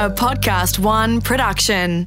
a 0.00 0.08
Podcast 0.08 0.78
One 0.78 1.20
production. 1.20 2.06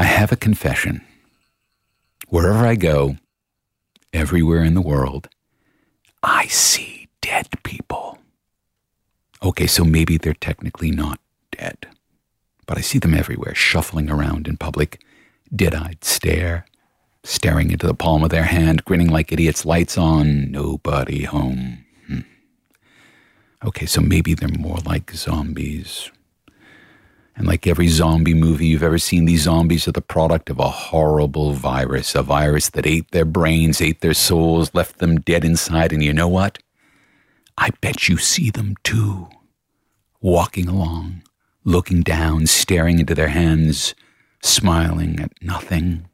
I 0.00 0.04
have 0.04 0.32
a 0.32 0.36
confession. 0.36 1.02
Wherever 2.30 2.64
I 2.64 2.76
go, 2.76 3.16
everywhere 4.12 4.62
in 4.62 4.74
the 4.74 4.80
world, 4.80 5.28
I 6.22 6.46
see 6.46 7.08
dead 7.20 7.48
people. 7.64 8.18
Okay, 9.42 9.66
so 9.66 9.82
maybe 9.82 10.16
they're 10.16 10.34
technically 10.34 10.92
not 10.92 11.18
dead, 11.50 11.88
but 12.66 12.78
I 12.78 12.82
see 12.82 13.00
them 13.00 13.14
everywhere, 13.14 13.56
shuffling 13.56 14.08
around 14.08 14.46
in 14.46 14.58
public, 14.58 15.02
dead 15.52 15.74
eyed 15.74 16.04
stare, 16.04 16.66
staring 17.24 17.72
into 17.72 17.88
the 17.88 17.94
palm 17.94 18.22
of 18.22 18.30
their 18.30 18.44
hand, 18.44 18.84
grinning 18.84 19.08
like 19.08 19.32
idiots, 19.32 19.66
lights 19.66 19.98
on, 19.98 20.52
nobody 20.52 21.24
home. 21.24 21.84
Hmm. 22.06 22.20
Okay, 23.64 23.86
so 23.86 24.00
maybe 24.00 24.34
they're 24.34 24.48
more 24.56 24.78
like 24.86 25.10
zombies. 25.10 26.12
And 27.40 27.48
like 27.48 27.66
every 27.66 27.88
zombie 27.88 28.34
movie 28.34 28.66
you've 28.66 28.82
ever 28.82 28.98
seen, 28.98 29.24
these 29.24 29.44
zombies 29.44 29.88
are 29.88 29.92
the 29.92 30.02
product 30.02 30.50
of 30.50 30.58
a 30.58 30.68
horrible 30.68 31.54
virus, 31.54 32.14
a 32.14 32.22
virus 32.22 32.68
that 32.68 32.86
ate 32.86 33.12
their 33.12 33.24
brains, 33.24 33.80
ate 33.80 34.02
their 34.02 34.12
souls, 34.12 34.74
left 34.74 34.98
them 34.98 35.20
dead 35.20 35.42
inside. 35.42 35.90
And 35.90 36.04
you 36.04 36.12
know 36.12 36.28
what? 36.28 36.58
I 37.56 37.70
bet 37.80 38.10
you 38.10 38.18
see 38.18 38.50
them 38.50 38.74
too. 38.84 39.30
Walking 40.20 40.68
along, 40.68 41.22
looking 41.64 42.02
down, 42.02 42.46
staring 42.46 42.98
into 42.98 43.14
their 43.14 43.28
hands, 43.28 43.94
smiling 44.42 45.18
at 45.18 45.32
nothing. 45.40 46.10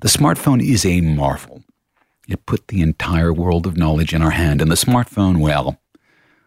The 0.00 0.08
smartphone 0.08 0.62
is 0.62 0.84
a 0.84 1.00
marvel. 1.00 1.62
It 2.28 2.44
put 2.44 2.68
the 2.68 2.82
entire 2.82 3.32
world 3.32 3.66
of 3.66 3.78
knowledge 3.78 4.12
in 4.12 4.20
our 4.20 4.32
hand, 4.32 4.60
and 4.60 4.70
the 4.70 4.74
smartphone, 4.74 5.40
well, 5.40 5.80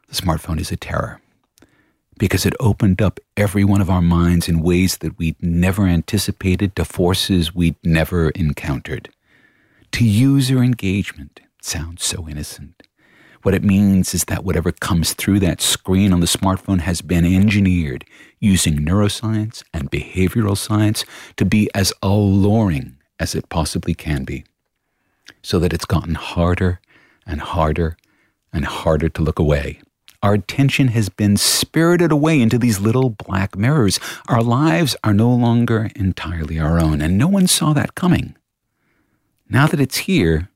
the 0.08 0.14
smartphone 0.14 0.60
is 0.60 0.72
a 0.72 0.78
terror 0.78 1.20
because 2.18 2.46
it 2.46 2.54
opened 2.60 3.02
up 3.02 3.20
every 3.36 3.64
one 3.64 3.82
of 3.82 3.90
our 3.90 4.02
minds 4.02 4.48
in 4.48 4.62
ways 4.62 4.98
that 4.98 5.18
we'd 5.18 5.42
never 5.42 5.86
anticipated 5.86 6.76
to 6.76 6.86
forces 6.86 7.54
we'd 7.54 7.76
never 7.84 8.30
encountered. 8.32 9.10
To 9.94 10.06
user 10.06 10.64
engagement 10.64 11.42
sounds 11.62 12.04
so 12.04 12.28
innocent. 12.28 12.84
What 13.44 13.54
it 13.54 13.64
means 13.64 14.14
is 14.14 14.26
that 14.26 14.44
whatever 14.44 14.72
comes 14.72 15.14
through 15.14 15.40
that 15.42 15.62
screen 15.62 16.12
on 16.12 16.20
the 16.20 16.26
smartphone 16.26 16.80
has 16.80 17.02
been 17.02 17.26
engineered 17.26 18.04
using 18.40 18.78
neuroscience 18.78 19.64
and 19.74 19.92
behavioral 19.92 20.58
science 20.58 21.06
to 21.38 21.46
be 21.46 21.70
as 21.76 21.94
alluring 22.02 22.98
as 23.20 23.36
it 23.36 23.50
possibly 23.50 23.94
can 23.94 24.24
be, 24.24 24.46
so 25.42 25.60
that 25.60 25.74
it's 25.74 25.86
gotten 25.86 26.16
harder 26.16 26.80
and 27.28 27.40
harder 27.40 27.98
and 28.52 28.66
harder 28.66 29.10
to 29.10 29.22
look 29.22 29.38
away 29.38 29.80
our 30.26 30.34
attention 30.34 30.88
has 30.88 31.08
been 31.08 31.38
spirited 31.38 32.12
away 32.12 32.42
into 32.42 32.58
these 32.58 32.80
little 32.80 33.12
black 33.12 33.56
mirrors. 33.56 34.00
Our 34.28 34.42
lives 34.42 34.96
are 35.04 35.14
no 35.14 35.30
longer 35.30 35.92
entirely 35.96 36.58
our 36.60 36.80
own, 36.80 37.00
and 37.00 37.16
no 37.16 37.28
one 37.28 37.46
saw 37.46 37.74
that 37.74 37.94
coming. 37.94 38.36
Now 39.48 39.68
that 39.68 39.80
it's 39.80 40.10
here, 40.10 40.50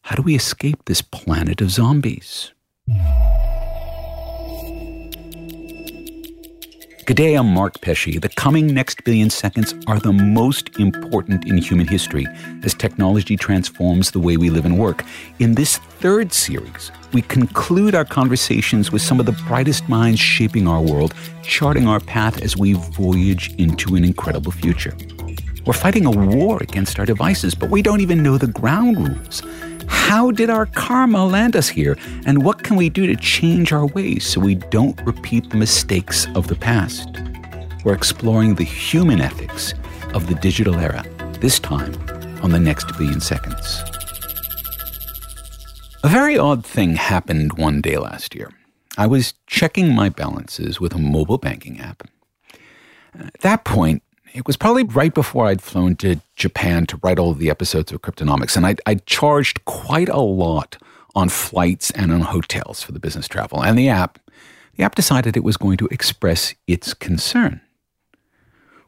how 0.00 0.16
do 0.16 0.22
we 0.22 0.34
escape 0.34 0.86
this 0.86 1.02
planet 1.02 1.60
of 1.60 1.70
zombies? 1.70 2.52
G'day, 7.08 7.38
I'm 7.38 7.46
Mark 7.46 7.80
Pesce. 7.80 8.20
The 8.20 8.28
coming 8.28 8.66
next 8.66 9.02
billion 9.02 9.30
seconds 9.30 9.74
are 9.86 9.98
the 9.98 10.12
most 10.12 10.78
important 10.78 11.46
in 11.46 11.56
human 11.56 11.88
history 11.88 12.26
as 12.62 12.74
technology 12.74 13.34
transforms 13.34 14.10
the 14.10 14.20
way 14.20 14.36
we 14.36 14.50
live 14.50 14.66
and 14.66 14.78
work. 14.78 15.06
In 15.38 15.54
this 15.54 15.78
third 15.78 16.34
series, 16.34 16.92
we 17.14 17.22
conclude 17.22 17.94
our 17.94 18.04
conversations 18.04 18.92
with 18.92 19.00
some 19.00 19.20
of 19.20 19.24
the 19.24 19.32
brightest 19.48 19.88
minds 19.88 20.20
shaping 20.20 20.68
our 20.68 20.82
world, 20.82 21.14
charting 21.42 21.88
our 21.88 21.98
path 21.98 22.42
as 22.42 22.58
we 22.58 22.74
voyage 22.74 23.54
into 23.54 23.94
an 23.94 24.04
incredible 24.04 24.52
future. 24.52 24.94
We're 25.64 25.72
fighting 25.72 26.04
a 26.04 26.10
war 26.10 26.62
against 26.62 26.98
our 26.98 27.06
devices, 27.06 27.54
but 27.54 27.70
we 27.70 27.80
don't 27.80 28.02
even 28.02 28.22
know 28.22 28.36
the 28.36 28.48
ground 28.48 28.98
rules. 28.98 29.42
How 29.88 30.30
did 30.30 30.50
our 30.50 30.66
karma 30.66 31.26
land 31.26 31.56
us 31.56 31.68
here? 31.68 31.96
And 32.24 32.42
what 32.44 32.62
can 32.62 32.76
we 32.76 32.88
do 32.88 33.06
to 33.06 33.16
change 33.16 33.72
our 33.72 33.86
ways 33.86 34.26
so 34.26 34.40
we 34.40 34.54
don't 34.54 35.00
repeat 35.02 35.50
the 35.50 35.56
mistakes 35.56 36.26
of 36.34 36.46
the 36.46 36.54
past? 36.54 37.08
We're 37.84 37.94
exploring 37.94 38.54
the 38.54 38.64
human 38.64 39.20
ethics 39.20 39.74
of 40.14 40.26
the 40.26 40.34
digital 40.36 40.76
era, 40.76 41.04
this 41.40 41.58
time 41.58 41.94
on 42.42 42.50
the 42.50 42.58
next 42.58 42.96
billion 42.96 43.20
seconds. 43.20 43.82
A 46.04 46.08
very 46.08 46.38
odd 46.38 46.64
thing 46.64 46.96
happened 46.96 47.54
one 47.54 47.80
day 47.80 47.98
last 47.98 48.34
year. 48.34 48.50
I 48.96 49.06
was 49.06 49.34
checking 49.46 49.94
my 49.94 50.08
balances 50.08 50.80
with 50.80 50.94
a 50.94 50.98
mobile 50.98 51.38
banking 51.38 51.80
app. 51.80 52.02
At 53.14 53.40
that 53.40 53.64
point, 53.64 54.02
it 54.32 54.46
was 54.46 54.56
probably 54.56 54.84
right 54.84 55.12
before 55.12 55.46
I'd 55.46 55.62
flown 55.62 55.96
to 55.96 56.20
Japan 56.36 56.86
to 56.86 57.00
write 57.02 57.18
all 57.18 57.30
of 57.30 57.38
the 57.38 57.50
episodes 57.50 57.92
of 57.92 58.02
Cryptonomics, 58.02 58.56
and 58.56 58.66
I'd, 58.66 58.80
I'd 58.86 59.06
charged 59.06 59.64
quite 59.64 60.08
a 60.08 60.20
lot 60.20 60.76
on 61.14 61.28
flights 61.28 61.90
and 61.92 62.12
on 62.12 62.20
hotels 62.20 62.82
for 62.82 62.92
the 62.92 63.00
business 63.00 63.28
travel. 63.28 63.62
And 63.62 63.78
the 63.78 63.88
app, 63.88 64.18
the 64.76 64.84
app 64.84 64.94
decided 64.94 65.36
it 65.36 65.44
was 65.44 65.56
going 65.56 65.76
to 65.78 65.88
express 65.88 66.54
its 66.66 66.94
concern. 66.94 67.60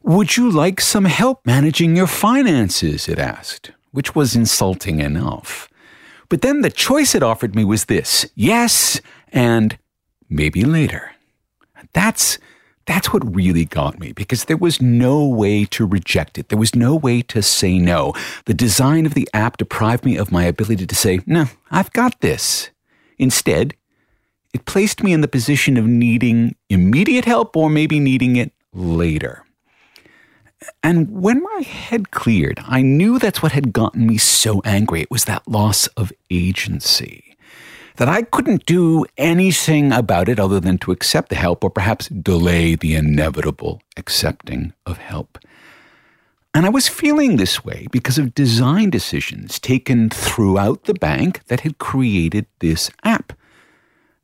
Would 0.02 0.36
you 0.36 0.50
like 0.50 0.80
some 0.80 1.04
help 1.04 1.44
managing 1.44 1.96
your 1.96 2.06
finances? 2.06 3.08
It 3.08 3.18
asked, 3.18 3.72
which 3.90 4.14
was 4.14 4.34
insulting 4.34 5.00
enough. 5.00 5.68
But 6.28 6.42
then 6.42 6.62
the 6.62 6.70
choice 6.70 7.14
it 7.14 7.22
offered 7.22 7.54
me 7.54 7.64
was 7.64 7.86
this 7.86 8.30
yes, 8.34 9.00
and 9.32 9.76
maybe 10.28 10.64
later. 10.64 11.12
That's 11.92 12.38
that's 12.90 13.12
what 13.12 13.36
really 13.36 13.64
got 13.64 14.00
me 14.00 14.10
because 14.10 14.46
there 14.46 14.56
was 14.56 14.82
no 14.82 15.24
way 15.24 15.64
to 15.64 15.86
reject 15.86 16.38
it. 16.38 16.48
There 16.48 16.58
was 16.58 16.74
no 16.74 16.96
way 16.96 17.22
to 17.22 17.40
say 17.40 17.78
no. 17.78 18.12
The 18.46 18.52
design 18.52 19.06
of 19.06 19.14
the 19.14 19.28
app 19.32 19.58
deprived 19.58 20.04
me 20.04 20.16
of 20.16 20.32
my 20.32 20.42
ability 20.42 20.88
to 20.88 20.94
say, 20.96 21.20
no, 21.24 21.46
I've 21.70 21.92
got 21.92 22.20
this. 22.20 22.70
Instead, 23.16 23.74
it 24.52 24.64
placed 24.64 25.04
me 25.04 25.12
in 25.12 25.20
the 25.20 25.28
position 25.28 25.76
of 25.76 25.86
needing 25.86 26.56
immediate 26.68 27.26
help 27.26 27.56
or 27.56 27.70
maybe 27.70 28.00
needing 28.00 28.34
it 28.34 28.50
later. 28.72 29.44
And 30.82 31.08
when 31.12 31.40
my 31.40 31.62
head 31.62 32.10
cleared, 32.10 32.60
I 32.66 32.82
knew 32.82 33.20
that's 33.20 33.40
what 33.40 33.52
had 33.52 33.72
gotten 33.72 34.04
me 34.04 34.18
so 34.18 34.62
angry. 34.64 35.02
It 35.02 35.12
was 35.12 35.26
that 35.26 35.46
loss 35.46 35.86
of 35.96 36.12
agency 36.28 37.29
that 38.00 38.08
I 38.08 38.22
couldn't 38.22 38.64
do 38.64 39.04
anything 39.18 39.92
about 39.92 40.30
it 40.30 40.40
other 40.40 40.58
than 40.58 40.78
to 40.78 40.90
accept 40.90 41.28
the 41.28 41.34
help 41.34 41.62
or 41.62 41.68
perhaps 41.68 42.08
delay 42.08 42.74
the 42.74 42.94
inevitable 42.94 43.82
accepting 43.94 44.72
of 44.86 44.96
help. 44.96 45.36
And 46.54 46.64
I 46.64 46.70
was 46.70 46.88
feeling 46.88 47.36
this 47.36 47.62
way 47.62 47.88
because 47.90 48.16
of 48.16 48.34
design 48.34 48.88
decisions 48.88 49.58
taken 49.58 50.08
throughout 50.08 50.84
the 50.84 50.94
bank 50.94 51.44
that 51.48 51.60
had 51.60 51.76
created 51.76 52.46
this 52.60 52.90
app. 53.04 53.34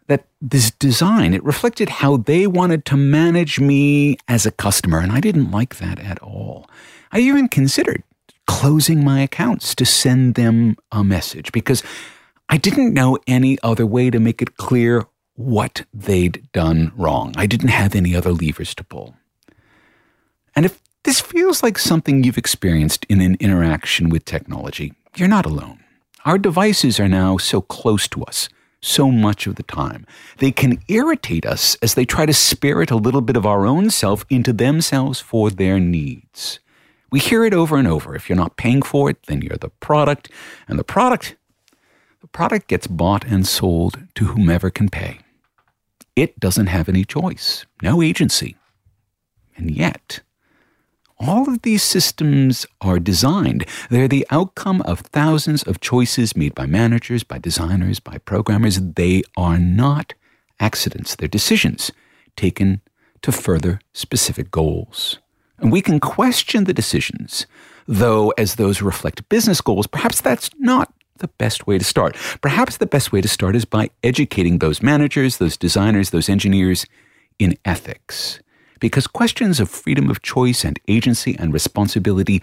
That 0.07 0.25
this 0.41 0.71
design, 0.71 1.35
it 1.35 1.45
reflected 1.45 1.91
how 1.91 2.17
they 2.17 2.47
wanted 2.47 2.87
to 2.87 2.97
manage 2.97 3.61
me 3.61 4.17
as 4.27 4.47
a 4.47 4.53
customer, 4.53 5.01
and 5.01 5.13
I 5.13 5.21
didn't 5.21 5.51
like 5.51 5.77
that 5.77 5.99
at 5.99 6.19
all. 6.21 6.67
I 7.13 7.19
even 7.19 7.47
considered 7.47 8.03
closing 8.47 9.05
my 9.05 9.21
accounts 9.21 9.75
to 9.75 9.85
send 9.85 10.35
them 10.35 10.79
a 10.91 11.05
message 11.05 11.53
because 11.53 11.83
I 12.49 12.57
didn't 12.57 12.95
know 12.95 13.19
any 13.27 13.59
other 13.63 13.87
way 13.87 14.11
to 14.11 14.21
make 14.21 14.41
it 14.41 14.57
clear 14.57 15.07
what 15.35 15.85
they'd 15.93 16.51
done 16.53 16.93
wrong. 16.97 17.35
I 17.37 17.47
didn't 17.47 17.69
have 17.69 17.95
any 17.95 18.15
other 18.15 18.33
levers 18.33 18.75
to 18.77 18.85
pull. 18.85 19.17
And 20.55 20.65
if 20.65 20.81
this 21.03 21.21
feels 21.21 21.63
like 21.63 21.79
something 21.79 22.25
you've 22.25 22.39
experienced 22.39 23.05
in 23.09 23.21
an 23.21 23.37
interaction 23.41 24.09
with 24.09 24.25
technology, 24.25 24.95
you're 25.17 25.29
not 25.29 25.47
alone. 25.47 25.81
Our 26.25 26.39
devices 26.39 26.99
are 26.99 27.09
now 27.09 27.37
so 27.37 27.61
close 27.61 28.09
to 28.09 28.25
us 28.25 28.49
so 28.81 29.11
much 29.11 29.47
of 29.47 29.57
the 29.57 29.63
time. 29.63 30.07
They 30.39 30.53
can 30.53 30.79
irritate 30.89 31.45
us 31.45 31.77
as 31.83 31.95
they 31.95 32.05
try 32.05 32.27
to 32.27 32.33
spirit 32.33 32.91
a 32.91 32.97
little 32.97 33.21
bit 33.21 33.37
of 33.37 33.47
our 33.47 33.67
own 33.67 33.91
self 33.91 34.25
into 34.31 34.53
themselves 34.53 35.21
for 35.21 35.51
their 35.51 35.81
needs. 35.81 36.61
We 37.11 37.21
hear 37.21 37.45
it 37.45 37.55
over 37.55 37.77
and 37.77 37.89
over. 37.89 38.15
If 38.15 38.29
you're 38.29 38.37
not 38.37 38.57
paying 38.57 38.83
for 38.83 39.11
it, 39.11 39.23
then 39.27 39.43
you're 39.43 39.57
the 39.57 39.71
product, 39.71 40.31
and 40.69 40.79
the 40.79 40.85
product 40.85 41.37
product 42.37 42.69
gets 42.69 42.87
bought 42.87 43.25
and 43.25 43.49
sold 43.49 43.99
to 44.15 44.27
whomever 44.27 44.69
can 44.69 44.91
pay. 44.91 45.21
It 46.17 46.39
doesn't 46.39 46.67
have 46.67 46.87
any 46.87 47.03
choice, 47.03 47.65
no 47.83 48.03
agency. 48.03 48.57
And 49.57 49.71
yet, 49.71 50.21
All 51.19 51.49
of 51.49 51.63
these 51.63 51.83
systems 51.83 52.67
are 52.81 52.99
designed. 52.99 53.65
They're 53.89 54.09
the 54.09 54.27
outcome 54.31 54.83
of 54.83 55.01
thousands 55.01 55.63
of 55.63 55.81
choices 55.81 56.37
made 56.37 56.55
by 56.55 56.67
managers, 56.67 57.23
by 57.25 57.39
designers, 57.39 58.01
by 58.01 58.19
programmers. 58.19 58.79
They 58.81 59.23
are 59.37 59.59
not 59.59 60.13
accidents, 60.61 61.17
they're 61.17 61.29
decisions 61.29 61.91
taken 62.37 62.83
to 63.23 63.33
further 63.33 63.81
specific 63.95 64.51
goals. 64.51 65.19
And 65.59 65.73
we 65.73 65.81
can 65.81 66.01
question 66.01 66.65
the 66.65 66.75
decisions, 66.75 67.47
though, 67.87 68.33
as 68.37 68.57
those 68.57 68.83
reflect 68.83 69.27
business 69.31 69.63
goals, 69.63 69.87
perhaps 69.87 70.21
that's 70.21 70.51
not 70.59 70.93
the 71.19 71.29
best 71.29 71.67
way 71.67 71.79
to 71.79 71.85
start. 71.85 72.17
Perhaps 72.41 72.77
the 72.77 72.87
best 72.87 73.13
way 73.13 73.21
to 73.21 73.29
start 73.29 73.57
is 73.57 73.65
by 73.65 73.91
educating 74.03 74.59
those 74.59 74.83
managers, 74.83 75.39
those 75.39 75.57
designers, 75.57 76.11
those 76.11 76.29
engineers 76.29 76.87
in 77.39 77.57
ethics. 77.65 78.41
Because 78.81 79.07
questions 79.07 79.61
of 79.61 79.71
freedom 79.71 80.11
of 80.11 80.23
choice 80.23 80.65
and 80.65 80.79
agency 80.89 81.37
and 81.39 81.53
responsibility, 81.53 82.43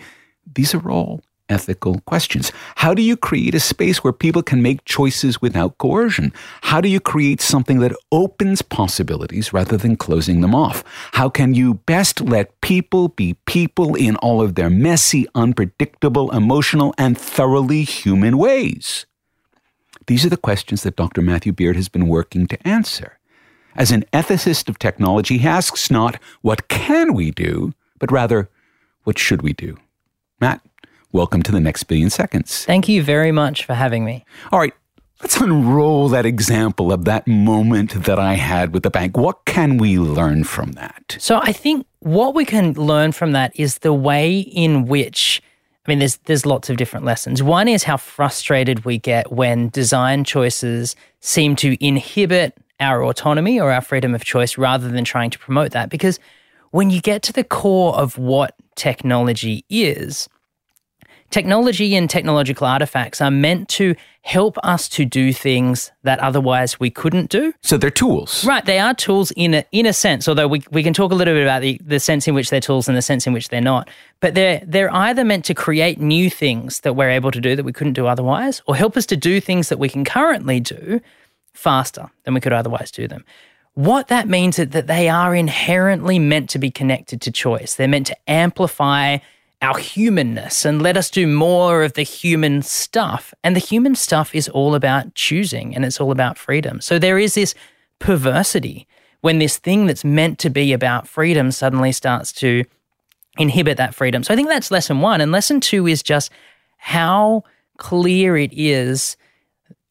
these 0.52 0.74
are 0.74 0.90
all 0.90 1.22
ethical 1.54 2.00
questions. 2.02 2.52
How 2.76 2.94
do 2.94 3.02
you 3.02 3.16
create 3.16 3.56
a 3.56 3.60
space 3.60 4.04
where 4.04 4.12
people 4.12 4.44
can 4.44 4.62
make 4.62 4.84
choices 4.86 5.42
without 5.42 5.78
coercion? 5.78 6.34
How 6.62 6.82
do 6.82 6.90
you 6.90 7.00
create 7.00 7.42
something 7.42 7.80
that 7.80 7.96
opens 8.12 8.62
possibilities 8.62 9.54
rather 9.54 9.78
than 9.78 9.96
closing 9.96 10.42
them 10.42 10.56
off? 10.56 10.84
How 11.14 11.30
can 11.30 11.54
you 11.54 11.76
best 11.86 12.20
let 12.22 12.60
people 12.62 13.08
be 13.08 13.36
people 13.46 13.96
in 13.96 14.16
all 14.18 14.42
of 14.42 14.56
their 14.56 14.70
messy, 14.70 15.28
unpredictable, 15.36 16.32
emotional, 16.32 16.94
and 16.98 17.18
thoroughly 17.18 17.84
human 17.84 18.38
ways? 18.38 19.06
These 20.08 20.26
are 20.26 20.30
the 20.30 20.38
questions 20.50 20.84
that 20.84 20.96
Dr. 20.96 21.22
Matthew 21.22 21.54
Beard 21.54 21.76
has 21.76 21.88
been 21.88 22.08
working 22.08 22.48
to 22.48 22.68
answer. 22.68 23.20
As 23.76 23.92
an 23.92 24.06
ethicist 24.12 24.70
of 24.70 24.78
technology, 24.78 25.38
he 25.38 25.48
asks 25.48 25.90
not, 25.90 26.20
what 26.42 26.68
can 26.68 27.14
we 27.14 27.32
do, 27.32 27.74
but 28.00 28.12
rather, 28.12 28.50
what 29.04 29.18
should 29.18 29.42
we 29.42 29.54
do? 29.54 29.78
Matt, 30.40 30.62
welcome 31.14 31.44
to 31.44 31.52
the 31.52 31.60
next 31.60 31.84
billion 31.84 32.10
seconds. 32.10 32.66
Thank 32.66 32.90
you 32.90 33.02
very 33.04 33.32
much 33.32 33.66
for 33.66 33.76
having 33.76 34.04
me. 34.04 34.26
All 34.52 34.60
right, 34.60 34.74
let's 35.22 35.40
unroll 35.40 36.10
that 36.10 36.26
example 36.26 36.92
of 36.92 37.06
that 37.06 37.28
moment 37.28 38.04
that 38.04 38.20
I 38.20 38.34
had 38.34 38.74
with 38.74 38.84
the 38.84 38.90
bank. 38.90 39.16
What 39.16 39.46
can 39.46 39.78
we 39.78 39.98
learn 39.98 40.44
from 40.44 40.74
that? 40.74 41.16
So 41.20 41.40
I 41.42 41.54
think 41.54 41.86
what 42.00 42.34
we 42.34 42.44
can 42.44 42.74
learn 42.74 43.12
from 43.12 43.32
that 43.32 43.54
is 43.56 43.78
the 43.80 43.94
way 43.94 44.40
in 44.40 44.86
which 44.86 45.42
I 45.86 45.92
mean 45.92 46.00
there's 46.00 46.18
there's 46.26 46.46
lots 46.46 46.70
of 46.70 46.78
different 46.78 47.06
lessons. 47.06 47.44
One 47.44 47.68
is 47.68 47.84
how 47.84 47.98
frustrated 47.98 48.84
we 48.84 48.98
get 48.98 49.32
when 49.32 49.70
design 49.70 50.24
choices 50.24 50.96
seem 51.20 51.56
to 51.58 51.78
inhibit 51.86 52.58
our 52.80 53.04
autonomy 53.04 53.60
or 53.60 53.72
our 53.72 53.82
freedom 53.82 54.16
of 54.16 54.26
choice 54.26 54.58
rather 54.58 54.90
than 54.90 55.06
trying 55.06 55.30
to 55.30 55.40
promote 55.40 55.72
that. 55.72 55.90
Because 55.90 56.20
when 56.72 56.90
you 56.90 57.02
get 57.02 57.22
to 57.24 57.34
the 57.34 57.44
core 57.44 57.96
of 57.96 58.18
what 58.18 58.56
technology 58.76 59.64
is, 59.70 60.28
technology 61.34 61.96
and 61.96 62.08
technological 62.08 62.68
artifacts 62.68 63.20
are 63.20 63.32
meant 63.32 63.68
to 63.68 63.96
help 64.22 64.56
us 64.64 64.88
to 64.88 65.04
do 65.04 65.34
things 65.34 65.92
that 66.04 66.20
otherwise 66.20 66.80
we 66.80 66.92
couldn't 66.92 67.32
do. 67.32 67.52
So 67.64 67.76
they're 67.76 67.90
tools. 67.90 68.46
Right, 68.46 68.64
they 68.64 68.78
are 68.78 68.94
tools 68.94 69.32
in 69.32 69.56
a 69.56 69.66
in 69.72 69.88
a 69.88 69.94
sense, 69.94 70.28
although 70.28 70.48
we, 70.48 70.62
we 70.72 70.84
can 70.84 70.94
talk 70.94 71.12
a 71.12 71.16
little 71.16 71.34
bit 71.34 71.42
about 71.42 71.64
the, 71.64 71.82
the 71.84 72.00
sense 72.00 72.28
in 72.28 72.36
which 72.36 72.52
they're 72.52 72.62
tools 72.62 72.88
and 72.88 72.96
the 72.96 73.02
sense 73.02 73.26
in 73.26 73.34
which 73.34 73.50
they're 73.50 73.62
not. 73.62 73.90
But 74.20 74.36
they're 74.36 74.62
they're 74.64 74.94
either 74.94 75.26
meant 75.26 75.44
to 75.46 75.56
create 75.56 76.00
new 76.00 76.30
things 76.30 76.82
that 76.82 76.94
we're 76.94 77.10
able 77.10 77.32
to 77.32 77.42
do 77.42 77.56
that 77.56 77.66
we 77.66 77.74
couldn't 77.74 77.94
do 77.94 78.06
otherwise, 78.06 78.62
or 78.68 78.76
help 78.76 78.96
us 78.96 79.08
to 79.08 79.18
do 79.18 79.42
things 79.42 79.70
that 79.70 79.80
we 79.80 79.90
can 79.90 80.06
currently 80.06 80.60
do 80.60 81.02
faster 81.54 82.12
than 82.24 82.36
we 82.36 82.42
could 82.42 82.54
otherwise 82.54 82.92
do 82.92 83.08
them. 83.08 83.26
What 83.74 84.08
that 84.10 84.28
means 84.28 84.60
is 84.60 84.70
that 84.70 84.86
they 84.86 85.10
are 85.10 85.34
inherently 85.34 86.20
meant 86.20 86.50
to 86.52 86.60
be 86.60 86.70
connected 86.70 87.22
to 87.22 87.32
choice. 87.32 87.74
They're 87.74 87.88
meant 87.88 88.08
to 88.08 88.18
amplify 88.30 89.18
our 89.64 89.78
humanness 89.78 90.66
and 90.66 90.82
let 90.82 90.98
us 90.98 91.10
do 91.10 91.26
more 91.26 91.84
of 91.84 91.94
the 91.94 92.04
human 92.04 92.62
stuff. 92.62 93.34
And 93.44 93.56
the 93.56 93.62
human 93.62 93.96
stuff 93.96 94.36
is 94.36 94.50
all 94.50 94.76
about 94.76 95.16
choosing 95.16 95.74
and 95.74 95.86
it's 95.86 96.02
all 96.02 96.12
about 96.12 96.38
freedom. 96.38 96.82
So 96.82 97.00
there 97.00 97.18
is 97.18 97.34
this 97.34 97.56
perversity 97.98 98.86
when 99.22 99.40
this 99.40 99.58
thing 99.58 99.86
that's 99.88 100.04
meant 100.04 100.38
to 100.40 100.50
be 100.50 100.74
about 100.74 101.08
freedom 101.08 101.50
suddenly 101.50 101.94
starts 101.94 102.34
to 102.34 102.66
inhibit 103.38 103.78
that 103.78 103.96
freedom. 103.96 104.22
So 104.22 104.34
I 104.34 104.36
think 104.36 104.50
that's 104.50 104.70
lesson 104.70 105.00
one. 105.00 105.22
And 105.22 105.32
lesson 105.32 105.62
two 105.62 105.88
is 105.88 106.04
just 106.04 106.30
how 106.78 107.44
clear 107.78 108.36
it 108.36 108.52
is 108.54 109.16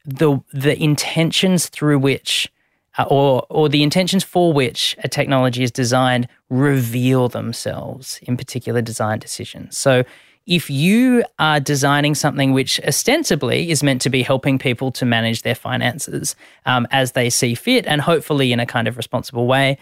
the 0.05 0.39
the 0.53 0.81
intentions 0.81 1.69
through 1.69 1.99
which 1.99 2.53
uh, 2.99 3.05
or 3.09 3.47
or 3.49 3.69
the 3.69 3.83
intentions 3.83 4.25
for 4.25 4.53
which 4.53 4.97
a 5.05 5.09
technology 5.09 5.63
is 5.63 5.71
designed 5.71 6.29
reveal 6.51 7.29
themselves 7.29 8.21
in 8.23 8.37
particular 8.37 8.83
design 8.83 9.19
decisions. 9.19 9.77
So 9.77 10.05
if 10.47 10.69
you 10.69 11.25
are 11.39 11.61
designing 11.61 12.15
something 12.15 12.53
which 12.53 12.81
ostensibly 12.81 13.71
is 13.71 13.83
meant 13.83 14.03
to 14.03 14.11
be 14.11 14.23
helping 14.23 14.59
people 14.59 14.91
to 14.93 15.05
manage 15.05 15.43
their 15.43 15.55
finances 15.55 16.35
um, 16.67 16.87
as 16.91 17.13
they 17.13 17.31
see 17.31 17.55
fit 17.55 17.87
and 17.87 18.01
hopefully 18.01 18.53
in 18.53 18.59
a 18.59 18.67
kind 18.67 18.89
of 18.89 18.97
responsible 18.97 19.47
way, 19.47 19.79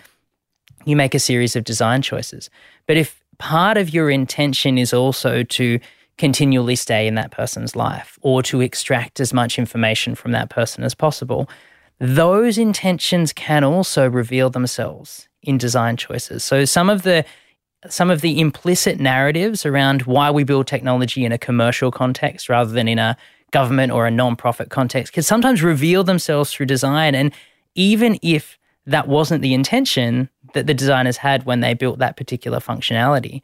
you 0.85 0.97
make 0.97 1.15
a 1.15 1.19
series 1.19 1.57
of 1.57 1.65
design 1.65 2.03
choices. 2.03 2.51
But 2.87 2.99
if 2.99 3.23
part 3.39 3.79
of 3.79 3.95
your 3.95 4.11
intention 4.11 4.77
is 4.77 4.93
also 4.93 5.43
to 5.45 5.81
continually 6.19 6.77
stay 6.77 7.07
in 7.07 7.15
that 7.15 7.31
person's 7.31 7.75
life 7.75 8.19
or 8.21 8.43
to 8.43 8.61
extract 8.61 9.19
as 9.21 9.33
much 9.33 9.59
information 9.59 10.15
from 10.15 10.33
that 10.33 10.51
person 10.51 10.85
as 10.85 10.95
possible, 10.95 11.49
those 12.01 12.57
intentions 12.57 13.33
can 13.33 13.63
also 13.63 14.09
reveal 14.09 14.51
themselves 14.51 15.29
in 15.43 15.59
design 15.59 15.97
choices. 15.97 16.43
So 16.43 16.65
some 16.65 16.91
of 16.91 17.03
the 17.03 17.25
some 17.89 18.11
of 18.11 18.21
the 18.21 18.41
implicit 18.41 19.01
narratives 19.01 19.65
around 19.65 20.03
why 20.03 20.31
we 20.31 20.45
build 20.45 20.67
technology 20.67 21.25
in 21.25 21.33
a 21.33 21.39
commercial 21.39 21.91
context 21.91 22.51
rather 22.51 22.71
than 22.71 22.87
in 22.87 22.99
a 22.99 23.17
government 23.53 23.91
or 23.91 24.07
a 24.07 24.11
non-profit 24.11 24.69
context 24.69 25.15
can 25.15 25.23
sometimes 25.23 25.63
reveal 25.63 26.05
themselves 26.05 26.53
through 26.53 26.67
design 26.67 27.15
and 27.15 27.33
even 27.75 28.19
if 28.21 28.59
that 28.87 29.09
wasn't 29.09 29.41
the 29.41 29.55
intention 29.55 30.29
that 30.53 30.67
the 30.67 30.75
designers 30.75 31.17
had 31.17 31.45
when 31.45 31.61
they 31.61 31.73
built 31.73 31.99
that 32.01 32.17
particular 32.17 32.59
functionality, 32.61 33.41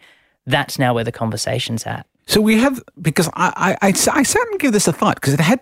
that's 0.47 0.79
now 0.79 0.93
where 0.93 1.05
the 1.05 1.13
conversation's 1.13 1.87
at. 1.87 2.07
So 2.27 2.41
we 2.41 2.59
have 2.59 2.83
because 3.01 3.29
I 3.35 3.77
I, 3.81 3.89
I, 3.89 3.89
I 3.89 4.23
sat 4.23 4.47
and 4.51 4.61
gave 4.61 4.73
this 4.73 4.89
a 4.89 4.93
thought 4.93 5.17
because 5.17 5.35
it 5.35 5.41
had 5.41 5.61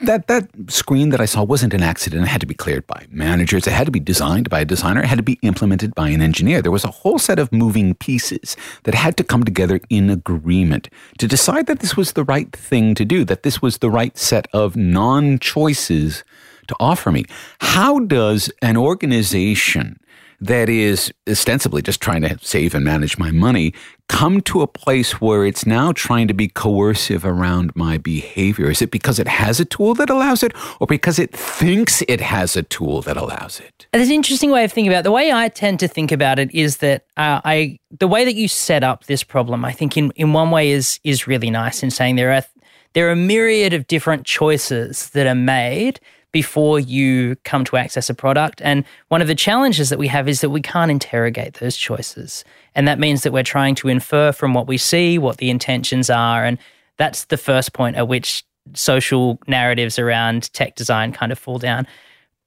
that 0.00 0.26
that 0.28 0.48
screen 0.68 1.10
that 1.10 1.20
I 1.20 1.26
saw 1.26 1.42
wasn't 1.42 1.74
an 1.74 1.82
accident. 1.82 2.24
It 2.24 2.28
had 2.28 2.40
to 2.40 2.46
be 2.46 2.54
cleared 2.54 2.86
by 2.86 3.06
managers. 3.10 3.66
It 3.66 3.72
had 3.72 3.86
to 3.86 3.92
be 3.92 4.00
designed 4.00 4.48
by 4.48 4.60
a 4.60 4.64
designer. 4.64 5.02
It 5.02 5.06
had 5.06 5.18
to 5.18 5.22
be 5.22 5.38
implemented 5.42 5.94
by 5.94 6.08
an 6.08 6.22
engineer. 6.22 6.62
There 6.62 6.72
was 6.72 6.84
a 6.84 6.90
whole 6.90 7.18
set 7.18 7.38
of 7.38 7.52
moving 7.52 7.94
pieces 7.94 8.56
that 8.84 8.94
had 8.94 9.16
to 9.18 9.24
come 9.24 9.44
together 9.44 9.80
in 9.90 10.10
agreement 10.10 10.88
to 11.18 11.26
decide 11.26 11.66
that 11.66 11.80
this 11.80 11.96
was 11.96 12.12
the 12.12 12.24
right 12.24 12.50
thing 12.52 12.94
to 12.94 13.04
do. 13.04 13.24
That 13.24 13.42
this 13.42 13.60
was 13.60 13.78
the 13.78 13.90
right 13.90 14.16
set 14.16 14.46
of 14.52 14.76
non 14.76 15.38
choices 15.38 16.24
to 16.68 16.76
offer 16.80 17.12
me. 17.12 17.24
How 17.60 17.98
does 18.00 18.50
an 18.62 18.76
organization 18.76 19.98
that 20.46 20.68
is 20.68 21.12
ostensibly 21.28 21.80
just 21.80 22.00
trying 22.00 22.20
to 22.22 22.38
save 22.42 22.74
and 22.74 22.84
manage 22.84 23.18
my 23.18 23.30
money 23.30 23.72
come 24.08 24.42
to 24.42 24.60
a 24.60 24.66
place 24.66 25.18
where 25.18 25.46
it's 25.46 25.64
now 25.64 25.90
trying 25.92 26.28
to 26.28 26.34
be 26.34 26.48
coercive 26.48 27.24
around 27.24 27.74
my 27.74 27.96
behavior? 27.96 28.70
Is 28.70 28.82
it 28.82 28.90
because 28.90 29.18
it 29.18 29.26
has 29.26 29.58
a 29.58 29.64
tool 29.64 29.94
that 29.94 30.10
allows 30.10 30.42
it, 30.42 30.52
or 30.78 30.86
because 30.86 31.18
it 31.18 31.34
thinks 31.34 32.02
it 32.06 32.20
has 32.20 32.54
a 32.56 32.62
tool 32.62 33.00
that 33.02 33.16
allows 33.16 33.60
it? 33.60 33.86
There's 33.92 34.08
an 34.08 34.14
interesting 34.14 34.50
way 34.50 34.64
of 34.64 34.72
thinking 34.72 34.92
about 34.92 35.00
it. 35.00 35.04
The 35.04 35.12
way 35.12 35.32
I 35.32 35.48
tend 35.48 35.80
to 35.80 35.88
think 35.88 36.12
about 36.12 36.38
it 36.38 36.54
is 36.54 36.78
that 36.78 37.06
uh, 37.16 37.40
I 37.44 37.78
the 37.98 38.08
way 38.08 38.24
that 38.26 38.34
you 38.34 38.46
set 38.46 38.84
up 38.84 39.06
this 39.06 39.24
problem, 39.24 39.64
I 39.64 39.72
think 39.72 39.96
in, 39.96 40.10
in 40.16 40.34
one 40.34 40.50
way 40.50 40.70
is 40.70 41.00
is 41.04 41.26
really 41.26 41.50
nice 41.50 41.82
in 41.82 41.90
saying 41.90 42.16
there 42.16 42.32
are 42.32 42.44
there 42.92 43.08
are 43.08 43.12
a 43.12 43.16
myriad 43.16 43.72
of 43.72 43.86
different 43.86 44.26
choices 44.26 45.10
that 45.10 45.26
are 45.26 45.34
made 45.34 45.98
before 46.34 46.80
you 46.80 47.36
come 47.44 47.64
to 47.64 47.76
access 47.76 48.10
a 48.10 48.14
product. 48.14 48.60
And 48.64 48.84
one 49.06 49.22
of 49.22 49.28
the 49.28 49.36
challenges 49.36 49.88
that 49.88 50.00
we 50.00 50.08
have 50.08 50.28
is 50.28 50.40
that 50.40 50.50
we 50.50 50.60
can't 50.60 50.90
interrogate 50.90 51.54
those 51.54 51.76
choices. 51.76 52.44
And 52.74 52.88
that 52.88 52.98
means 52.98 53.22
that 53.22 53.32
we're 53.32 53.44
trying 53.44 53.76
to 53.76 53.88
infer 53.88 54.32
from 54.32 54.52
what 54.52 54.66
we 54.66 54.76
see 54.76 55.16
what 55.16 55.36
the 55.36 55.48
intentions 55.48 56.10
are. 56.10 56.44
And 56.44 56.58
that's 56.96 57.26
the 57.26 57.36
first 57.36 57.72
point 57.72 57.94
at 57.94 58.08
which 58.08 58.44
social 58.72 59.38
narratives 59.46 59.96
around 59.96 60.52
tech 60.52 60.74
design 60.74 61.12
kind 61.12 61.30
of 61.30 61.38
fall 61.38 61.60
down. 61.60 61.86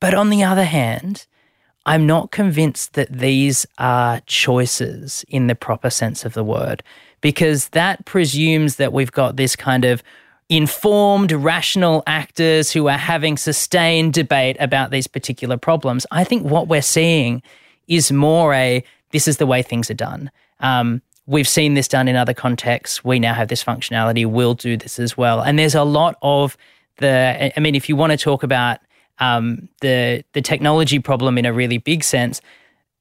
But 0.01 0.13
on 0.13 0.31
the 0.31 0.43
other 0.43 0.65
hand, 0.65 1.25
I'm 1.85 2.05
not 2.05 2.31
convinced 2.31 2.91
that 2.95 3.09
these 3.09 3.65
are 3.77 4.19
choices 4.25 5.23
in 5.29 5.47
the 5.47 5.55
proper 5.55 5.89
sense 5.89 6.25
of 6.25 6.33
the 6.33 6.43
word, 6.43 6.83
because 7.21 7.69
that 7.69 8.03
presumes 8.03 8.75
that 8.75 8.91
we've 8.91 9.13
got 9.13 9.37
this 9.37 9.55
kind 9.55 9.85
of 9.85 10.03
informed, 10.49 11.31
rational 11.31 12.03
actors 12.07 12.71
who 12.71 12.87
are 12.87 12.97
having 12.97 13.37
sustained 13.37 14.13
debate 14.13 14.55
about 14.59 14.91
these 14.91 15.07
particular 15.07 15.57
problems. 15.57 16.05
I 16.11 16.23
think 16.23 16.43
what 16.43 16.67
we're 16.67 16.81
seeing 16.81 17.41
is 17.87 18.11
more 18.11 18.53
a 18.53 18.83
this 19.11 19.27
is 19.27 19.37
the 19.37 19.45
way 19.45 19.61
things 19.61 19.89
are 19.89 19.95
done. 19.95 20.31
Um, 20.59 21.01
we've 21.25 21.47
seen 21.47 21.73
this 21.73 21.87
done 21.87 22.07
in 22.07 22.15
other 22.15 22.33
contexts. 22.33 23.03
We 23.03 23.19
now 23.19 23.33
have 23.33 23.47
this 23.47 23.63
functionality. 23.63 24.25
We'll 24.25 24.53
do 24.53 24.77
this 24.77 24.99
as 24.99 25.17
well. 25.17 25.41
And 25.41 25.57
there's 25.59 25.75
a 25.75 25.83
lot 25.83 26.17
of 26.21 26.57
the. 26.97 27.51
I 27.55 27.59
mean, 27.59 27.75
if 27.75 27.89
you 27.89 27.95
want 27.95 28.11
to 28.11 28.17
talk 28.17 28.43
about 28.43 28.79
um, 29.19 29.69
the 29.81 30.23
the 30.33 30.41
technology 30.41 30.99
problem 30.99 31.37
in 31.37 31.45
a 31.45 31.53
really 31.53 31.77
big 31.77 32.03
sense, 32.03 32.41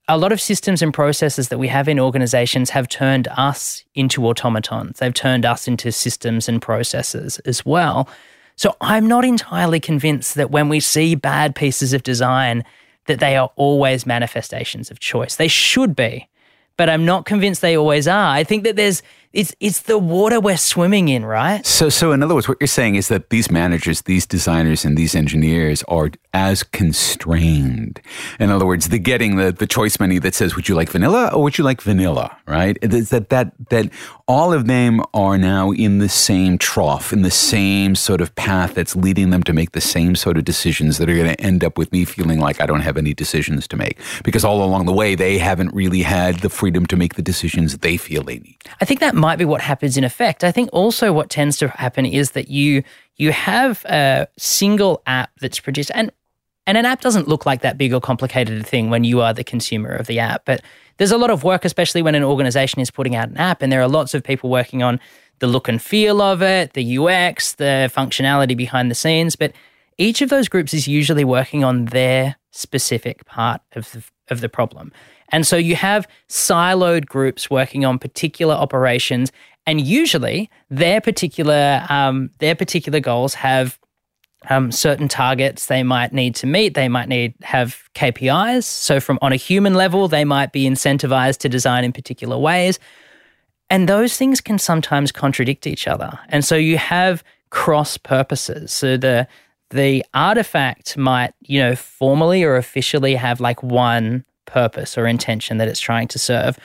a 0.09 0.17
lot 0.17 0.33
of 0.33 0.41
systems 0.41 0.83
and 0.83 0.95
processes 0.95 1.49
that 1.49 1.59
we 1.59 1.69
have 1.69 1.89
in 1.89 1.99
organizations 1.99 2.71
have 2.71 2.89
turned 2.89 3.27
us 3.29 3.85
into 3.95 4.27
automatons. 4.27 4.99
They've 5.01 5.13
turned 5.13 5.45
us 5.45 5.67
into 5.67 5.91
systems 5.91 6.49
and 6.49 6.63
processes 6.63 7.39
as 7.41 7.67
well. 7.67 8.09
So 8.55 8.77
I'm 8.81 9.09
not 9.09 9.25
entirely 9.25 9.81
convinced 9.81 10.37
that 10.37 10.51
when 10.51 10.69
we 10.69 10.81
see 10.81 11.15
bad 11.15 11.55
pieces 11.55 11.93
of 11.93 12.03
design, 12.03 12.65
that 13.07 13.21
they 13.21 13.37
are 13.37 13.51
always 13.57 14.07
manifestations 14.07 14.91
of 14.91 15.01
choice. 15.01 15.37
They 15.37 15.49
should 15.49 15.95
be, 15.97 16.29
but 16.77 16.89
I'm 16.89 17.05
not 17.05 17.27
convinced 17.27 17.61
they 17.61 17.77
always 17.77 18.09
are. 18.09 18.35
I 18.35 18.45
think 18.45 18.65
that 18.65 18.77
there's 18.77 19.03
it's 19.33 19.55
it's 19.61 19.83
the 19.83 19.99
water 19.99 20.41
we're 20.41 20.57
swimming 20.57 21.09
in, 21.09 21.25
right? 21.25 21.65
So 21.67 21.89
so 21.89 22.13
in 22.13 22.23
other 22.23 22.35
words, 22.35 22.49
what 22.49 22.59
you're 22.61 22.67
saying 22.69 22.95
is 22.95 23.09
that 23.09 23.31
these 23.31 23.51
managers, 23.51 24.03
these 24.03 24.27
designers, 24.27 24.85
and 24.85 24.97
these 24.97 25.15
engineers 25.15 25.83
are 25.89 26.11
as 26.37 26.63
constrained. 26.63 27.99
In 28.39 28.51
other 28.51 28.67
words, 28.67 28.91
they're 28.91 28.99
getting 28.99 29.37
the, 29.37 29.53
the 29.53 29.67
choice 29.67 29.99
menu 29.99 30.21
that 30.21 30.35
says, 30.35 30.55
would 30.55 30.69
you 30.69 30.75
like 30.75 30.91
vanilla 30.91 31.31
or 31.33 31.43
would 31.43 31.57
you 31.57 31.65
like 31.65 31.81
vanilla? 31.81 32.37
Right? 32.47 32.77
It's 32.83 33.09
that 33.09 33.31
that 33.31 33.53
that 33.71 33.91
all 34.29 34.53
of 34.53 34.67
them 34.67 35.01
are 35.15 35.39
now 35.39 35.71
in 35.71 35.97
the 35.97 36.11
same 36.11 36.59
trough, 36.59 37.11
in 37.11 37.23
the 37.23 37.31
same 37.31 37.95
sort 37.95 38.21
of 38.21 38.35
path 38.35 38.75
that's 38.75 38.95
leading 38.95 39.31
them 39.31 39.43
to 39.45 39.55
make 39.55 39.73
the 39.73 39.81
same 39.81 40.15
sort 40.15 40.37
of 40.37 40.45
decisions 40.45 40.99
that 40.99 41.09
are 41.09 41.15
going 41.15 41.35
to 41.35 41.41
end 41.41 41.65
up 41.65 41.79
with 41.79 41.91
me 41.91 42.05
feeling 42.05 42.39
like 42.39 42.61
I 42.61 42.67
don't 42.67 42.83
have 42.83 42.99
any 42.99 43.15
decisions 43.15 43.67
to 43.69 43.77
make. 43.77 43.99
Because 44.23 44.45
all 44.45 44.63
along 44.63 44.85
the 44.85 44.93
way 44.93 45.15
they 45.15 45.39
haven't 45.39 45.73
really 45.73 46.03
had 46.03 46.41
the 46.41 46.51
freedom 46.51 46.85
to 46.87 46.97
make 46.97 47.15
the 47.15 47.23
decisions 47.23 47.79
they 47.79 47.97
feel 47.97 48.23
they 48.23 48.41
need. 48.41 48.59
I 48.83 48.85
think 48.85 49.01
that 49.01 49.15
might 49.15 49.37
be 49.37 49.47
what 49.47 49.63
happens 49.63 49.97
in 49.97 50.05
effect. 50.05 50.45
I 50.45 50.53
think 50.53 50.69
also 50.75 51.15
what 51.15 51.31
tends 51.31 51.57
to 51.59 51.69
happen 51.69 52.05
is 52.05 52.33
that 52.33 52.51
you 52.51 52.83
you 53.17 53.33
have 53.33 53.83
a 53.87 54.29
single 54.37 55.03
app 55.07 55.31
that's 55.41 55.59
produced 55.59 55.91
and 55.95 56.13
and 56.67 56.77
an 56.77 56.85
app 56.85 57.01
doesn't 57.01 57.29
look 57.29 57.47
like 57.47 57.61
that 57.63 57.79
big 57.79 57.93
or 57.93 58.01
complicated 58.01 58.61
a 58.61 58.65
thing 58.65 58.91
when 58.91 59.05
you 59.05 59.21
are 59.21 59.33
the 59.33 59.45
consumer 59.45 59.91
of 59.91 60.07
the 60.07 60.19
app. 60.19 60.45
But 60.45 60.63
there's 60.97 61.13
a 61.13 61.19
lot 61.19 61.31
of 61.31 61.45
work, 61.45 61.65
especially 61.65 62.03
when 62.03 62.15
an 62.15 62.25
organization 62.25 62.81
is 62.81 62.91
putting 62.91 63.15
out 63.15 63.29
an 63.29 63.37
app, 63.37 63.63
and 63.63 63.71
there 63.71 63.83
are 63.83 63.89
lots 63.89 64.15
of 64.15 64.25
people 64.25 64.51
working 64.51 64.83
on 64.83 64.99
the 65.39 65.47
look 65.47 65.69
and 65.69 65.81
feel 65.81 66.23
of 66.23 66.43
it, 66.43 66.73
the 66.73 66.99
UX, 66.99 67.55
the 67.55 67.91
functionality 67.95 68.57
behind 68.57 68.91
the 68.91 68.95
scenes. 68.95 69.37
But 69.37 69.53
each 69.99 70.23
of 70.23 70.29
those 70.29 70.49
groups 70.49 70.75
is 70.75 70.89
usually 70.89 71.25
working 71.25 71.63
on 71.63 71.87
their 71.87 72.37
specific 72.51 73.25
part 73.27 73.61
of 73.73 73.93
the, 73.93 74.03
of 74.29 74.41
the 74.41 74.49
problem. 74.49 74.93
And 75.31 75.47
so 75.47 75.57
you 75.57 75.77
have 75.77 76.07
siloed 76.29 77.07
groups 77.07 77.51
working 77.51 77.85
on 77.85 77.99
particular 77.99 78.55
operations, 78.55 79.31
and 79.67 79.81
usually 79.81 80.49
their 80.71 81.01
particular 81.01 81.85
um, 81.89 82.31
their 82.39 82.55
particular 82.55 83.01
goals 83.01 83.35
have 83.35 83.79
um, 84.49 84.71
certain 84.71 85.09
targets 85.09 85.67
they 85.67 85.83
might 85.83 86.13
need 86.13 86.35
to 86.37 86.47
meet. 86.47 86.75
They 86.75 86.89
might 86.89 87.09
need 87.09 87.35
have 87.43 87.83
KPIs. 87.95 88.65
So 88.65 89.01
from 89.01 89.19
on 89.23 89.33
a 89.33 89.37
human 89.37 89.75
level, 89.75 90.09
they 90.09 90.25
might 90.25 90.53
be 90.53 90.65
incentivized 90.65 91.39
to 91.39 91.49
design 91.49 91.85
in 91.85 91.93
particular 91.93 92.39
ways, 92.39 92.79
and 93.71 93.89
those 93.89 94.17
things 94.17 94.41
can 94.41 94.59
sometimes 94.59 95.11
contradict 95.11 95.67
each 95.67 95.89
other. 95.89 96.19
And 96.29 96.45
so 96.45 96.55
you 96.55 96.79
have 96.79 97.25
cross 97.51 97.97
purposes. 97.97 98.73
So 98.73 98.97
the 98.97 99.27
the 99.71 100.05
artifact 100.15 100.97
might, 100.97 101.35
you 101.41 101.59
know, 101.59 101.75
formally 101.75 102.45
or 102.45 102.57
officially 102.57 103.17
have 103.17 103.41
like 103.41 103.63
one 103.63 104.25
purpose 104.45 104.97
or 104.97 105.07
intention 105.07 105.59
that 105.59 105.69
it's 105.69 105.81
trying 105.81 106.09
to 106.09 106.19
serve. 106.19 106.59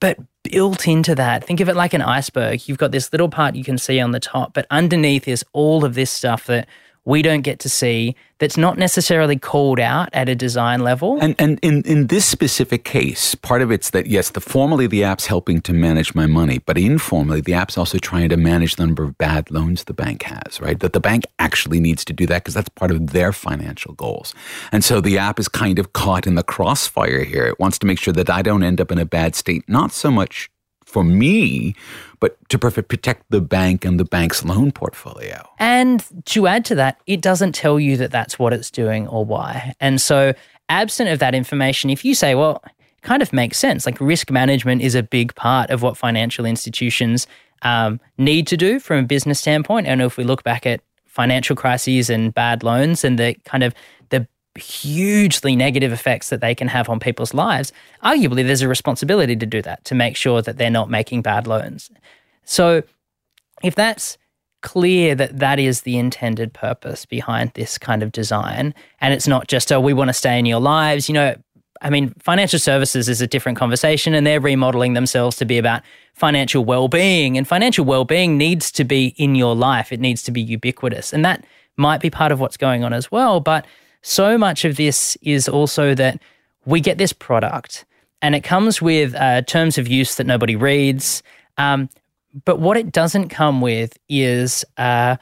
But 0.00 0.18
built 0.42 0.86
into 0.88 1.14
that, 1.14 1.44
think 1.44 1.60
of 1.60 1.68
it 1.68 1.76
like 1.76 1.94
an 1.94 2.02
iceberg. 2.02 2.68
You've 2.68 2.78
got 2.78 2.92
this 2.92 3.12
little 3.12 3.28
part 3.28 3.54
you 3.54 3.64
can 3.64 3.78
see 3.78 4.00
on 4.00 4.12
the 4.12 4.20
top, 4.20 4.54
but 4.54 4.66
underneath 4.70 5.28
is 5.28 5.44
all 5.52 5.84
of 5.84 5.94
this 5.94 6.10
stuff 6.10 6.46
that 6.46 6.66
we 7.06 7.22
don't 7.22 7.42
get 7.42 7.60
to 7.60 7.68
see 7.68 8.14
that's 8.38 8.58
not 8.58 8.76
necessarily 8.76 9.38
called 9.38 9.80
out 9.80 10.10
at 10.12 10.28
a 10.28 10.34
design 10.34 10.80
level. 10.80 11.18
And 11.22 11.34
and 11.38 11.58
in, 11.62 11.82
in 11.84 12.08
this 12.08 12.26
specific 12.26 12.84
case, 12.84 13.34
part 13.34 13.62
of 13.62 13.70
it's 13.70 13.90
that 13.90 14.08
yes, 14.08 14.30
the 14.30 14.40
formally 14.40 14.86
the 14.86 15.04
app's 15.04 15.26
helping 15.26 15.62
to 15.62 15.72
manage 15.72 16.14
my 16.14 16.26
money, 16.26 16.58
but 16.58 16.76
informally 16.76 17.40
the 17.40 17.54
app's 17.54 17.78
also 17.78 17.98
trying 17.98 18.28
to 18.28 18.36
manage 18.36 18.76
the 18.76 18.84
number 18.84 19.04
of 19.04 19.16
bad 19.16 19.50
loans 19.50 19.84
the 19.84 19.94
bank 19.94 20.24
has, 20.24 20.60
right? 20.60 20.78
That 20.80 20.92
the 20.92 21.00
bank 21.00 21.24
actually 21.38 21.80
needs 21.80 22.04
to 22.04 22.12
do 22.12 22.26
that 22.26 22.42
because 22.42 22.54
that's 22.54 22.68
part 22.68 22.90
of 22.90 23.12
their 23.12 23.32
financial 23.32 23.94
goals. 23.94 24.34
And 24.72 24.84
so 24.84 25.00
the 25.00 25.16
app 25.16 25.38
is 25.38 25.48
kind 25.48 25.78
of 25.78 25.92
caught 25.92 26.26
in 26.26 26.34
the 26.34 26.42
crossfire 26.42 27.24
here. 27.24 27.46
It 27.46 27.60
wants 27.60 27.78
to 27.78 27.86
make 27.86 27.98
sure 27.98 28.12
that 28.12 28.28
I 28.28 28.42
don't 28.42 28.64
end 28.64 28.80
up 28.80 28.90
in 28.90 28.98
a 28.98 29.06
bad 29.06 29.34
state, 29.34 29.64
not 29.68 29.92
so 29.92 30.10
much 30.10 30.50
for 30.86 31.04
me, 31.04 31.74
but 32.20 32.36
to 32.48 32.58
protect 32.58 33.24
the 33.28 33.40
bank 33.40 33.84
and 33.84 34.00
the 34.00 34.04
bank's 34.04 34.44
loan 34.44 34.72
portfolio. 34.72 35.46
And 35.58 36.02
to 36.26 36.46
add 36.46 36.64
to 36.66 36.74
that, 36.76 37.00
it 37.06 37.20
doesn't 37.20 37.54
tell 37.54 37.78
you 37.78 37.96
that 37.98 38.10
that's 38.10 38.38
what 38.38 38.52
it's 38.52 38.70
doing 38.70 39.06
or 39.08 39.24
why. 39.24 39.74
And 39.80 40.00
so, 40.00 40.32
absent 40.68 41.10
of 41.10 41.18
that 41.18 41.34
information, 41.34 41.90
if 41.90 42.04
you 42.04 42.14
say, 42.14 42.34
well, 42.34 42.62
it 42.64 43.02
kind 43.02 43.20
of 43.20 43.32
makes 43.32 43.58
sense, 43.58 43.84
like 43.84 44.00
risk 44.00 44.30
management 44.30 44.80
is 44.80 44.94
a 44.94 45.02
big 45.02 45.34
part 45.34 45.70
of 45.70 45.82
what 45.82 45.96
financial 45.96 46.46
institutions 46.46 47.26
um, 47.62 48.00
need 48.16 48.46
to 48.46 48.56
do 48.56 48.80
from 48.80 49.04
a 49.04 49.06
business 49.06 49.40
standpoint. 49.40 49.86
And 49.86 50.00
if 50.00 50.16
we 50.16 50.24
look 50.24 50.44
back 50.44 50.66
at 50.66 50.80
financial 51.06 51.56
crises 51.56 52.10
and 52.10 52.32
bad 52.32 52.62
loans 52.62 53.04
and 53.04 53.18
the 53.18 53.34
kind 53.44 53.64
of 53.64 53.74
the 54.10 54.26
hugely 54.56 55.56
negative 55.56 55.92
effects 55.92 56.28
that 56.30 56.40
they 56.40 56.54
can 56.54 56.68
have 56.68 56.88
on 56.88 57.00
people's 57.00 57.34
lives, 57.34 57.72
arguably 58.02 58.46
there's 58.46 58.62
a 58.62 58.68
responsibility 58.68 59.36
to 59.36 59.46
do 59.46 59.62
that, 59.62 59.84
to 59.84 59.94
make 59.94 60.16
sure 60.16 60.42
that 60.42 60.58
they're 60.58 60.70
not 60.70 60.90
making 60.90 61.22
bad 61.22 61.46
loans. 61.46 61.90
So 62.44 62.82
if 63.62 63.74
that's 63.74 64.18
clear 64.62 65.14
that 65.14 65.38
that 65.38 65.58
is 65.58 65.82
the 65.82 65.96
intended 65.96 66.52
purpose 66.52 67.06
behind 67.06 67.52
this 67.54 67.78
kind 67.78 68.02
of 68.02 68.12
design, 68.12 68.74
and 69.00 69.14
it's 69.14 69.28
not 69.28 69.48
just, 69.48 69.70
oh, 69.70 69.80
we 69.80 69.92
want 69.92 70.08
to 70.08 70.14
stay 70.14 70.38
in 70.38 70.46
your 70.46 70.60
lives, 70.60 71.08
you 71.08 71.14
know, 71.14 71.34
I 71.82 71.90
mean, 71.90 72.14
financial 72.18 72.58
services 72.58 73.08
is 73.08 73.20
a 73.20 73.26
different 73.26 73.58
conversation, 73.58 74.14
and 74.14 74.26
they're 74.26 74.40
remodeling 74.40 74.94
themselves 74.94 75.36
to 75.36 75.44
be 75.44 75.58
about 75.58 75.82
financial 76.14 76.64
well 76.64 76.88
being. 76.88 77.36
And 77.36 77.46
financial 77.46 77.84
well 77.84 78.04
being 78.04 78.38
needs 78.38 78.72
to 78.72 78.84
be 78.84 79.08
in 79.18 79.34
your 79.34 79.54
life, 79.54 79.92
it 79.92 80.00
needs 80.00 80.22
to 80.22 80.30
be 80.32 80.40
ubiquitous. 80.40 81.12
And 81.12 81.24
that 81.24 81.44
might 81.76 82.00
be 82.00 82.10
part 82.10 82.32
of 82.32 82.40
what's 82.40 82.56
going 82.56 82.82
on 82.82 82.92
as 82.92 83.12
well. 83.12 83.40
But 83.40 83.66
so 84.06 84.38
much 84.38 84.64
of 84.64 84.76
this 84.76 85.16
is 85.20 85.48
also 85.48 85.92
that 85.92 86.20
we 86.64 86.80
get 86.80 86.96
this 86.96 87.12
product 87.12 87.84
and 88.22 88.36
it 88.36 88.44
comes 88.44 88.80
with 88.80 89.14
uh, 89.16 89.42
terms 89.42 89.78
of 89.78 89.88
use 89.88 90.14
that 90.14 90.26
nobody 90.26 90.54
reads. 90.54 91.24
Um, 91.58 91.88
but 92.44 92.60
what 92.60 92.76
it 92.76 92.92
doesn't 92.92 93.30
come 93.30 93.60
with 93.60 93.98
is, 94.08 94.64
uh, 94.76 95.16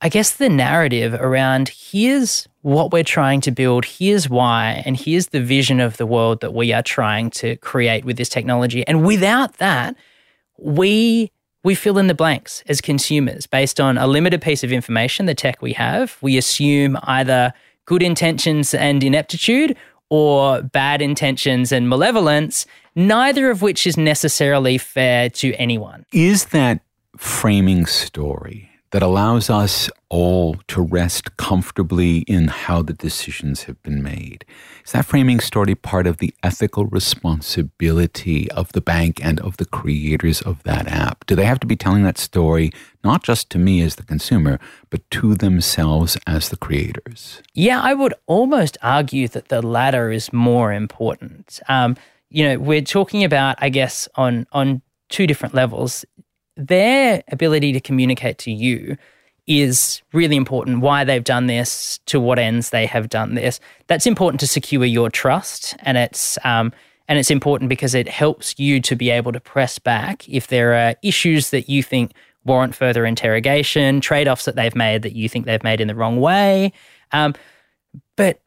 I 0.00 0.08
guess, 0.08 0.36
the 0.36 0.48
narrative 0.48 1.12
around 1.14 1.68
here's 1.68 2.48
what 2.62 2.92
we're 2.92 3.04
trying 3.04 3.42
to 3.42 3.50
build, 3.50 3.84
here's 3.84 4.30
why, 4.30 4.82
and 4.86 4.96
here's 4.96 5.26
the 5.28 5.42
vision 5.42 5.78
of 5.78 5.98
the 5.98 6.06
world 6.06 6.40
that 6.40 6.54
we 6.54 6.72
are 6.72 6.82
trying 6.82 7.28
to 7.32 7.56
create 7.56 8.06
with 8.06 8.16
this 8.16 8.30
technology. 8.30 8.86
And 8.86 9.06
without 9.06 9.58
that, 9.58 9.96
we 10.56 11.30
we 11.62 11.74
fill 11.74 11.98
in 11.98 12.06
the 12.06 12.14
blanks 12.14 12.62
as 12.68 12.80
consumers 12.80 13.46
based 13.46 13.80
on 13.80 13.96
a 13.96 14.06
limited 14.06 14.40
piece 14.40 14.62
of 14.62 14.70
information, 14.70 15.26
the 15.26 15.34
tech 15.34 15.62
we 15.62 15.72
have. 15.72 16.16
We 16.20 16.36
assume 16.36 16.98
either 17.04 17.54
good 17.84 18.02
intentions 18.02 18.74
and 18.74 19.02
ineptitude 19.02 19.76
or 20.10 20.62
bad 20.62 21.02
intentions 21.02 21.72
and 21.72 21.88
malevolence, 21.88 22.66
neither 22.94 23.50
of 23.50 23.62
which 23.62 23.86
is 23.86 23.96
necessarily 23.96 24.78
fair 24.78 25.28
to 25.30 25.54
anyone. 25.54 26.04
Is 26.12 26.46
that 26.46 26.80
framing 27.16 27.86
story 27.86 28.70
that 28.94 29.02
allows 29.02 29.50
us 29.50 29.90
all 30.08 30.54
to 30.68 30.80
rest 30.80 31.36
comfortably 31.36 32.18
in 32.28 32.46
how 32.46 32.80
the 32.80 32.92
decisions 32.92 33.64
have 33.64 33.82
been 33.82 34.04
made. 34.04 34.44
Is 34.84 34.92
that 34.92 35.04
framing 35.04 35.40
story 35.40 35.74
part 35.74 36.06
of 36.06 36.18
the 36.18 36.32
ethical 36.44 36.86
responsibility 36.86 38.48
of 38.52 38.70
the 38.70 38.80
bank 38.80 39.18
and 39.20 39.40
of 39.40 39.56
the 39.56 39.64
creators 39.64 40.40
of 40.42 40.62
that 40.62 40.86
app? 40.86 41.26
Do 41.26 41.34
they 41.34 41.44
have 41.44 41.58
to 41.58 41.66
be 41.66 41.74
telling 41.74 42.04
that 42.04 42.18
story 42.18 42.70
not 43.02 43.24
just 43.24 43.50
to 43.50 43.58
me 43.58 43.82
as 43.82 43.96
the 43.96 44.04
consumer, 44.04 44.60
but 44.90 45.00
to 45.10 45.34
themselves 45.34 46.16
as 46.28 46.50
the 46.50 46.56
creators? 46.56 47.42
Yeah, 47.52 47.80
I 47.80 47.94
would 47.94 48.14
almost 48.26 48.78
argue 48.80 49.26
that 49.26 49.48
the 49.48 49.60
latter 49.60 50.12
is 50.12 50.32
more 50.32 50.72
important. 50.72 51.58
Um, 51.68 51.96
you 52.30 52.44
know, 52.44 52.60
we're 52.60 52.80
talking 52.80 53.24
about, 53.24 53.56
I 53.58 53.70
guess, 53.70 54.08
on 54.14 54.46
on 54.52 54.82
two 55.08 55.26
different 55.26 55.54
levels 55.54 56.04
their 56.56 57.22
ability 57.30 57.72
to 57.72 57.80
communicate 57.80 58.38
to 58.38 58.52
you 58.52 58.96
is 59.46 60.02
really 60.12 60.36
important. 60.36 60.80
Why 60.80 61.04
they've 61.04 61.24
done 61.24 61.46
this, 61.46 61.98
to 62.06 62.18
what 62.18 62.38
ends 62.38 62.70
they 62.70 62.86
have 62.86 63.08
done 63.08 63.34
this. 63.34 63.60
That's 63.86 64.06
important 64.06 64.40
to 64.40 64.46
secure 64.46 64.84
your 64.84 65.10
trust, 65.10 65.74
and 65.80 65.98
it's 65.98 66.38
um, 66.44 66.72
and 67.08 67.18
it's 67.18 67.30
important 67.30 67.68
because 67.68 67.94
it 67.94 68.08
helps 68.08 68.58
you 68.58 68.80
to 68.80 68.96
be 68.96 69.10
able 69.10 69.32
to 69.32 69.40
press 69.40 69.78
back 69.78 70.28
if 70.28 70.46
there 70.46 70.74
are 70.74 70.94
issues 71.02 71.50
that 71.50 71.68
you 71.68 71.82
think 71.82 72.12
warrant 72.44 72.74
further 72.74 73.06
interrogation, 73.06 74.00
trade 74.00 74.28
offs 74.28 74.44
that 74.44 74.56
they've 74.56 74.74
made 74.74 75.02
that 75.02 75.14
you 75.14 75.28
think 75.28 75.46
they've 75.46 75.62
made 75.62 75.80
in 75.80 75.88
the 75.88 75.94
wrong 75.94 76.20
way. 76.20 76.72
Um, 77.12 77.34
but 78.16 78.40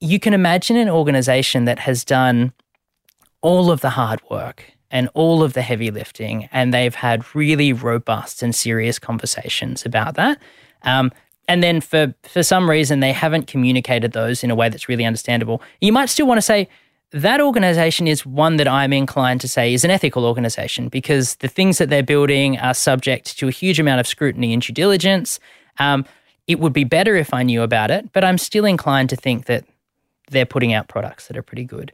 you 0.00 0.20
can 0.20 0.34
imagine 0.34 0.76
an 0.76 0.88
organization 0.88 1.64
that 1.64 1.78
has 1.78 2.04
done 2.04 2.52
all 3.40 3.70
of 3.70 3.80
the 3.80 3.90
hard 3.90 4.20
work 4.30 4.73
and 4.94 5.10
all 5.12 5.42
of 5.42 5.52
the 5.52 5.60
heavy 5.60 5.90
lifting. 5.90 6.48
And 6.52 6.72
they've 6.72 6.94
had 6.94 7.34
really 7.34 7.72
robust 7.72 8.42
and 8.42 8.54
serious 8.54 8.98
conversations 9.00 9.84
about 9.84 10.14
that. 10.14 10.40
Um, 10.82 11.12
and 11.48 11.62
then 11.62 11.80
for, 11.80 12.14
for 12.22 12.44
some 12.44 12.70
reason, 12.70 13.00
they 13.00 13.12
haven't 13.12 13.48
communicated 13.48 14.12
those 14.12 14.44
in 14.44 14.52
a 14.52 14.54
way 14.54 14.68
that's 14.68 14.88
really 14.88 15.04
understandable. 15.04 15.60
You 15.80 15.92
might 15.92 16.06
still 16.06 16.28
want 16.28 16.38
to 16.38 16.42
say, 16.42 16.68
that 17.10 17.40
organization 17.40 18.08
is 18.08 18.24
one 18.24 18.56
that 18.56 18.66
I'm 18.68 18.92
inclined 18.92 19.40
to 19.42 19.48
say 19.48 19.74
is 19.74 19.84
an 19.84 19.90
ethical 19.90 20.24
organization 20.24 20.88
because 20.88 21.36
the 21.36 21.48
things 21.48 21.78
that 21.78 21.88
they're 21.88 22.02
building 22.02 22.58
are 22.58 22.74
subject 22.74 23.36
to 23.38 23.48
a 23.48 23.50
huge 23.50 23.78
amount 23.78 24.00
of 24.00 24.06
scrutiny 24.06 24.52
and 24.52 24.62
due 24.62 24.72
diligence. 24.72 25.38
Um, 25.78 26.06
it 26.46 26.60
would 26.60 26.72
be 26.72 26.84
better 26.84 27.16
if 27.16 27.34
I 27.34 27.42
knew 27.42 27.62
about 27.62 27.90
it, 27.90 28.12
but 28.12 28.24
I'm 28.24 28.38
still 28.38 28.64
inclined 28.64 29.10
to 29.10 29.16
think 29.16 29.46
that 29.46 29.64
they're 30.30 30.46
putting 30.46 30.72
out 30.72 30.88
products 30.88 31.26
that 31.26 31.36
are 31.36 31.42
pretty 31.42 31.64
good. 31.64 31.92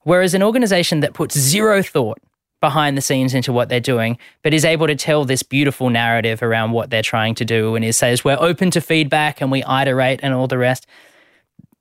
Whereas 0.00 0.34
an 0.34 0.42
organization 0.42 1.00
that 1.00 1.14
puts 1.14 1.38
zero 1.38 1.82
thought 1.82 2.18
behind 2.60 2.96
the 2.96 3.02
scenes 3.02 3.34
into 3.34 3.52
what 3.52 3.68
they're 3.68 3.80
doing, 3.80 4.18
but 4.42 4.52
is 4.52 4.64
able 4.64 4.86
to 4.86 4.94
tell 4.94 5.24
this 5.24 5.42
beautiful 5.42 5.90
narrative 5.90 6.42
around 6.42 6.72
what 6.72 6.90
they're 6.90 7.02
trying 7.02 7.34
to 7.36 7.44
do 7.44 7.74
and 7.74 7.84
is 7.84 7.96
says 7.96 8.24
we're 8.24 8.36
open 8.38 8.70
to 8.70 8.80
feedback 8.80 9.40
and 9.40 9.50
we 9.50 9.64
iterate 9.64 10.20
and 10.22 10.34
all 10.34 10.46
the 10.46 10.58
rest. 10.58 10.86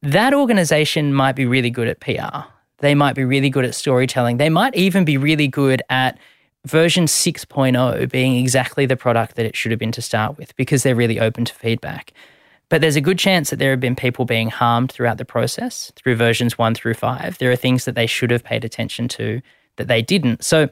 That 0.01 0.33
organization 0.33 1.13
might 1.13 1.35
be 1.35 1.45
really 1.45 1.69
good 1.69 1.87
at 1.87 1.99
PR. 1.99 2.47
They 2.77 2.95
might 2.95 3.13
be 3.13 3.25
really 3.25 3.49
good 3.49 3.65
at 3.65 3.75
storytelling. 3.75 4.37
They 4.37 4.49
might 4.49 4.73
even 4.75 5.03
be 5.03 5.17
really 5.17 5.49
good 5.49 5.81
at 5.89 6.17
version 6.65 7.05
6.0 7.05 8.09
being 8.09 8.37
exactly 8.37 8.85
the 8.85 8.95
product 8.95 9.35
that 9.35 9.45
it 9.45 9.55
should 9.55 9.71
have 9.71 9.79
been 9.79 9.91
to 9.91 10.01
start 10.01 10.37
with 10.37 10.55
because 10.55 10.83
they're 10.83 10.95
really 10.95 11.19
open 11.19 11.45
to 11.45 11.53
feedback. 11.53 12.13
But 12.69 12.81
there's 12.81 12.95
a 12.95 13.01
good 13.01 13.17
chance 13.17 13.49
that 13.49 13.57
there 13.57 13.71
have 13.71 13.79
been 13.79 13.95
people 13.95 14.25
being 14.25 14.49
harmed 14.49 14.91
throughout 14.91 15.17
the 15.17 15.25
process 15.25 15.91
through 15.95 16.15
versions 16.15 16.57
one 16.57 16.75
through 16.75 16.93
five. 16.93 17.37
There 17.37 17.51
are 17.51 17.55
things 17.55 17.85
that 17.85 17.95
they 17.95 18.05
should 18.05 18.31
have 18.31 18.43
paid 18.43 18.63
attention 18.63 19.07
to 19.09 19.41
that 19.79 19.87
they 19.87 20.03
didn't. 20.03 20.43
So, 20.43 20.69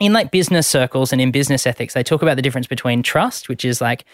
in 0.00 0.12
like 0.12 0.30
business 0.30 0.66
circles 0.66 1.12
and 1.12 1.20
in 1.20 1.30
business 1.30 1.66
ethics, 1.66 1.94
they 1.94 2.02
talk 2.02 2.22
about 2.22 2.36
the 2.36 2.42
difference 2.42 2.66
between 2.66 3.02
trust, 3.02 3.48
which 3.48 3.64
is 3.64 3.80
like 3.80 4.04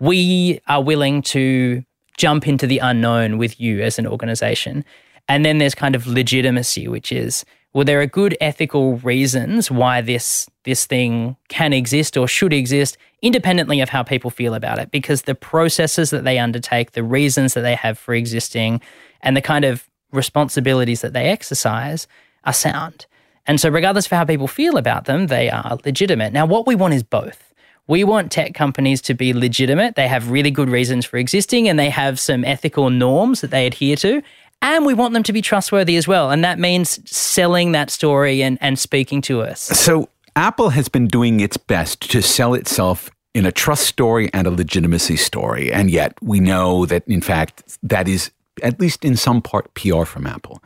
we 0.00 0.60
are 0.66 0.82
willing 0.82 1.22
to 1.22 1.84
jump 2.18 2.46
into 2.46 2.66
the 2.66 2.78
unknown 2.78 3.38
with 3.38 3.60
you 3.60 3.80
as 3.80 3.98
an 3.98 4.06
organization. 4.06 4.84
And 5.28 5.44
then 5.44 5.58
there's 5.58 5.74
kind 5.74 5.94
of 5.94 6.06
legitimacy, 6.06 6.88
which 6.88 7.12
is 7.12 7.44
well, 7.72 7.84
there 7.84 8.00
are 8.00 8.06
good 8.06 8.36
ethical 8.40 8.96
reasons 8.96 9.70
why 9.70 10.00
this 10.00 10.48
this 10.64 10.86
thing 10.86 11.36
can 11.48 11.72
exist 11.72 12.16
or 12.16 12.26
should 12.26 12.52
exist, 12.52 12.98
independently 13.22 13.80
of 13.80 13.88
how 13.88 14.02
people 14.02 14.30
feel 14.30 14.54
about 14.54 14.78
it, 14.78 14.90
because 14.90 15.22
the 15.22 15.34
processes 15.34 16.10
that 16.10 16.24
they 16.24 16.38
undertake, 16.38 16.92
the 16.92 17.04
reasons 17.04 17.54
that 17.54 17.62
they 17.62 17.76
have 17.76 17.98
for 17.98 18.12
existing, 18.12 18.80
and 19.22 19.36
the 19.36 19.40
kind 19.40 19.64
of 19.64 19.88
responsibilities 20.12 21.00
that 21.00 21.12
they 21.12 21.26
exercise 21.26 22.08
are 22.44 22.52
sound. 22.52 23.06
And 23.50 23.60
so, 23.60 23.68
regardless 23.68 24.06
of 24.06 24.12
how 24.12 24.24
people 24.24 24.46
feel 24.46 24.76
about 24.76 25.06
them, 25.06 25.26
they 25.26 25.50
are 25.50 25.76
legitimate. 25.84 26.32
Now, 26.32 26.46
what 26.46 26.68
we 26.68 26.76
want 26.76 26.94
is 26.94 27.02
both. 27.02 27.52
We 27.88 28.04
want 28.04 28.30
tech 28.30 28.54
companies 28.54 29.02
to 29.02 29.12
be 29.12 29.32
legitimate. 29.32 29.96
They 29.96 30.06
have 30.06 30.30
really 30.30 30.52
good 30.52 30.68
reasons 30.68 31.04
for 31.04 31.16
existing 31.16 31.68
and 31.68 31.76
they 31.76 31.90
have 31.90 32.20
some 32.20 32.44
ethical 32.44 32.90
norms 32.90 33.40
that 33.40 33.50
they 33.50 33.66
adhere 33.66 33.96
to 33.96 34.22
and 34.62 34.86
we 34.86 34.94
want 34.94 35.14
them 35.14 35.24
to 35.24 35.32
be 35.32 35.42
trustworthy 35.42 35.96
as 35.96 36.06
well. 36.06 36.30
And 36.30 36.44
that 36.44 36.60
means 36.60 37.00
selling 37.10 37.72
that 37.72 37.90
story 37.90 38.40
and, 38.40 38.56
and 38.60 38.78
speaking 38.78 39.20
to 39.22 39.42
us. 39.42 39.62
So 39.62 40.08
Apple 40.36 40.68
has 40.68 40.88
been 40.88 41.08
doing 41.08 41.40
its 41.40 41.56
best 41.56 42.08
to 42.12 42.22
sell 42.22 42.54
itself 42.54 43.10
in 43.34 43.46
a 43.46 43.50
trust 43.50 43.88
story 43.88 44.30
and 44.32 44.46
a 44.46 44.52
legitimacy 44.52 45.16
story. 45.16 45.72
And 45.72 45.90
yet 45.90 46.14
we 46.22 46.38
know 46.38 46.86
that, 46.86 47.02
in 47.08 47.20
fact, 47.20 47.76
that 47.82 48.06
is, 48.06 48.30
at 48.62 48.78
least 48.78 49.04
in 49.04 49.16
some 49.16 49.42
part, 49.42 49.74
PR 49.74 50.04
from 50.04 50.28
Apple. 50.28 50.62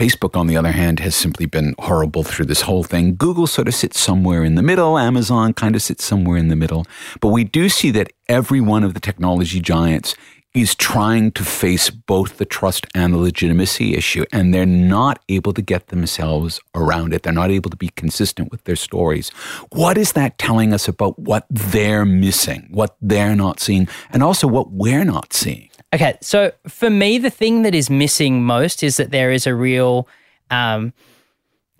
Facebook, 0.00 0.34
on 0.34 0.46
the 0.46 0.56
other 0.56 0.72
hand, 0.72 0.98
has 1.00 1.14
simply 1.14 1.44
been 1.44 1.74
horrible 1.78 2.22
through 2.22 2.46
this 2.46 2.62
whole 2.62 2.82
thing. 2.82 3.16
Google 3.16 3.46
sort 3.46 3.68
of 3.68 3.74
sits 3.74 4.00
somewhere 4.00 4.44
in 4.44 4.54
the 4.54 4.62
middle. 4.62 4.96
Amazon 4.96 5.52
kind 5.52 5.76
of 5.76 5.82
sits 5.82 6.04
somewhere 6.04 6.38
in 6.38 6.48
the 6.48 6.56
middle. 6.56 6.86
But 7.20 7.28
we 7.28 7.44
do 7.44 7.68
see 7.68 7.90
that 7.90 8.10
every 8.26 8.62
one 8.62 8.82
of 8.82 8.94
the 8.94 9.00
technology 9.00 9.60
giants 9.60 10.14
is 10.54 10.74
trying 10.74 11.32
to 11.32 11.44
face 11.44 11.90
both 11.90 12.38
the 12.38 12.46
trust 12.46 12.86
and 12.94 13.12
the 13.12 13.18
legitimacy 13.18 13.94
issue, 13.94 14.24
and 14.32 14.54
they're 14.54 14.64
not 14.64 15.22
able 15.28 15.52
to 15.52 15.60
get 15.60 15.88
themselves 15.88 16.60
around 16.74 17.12
it. 17.12 17.22
They're 17.22 17.32
not 17.32 17.50
able 17.50 17.68
to 17.68 17.76
be 17.76 17.90
consistent 17.90 18.50
with 18.50 18.64
their 18.64 18.76
stories. 18.76 19.28
What 19.70 19.98
is 19.98 20.12
that 20.12 20.38
telling 20.38 20.72
us 20.72 20.88
about 20.88 21.18
what 21.18 21.46
they're 21.50 22.06
missing, 22.06 22.68
what 22.70 22.96
they're 23.02 23.36
not 23.36 23.60
seeing, 23.60 23.86
and 24.10 24.22
also 24.22 24.48
what 24.48 24.72
we're 24.72 25.04
not 25.04 25.34
seeing? 25.34 25.69
Okay, 25.92 26.16
so 26.20 26.52
for 26.68 26.88
me, 26.88 27.18
the 27.18 27.30
thing 27.30 27.62
that 27.62 27.74
is 27.74 27.90
missing 27.90 28.44
most 28.44 28.82
is 28.82 28.96
that 28.96 29.10
there 29.10 29.32
is 29.32 29.46
a 29.46 29.54
real. 29.54 30.06
Um, 30.50 30.92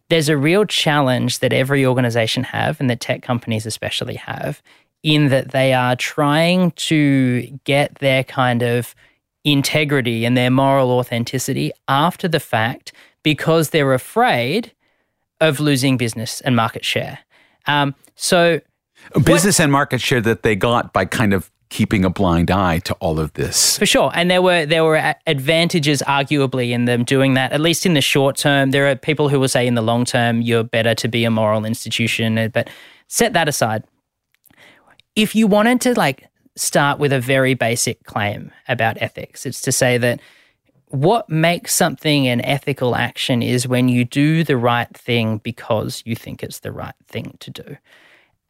there's 0.08 0.28
a 0.28 0.36
real 0.36 0.64
challenge 0.64 1.38
that 1.38 1.52
every 1.52 1.86
organization 1.86 2.42
have 2.42 2.80
and 2.80 2.90
that 2.90 2.98
tech 2.98 3.22
companies 3.22 3.64
especially 3.64 4.16
have 4.16 4.60
in 5.04 5.28
that 5.28 5.52
they 5.52 5.72
are 5.72 5.94
trying 5.94 6.72
to 6.72 7.42
get 7.64 7.94
their 7.96 8.24
kind 8.24 8.62
of 8.62 8.94
integrity 9.44 10.24
and 10.24 10.36
their 10.36 10.50
moral 10.50 10.90
authenticity 10.90 11.72
after 11.88 12.28
the 12.28 12.40
fact 12.40 12.92
because 13.22 13.70
they're 13.70 13.94
afraid 13.94 14.72
of 15.40 15.60
losing 15.60 15.96
business 15.96 16.40
and 16.42 16.54
market 16.56 16.84
share. 16.84 17.20
Um, 17.66 17.94
so, 18.14 18.60
business 19.24 19.58
what, 19.58 19.64
and 19.64 19.72
market 19.72 20.00
share 20.00 20.20
that 20.20 20.42
they 20.42 20.54
got 20.54 20.92
by 20.92 21.04
kind 21.04 21.32
of 21.32 21.50
keeping 21.70 22.04
a 22.04 22.10
blind 22.10 22.50
eye 22.50 22.80
to 22.80 22.94
all 22.94 23.18
of 23.18 23.32
this. 23.32 23.78
For 23.78 23.86
sure. 23.86 24.10
And 24.14 24.30
there 24.30 24.42
were 24.42 24.66
there 24.66 24.84
were 24.84 25.14
advantages 25.26 26.02
arguably 26.06 26.70
in 26.70 26.84
them 26.84 27.04
doing 27.04 27.34
that 27.34 27.52
at 27.52 27.60
least 27.60 27.86
in 27.86 27.94
the 27.94 28.00
short 28.00 28.36
term. 28.36 28.72
There 28.72 28.90
are 28.90 28.96
people 28.96 29.28
who 29.28 29.40
will 29.40 29.48
say 29.48 29.66
in 29.66 29.74
the 29.74 29.82
long 29.82 30.04
term 30.04 30.42
you're 30.42 30.64
better 30.64 30.94
to 30.96 31.08
be 31.08 31.24
a 31.24 31.30
moral 31.30 31.64
institution, 31.64 32.36
eh, 32.36 32.48
but 32.48 32.68
set 33.08 33.32
that 33.32 33.48
aside 33.48 33.84
if 35.16 35.34
you 35.34 35.46
wanted 35.46 35.80
to 35.82 35.94
like 35.94 36.28
start 36.56 36.98
with 36.98 37.12
a 37.12 37.20
very 37.20 37.54
basic 37.54 38.04
claim 38.04 38.50
about 38.68 39.00
ethics, 39.00 39.46
it's 39.46 39.60
to 39.62 39.72
say 39.72 39.98
that 39.98 40.20
what 40.86 41.28
makes 41.28 41.74
something 41.74 42.26
an 42.26 42.44
ethical 42.44 42.96
action 42.96 43.42
is 43.42 43.68
when 43.68 43.88
you 43.88 44.04
do 44.04 44.42
the 44.42 44.56
right 44.56 44.92
thing 44.96 45.38
because 45.38 46.02
you 46.04 46.16
think 46.16 46.42
it's 46.42 46.60
the 46.60 46.72
right 46.72 46.94
thing 47.06 47.36
to 47.40 47.50
do. 47.50 47.76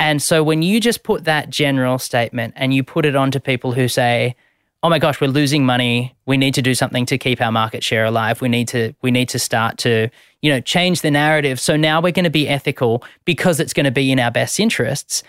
And 0.01 0.21
so 0.21 0.43
when 0.43 0.63
you 0.63 0.81
just 0.81 1.05
put 1.05 1.25
that 1.25 1.51
general 1.51 1.99
statement 1.99 2.55
and 2.57 2.75
you 2.75 2.83
put 2.83 3.05
it 3.05 3.15
onto 3.15 3.39
people 3.39 3.73
who 3.73 3.87
say, 3.87 4.35
"Oh 4.83 4.89
my 4.89 4.99
gosh, 4.99 5.21
we're 5.21 5.29
losing 5.29 5.65
money. 5.65 6.17
We 6.27 6.37
need 6.37 6.55
to 6.55 6.63
do 6.63 6.75
something 6.75 7.07
to 7.07 7.19
keep 7.19 7.41
our 7.41 7.53
market 7.53 7.85
share 7.85 8.07
alive. 8.07 8.41
We 8.41 8.49
need 8.49 8.67
to 8.69 8.95
we 9.03 9.11
need 9.11 9.29
to 9.29 9.39
start 9.39 9.79
to, 9.79 10.09
you 10.41 10.51
know, 10.51 10.61
change 10.61 11.03
the 11.03 11.11
narrative. 11.11 11.61
So 11.61 11.77
now 11.77 12.01
we're 12.01 12.13
going 12.13 12.25
to 12.25 12.31
be 12.31 12.49
ethical 12.49 13.05
because 13.27 13.61
it's 13.61 13.75
going 13.75 13.85
to 13.85 13.93
be 13.93 14.11
in 14.11 14.19
our 14.19 14.33
best 14.33 14.59
interests." 14.59 15.23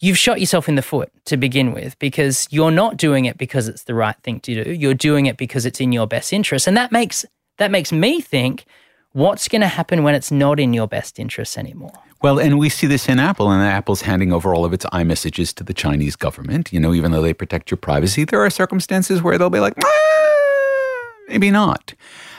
you've 0.00 0.18
shot 0.18 0.40
yourself 0.40 0.68
in 0.68 0.74
the 0.74 0.82
foot 0.82 1.10
to 1.24 1.38
begin 1.38 1.72
with 1.72 1.98
because 1.98 2.46
you're 2.50 2.70
not 2.70 2.98
doing 2.98 3.24
it 3.24 3.38
because 3.38 3.66
it's 3.66 3.84
the 3.84 3.94
right 3.94 4.16
thing 4.22 4.38
to 4.40 4.64
do. 4.64 4.72
You're 4.72 4.92
doing 4.92 5.24
it 5.26 5.38
because 5.38 5.64
it's 5.64 5.80
in 5.80 5.90
your 5.90 6.06
best 6.06 6.34
interest. 6.34 6.66
And 6.66 6.76
that 6.76 6.92
makes 6.92 7.24
that 7.56 7.70
makes 7.70 7.92
me 7.92 8.20
think 8.20 8.66
what's 9.12 9.48
going 9.48 9.62
to 9.62 9.68
happen 9.68 10.02
when 10.02 10.14
it's 10.14 10.30
not 10.30 10.60
in 10.60 10.74
your 10.74 10.86
best 10.86 11.18
interest 11.18 11.56
anymore? 11.56 11.92
Well, 12.26 12.40
and 12.40 12.58
we 12.58 12.70
see 12.70 12.88
this 12.88 13.08
in 13.08 13.20
Apple, 13.20 13.52
and 13.52 13.62
Apple's 13.62 14.02
handing 14.02 14.32
over 14.32 14.52
all 14.52 14.64
of 14.64 14.72
its 14.72 14.84
iMessages 14.86 15.54
to 15.54 15.62
the 15.62 15.72
Chinese 15.72 16.16
government. 16.16 16.72
You 16.72 16.80
know, 16.80 16.92
even 16.92 17.12
though 17.12 17.22
they 17.22 17.32
protect 17.32 17.70
your 17.70 17.78
privacy, 17.78 18.24
there 18.24 18.44
are 18.44 18.50
circumstances 18.50 19.22
where 19.22 19.38
they'll 19.38 19.48
be 19.48 19.60
like, 19.60 19.74
ah, 19.80 21.10
maybe 21.28 21.52
not. 21.52 21.94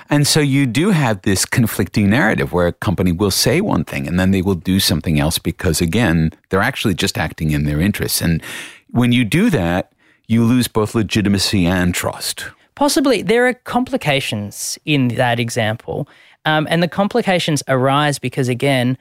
And 0.10 0.28
so 0.28 0.42
you 0.42 0.66
do 0.66 0.90
have 0.90 1.22
this 1.22 1.46
conflicting 1.46 2.10
narrative 2.10 2.52
where 2.52 2.68
a 2.68 2.74
company 2.74 3.14
will 3.14 3.32
say 3.32 3.62
one 3.62 3.86
thing 3.86 4.10
and 4.10 4.20
then 4.20 4.32
they 4.32 4.42
will 4.42 4.56
do 4.56 4.82
something 4.82 5.22
else 5.22 5.40
because, 5.40 5.80
again, 5.80 6.34
they're 6.50 6.60
actually 6.60 6.94
just 6.94 7.18
acting 7.18 7.52
in 7.52 7.64
their 7.64 7.80
interests. 7.80 8.20
And 8.20 8.44
when 8.90 9.14
you 9.14 9.24
do 9.24 9.50
that, 9.52 9.94
you 10.28 10.44
lose 10.44 10.68
both 10.68 10.96
legitimacy 10.96 11.66
and 11.66 11.96
trust. 11.96 12.44
Possibly. 12.76 13.22
There 13.22 13.48
are 13.48 13.54
complications 13.54 14.78
in 14.84 15.08
that 15.16 15.40
example. 15.40 16.10
Um, 16.44 16.68
and 16.70 16.84
the 16.84 16.90
complications 16.90 17.64
arise 17.70 18.20
because, 18.20 18.50
again, 18.50 18.98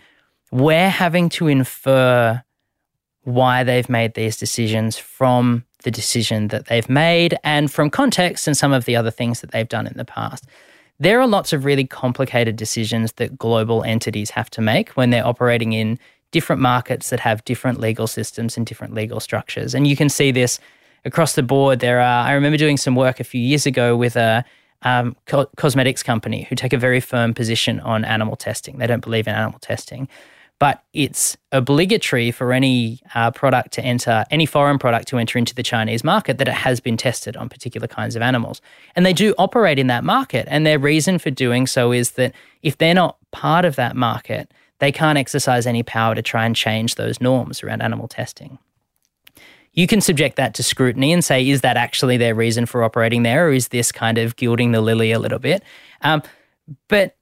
we're 0.52 0.88
having 0.88 1.28
to 1.30 1.48
infer 1.48 2.42
why 3.22 3.64
they've 3.64 3.88
made 3.88 4.14
these 4.14 4.36
decisions 4.36 4.96
from 4.96 5.64
the 5.82 5.90
decision 5.90 6.48
that 6.48 6.66
they've 6.66 6.88
made 6.88 7.36
and 7.44 7.70
from 7.70 7.90
context 7.90 8.46
and 8.46 8.56
some 8.56 8.72
of 8.72 8.84
the 8.84 8.96
other 8.96 9.10
things 9.10 9.40
that 9.40 9.50
they've 9.50 9.68
done 9.68 9.86
in 9.86 9.96
the 9.96 10.04
past. 10.04 10.44
There 10.98 11.20
are 11.20 11.26
lots 11.26 11.52
of 11.52 11.64
really 11.64 11.84
complicated 11.84 12.56
decisions 12.56 13.12
that 13.14 13.36
global 13.36 13.82
entities 13.82 14.30
have 14.30 14.48
to 14.50 14.60
make 14.60 14.90
when 14.90 15.10
they're 15.10 15.26
operating 15.26 15.72
in 15.72 15.98
different 16.30 16.62
markets 16.62 17.10
that 17.10 17.20
have 17.20 17.44
different 17.44 17.80
legal 17.80 18.06
systems 18.06 18.56
and 18.56 18.64
different 18.64 18.94
legal 18.94 19.20
structures. 19.20 19.74
And 19.74 19.86
you 19.86 19.96
can 19.96 20.08
see 20.08 20.30
this 20.30 20.58
across 21.04 21.34
the 21.34 21.42
board. 21.42 21.80
There 21.80 22.00
are, 22.00 22.26
I 22.26 22.32
remember 22.32 22.56
doing 22.56 22.76
some 22.76 22.94
work 22.94 23.20
a 23.20 23.24
few 23.24 23.40
years 23.40 23.66
ago 23.66 23.96
with 23.96 24.16
a 24.16 24.44
um, 24.82 25.16
co- 25.26 25.50
cosmetics 25.56 26.02
company 26.02 26.44
who 26.44 26.54
take 26.54 26.72
a 26.72 26.78
very 26.78 27.00
firm 27.00 27.34
position 27.34 27.80
on 27.80 28.04
animal 28.04 28.36
testing. 28.36 28.78
They 28.78 28.86
don't 28.86 29.02
believe 29.02 29.26
in 29.26 29.34
animal 29.34 29.58
testing 29.58 30.08
but 30.58 30.82
it's 30.92 31.36
obligatory 31.52 32.30
for 32.30 32.52
any 32.52 33.00
uh, 33.14 33.30
product 33.30 33.72
to 33.72 33.82
enter, 33.82 34.24
any 34.30 34.46
foreign 34.46 34.78
product 34.78 35.08
to 35.08 35.18
enter 35.18 35.38
into 35.38 35.54
the 35.54 35.62
Chinese 35.62 36.02
market 36.02 36.38
that 36.38 36.48
it 36.48 36.54
has 36.54 36.80
been 36.80 36.96
tested 36.96 37.36
on 37.36 37.48
particular 37.48 37.86
kinds 37.86 38.16
of 38.16 38.22
animals. 38.22 38.62
And 38.94 39.04
they 39.04 39.12
do 39.12 39.34
operate 39.36 39.78
in 39.78 39.86
that 39.88 40.02
market. 40.02 40.46
And 40.48 40.66
their 40.66 40.78
reason 40.78 41.18
for 41.18 41.30
doing 41.30 41.66
so 41.66 41.92
is 41.92 42.12
that 42.12 42.34
if 42.62 42.78
they're 42.78 42.94
not 42.94 43.18
part 43.32 43.66
of 43.66 43.76
that 43.76 43.96
market, 43.96 44.50
they 44.78 44.92
can't 44.92 45.18
exercise 45.18 45.66
any 45.66 45.82
power 45.82 46.14
to 46.14 46.22
try 46.22 46.46
and 46.46 46.56
change 46.56 46.94
those 46.94 47.20
norms 47.20 47.62
around 47.62 47.82
animal 47.82 48.08
testing. 48.08 48.58
You 49.74 49.86
can 49.86 50.00
subject 50.00 50.36
that 50.36 50.54
to 50.54 50.62
scrutiny 50.62 51.12
and 51.12 51.22
say, 51.22 51.46
is 51.46 51.60
that 51.60 51.76
actually 51.76 52.16
their 52.16 52.34
reason 52.34 52.64
for 52.64 52.82
operating 52.82 53.24
there, 53.24 53.48
or 53.48 53.52
is 53.52 53.68
this 53.68 53.92
kind 53.92 54.16
of 54.16 54.36
gilding 54.36 54.72
the 54.72 54.80
lily 54.80 55.12
a 55.12 55.18
little 55.18 55.38
bit? 55.38 55.62
Um, 56.00 56.22
but 56.88 57.14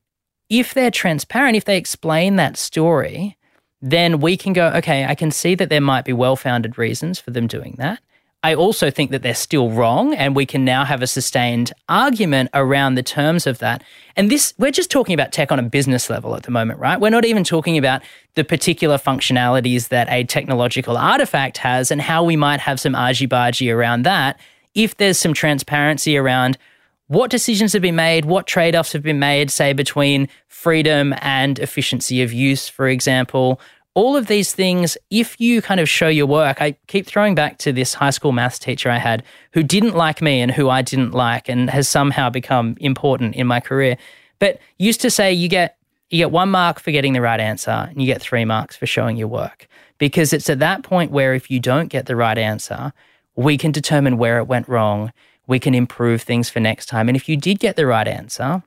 if 0.48 0.74
they're 0.74 0.90
transparent, 0.90 1.56
if 1.56 1.64
they 1.64 1.76
explain 1.76 2.36
that 2.36 2.56
story, 2.56 3.36
then 3.80 4.20
we 4.20 4.36
can 4.36 4.52
go, 4.52 4.68
okay, 4.68 5.04
I 5.04 5.14
can 5.14 5.30
see 5.30 5.54
that 5.54 5.68
there 5.68 5.80
might 5.80 6.04
be 6.04 6.12
well 6.12 6.36
founded 6.36 6.78
reasons 6.78 7.18
for 7.18 7.30
them 7.30 7.46
doing 7.46 7.74
that. 7.78 8.00
I 8.42 8.54
also 8.54 8.90
think 8.90 9.10
that 9.10 9.22
they're 9.22 9.34
still 9.34 9.70
wrong, 9.70 10.12
and 10.14 10.36
we 10.36 10.44
can 10.44 10.66
now 10.66 10.84
have 10.84 11.00
a 11.00 11.06
sustained 11.06 11.72
argument 11.88 12.50
around 12.52 12.94
the 12.94 13.02
terms 13.02 13.46
of 13.46 13.58
that. 13.60 13.82
And 14.16 14.30
this, 14.30 14.52
we're 14.58 14.70
just 14.70 14.90
talking 14.90 15.14
about 15.14 15.32
tech 15.32 15.50
on 15.50 15.58
a 15.58 15.62
business 15.62 16.10
level 16.10 16.36
at 16.36 16.42
the 16.42 16.50
moment, 16.50 16.78
right? 16.78 17.00
We're 17.00 17.08
not 17.08 17.24
even 17.24 17.42
talking 17.42 17.78
about 17.78 18.02
the 18.34 18.44
particular 18.44 18.98
functionalities 18.98 19.88
that 19.88 20.10
a 20.10 20.24
technological 20.24 20.98
artifact 20.98 21.56
has 21.58 21.90
and 21.90 22.02
how 22.02 22.22
we 22.22 22.36
might 22.36 22.60
have 22.60 22.78
some 22.78 22.94
argy 22.94 23.26
bargy 23.26 23.74
around 23.74 24.02
that 24.02 24.38
if 24.74 24.96
there's 24.96 25.18
some 25.18 25.32
transparency 25.32 26.16
around 26.16 26.58
what 27.08 27.30
decisions 27.30 27.72
have 27.72 27.82
been 27.82 27.96
made, 27.96 28.24
what 28.24 28.46
trade 28.46 28.74
offs 28.74 28.92
have 28.92 29.02
been 29.02 29.18
made, 29.18 29.50
say, 29.50 29.72
between 29.72 30.28
freedom 30.48 31.14
and 31.18 31.58
efficiency 31.58 32.22
of 32.22 32.32
use, 32.32 32.68
for 32.68 32.88
example, 32.88 33.60
all 33.94 34.16
of 34.16 34.26
these 34.26 34.52
things, 34.52 34.98
if 35.10 35.40
you 35.40 35.62
kind 35.62 35.78
of 35.78 35.88
show 35.88 36.08
your 36.08 36.26
work, 36.26 36.60
I 36.60 36.76
keep 36.88 37.06
throwing 37.06 37.34
back 37.34 37.58
to 37.58 37.72
this 37.72 37.94
high 37.94 38.10
school 38.10 38.32
maths 38.32 38.58
teacher 38.58 38.90
I 38.90 38.98
had 38.98 39.22
who 39.52 39.62
didn't 39.62 39.94
like 39.94 40.20
me 40.20 40.40
and 40.40 40.50
who 40.50 40.68
I 40.68 40.82
didn't 40.82 41.12
like 41.12 41.48
and 41.48 41.70
has 41.70 41.88
somehow 41.88 42.28
become 42.28 42.76
important 42.80 43.36
in 43.36 43.46
my 43.46 43.60
career. 43.60 43.96
But 44.40 44.58
used 44.78 45.00
to 45.02 45.10
say 45.10 45.32
you 45.32 45.48
get 45.48 45.78
you 46.10 46.18
get 46.18 46.30
one 46.30 46.50
mark 46.50 46.80
for 46.80 46.90
getting 46.90 47.12
the 47.12 47.20
right 47.20 47.40
answer 47.40 47.70
and 47.70 48.00
you 48.00 48.06
get 48.06 48.20
three 48.20 48.44
marks 48.44 48.76
for 48.76 48.86
showing 48.86 49.16
your 49.16 49.28
work. 49.28 49.68
Because 49.98 50.32
it's 50.32 50.50
at 50.50 50.58
that 50.58 50.82
point 50.82 51.12
where 51.12 51.34
if 51.34 51.50
you 51.50 51.60
don't 51.60 51.88
get 51.88 52.06
the 52.06 52.16
right 52.16 52.36
answer, 52.36 52.92
we 53.36 53.56
can 53.56 53.72
determine 53.72 54.18
where 54.18 54.38
it 54.38 54.44
went 54.44 54.68
wrong. 54.68 55.12
We 55.46 55.58
can 55.58 55.74
improve 55.74 56.22
things 56.22 56.48
for 56.48 56.60
next 56.60 56.86
time. 56.86 57.08
And 57.08 57.16
if 57.16 57.28
you 57.28 57.36
did 57.36 57.58
get 57.58 57.76
the 57.76 57.86
right 57.86 58.08
answer, 58.08 58.62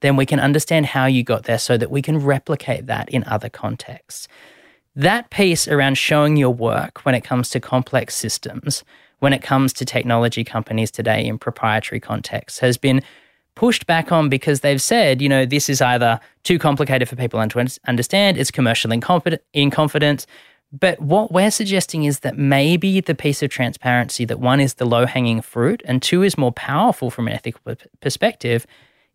then 0.00 0.16
we 0.16 0.26
can 0.26 0.38
understand 0.38 0.86
how 0.86 1.06
you 1.06 1.22
got 1.22 1.44
there 1.44 1.58
so 1.58 1.76
that 1.76 1.90
we 1.90 2.02
can 2.02 2.18
replicate 2.18 2.86
that 2.86 3.08
in 3.08 3.24
other 3.24 3.48
contexts. 3.48 4.28
That 4.94 5.30
piece 5.30 5.68
around 5.68 5.96
showing 5.96 6.36
your 6.36 6.54
work 6.54 7.04
when 7.04 7.14
it 7.14 7.24
comes 7.24 7.50
to 7.50 7.60
complex 7.60 8.14
systems, 8.14 8.84
when 9.18 9.32
it 9.32 9.42
comes 9.42 9.72
to 9.74 9.84
technology 9.84 10.44
companies 10.44 10.90
today 10.90 11.26
in 11.26 11.38
proprietary 11.38 12.00
contexts, 12.00 12.60
has 12.60 12.76
been 12.76 13.02
pushed 13.54 13.86
back 13.86 14.12
on 14.12 14.28
because 14.28 14.60
they've 14.60 14.80
said, 14.80 15.20
you 15.20 15.28
know, 15.28 15.44
this 15.44 15.68
is 15.68 15.82
either 15.82 16.20
too 16.44 16.60
complicated 16.60 17.08
for 17.08 17.16
people 17.16 17.44
to 17.44 17.78
understand, 17.88 18.38
it's 18.38 18.52
commercial 18.52 18.92
in 18.92 19.70
confidence. 19.70 20.26
But 20.70 21.00
what 21.00 21.32
we're 21.32 21.50
suggesting 21.50 22.04
is 22.04 22.20
that 22.20 22.36
maybe 22.36 23.00
the 23.00 23.14
piece 23.14 23.42
of 23.42 23.50
transparency 23.50 24.24
that 24.26 24.40
one 24.40 24.60
is 24.60 24.74
the 24.74 24.84
low 24.84 25.06
hanging 25.06 25.40
fruit 25.40 25.82
and 25.86 26.02
two 26.02 26.22
is 26.22 26.36
more 26.36 26.52
powerful 26.52 27.10
from 27.10 27.26
an 27.26 27.34
ethical 27.34 27.74
perspective 28.00 28.66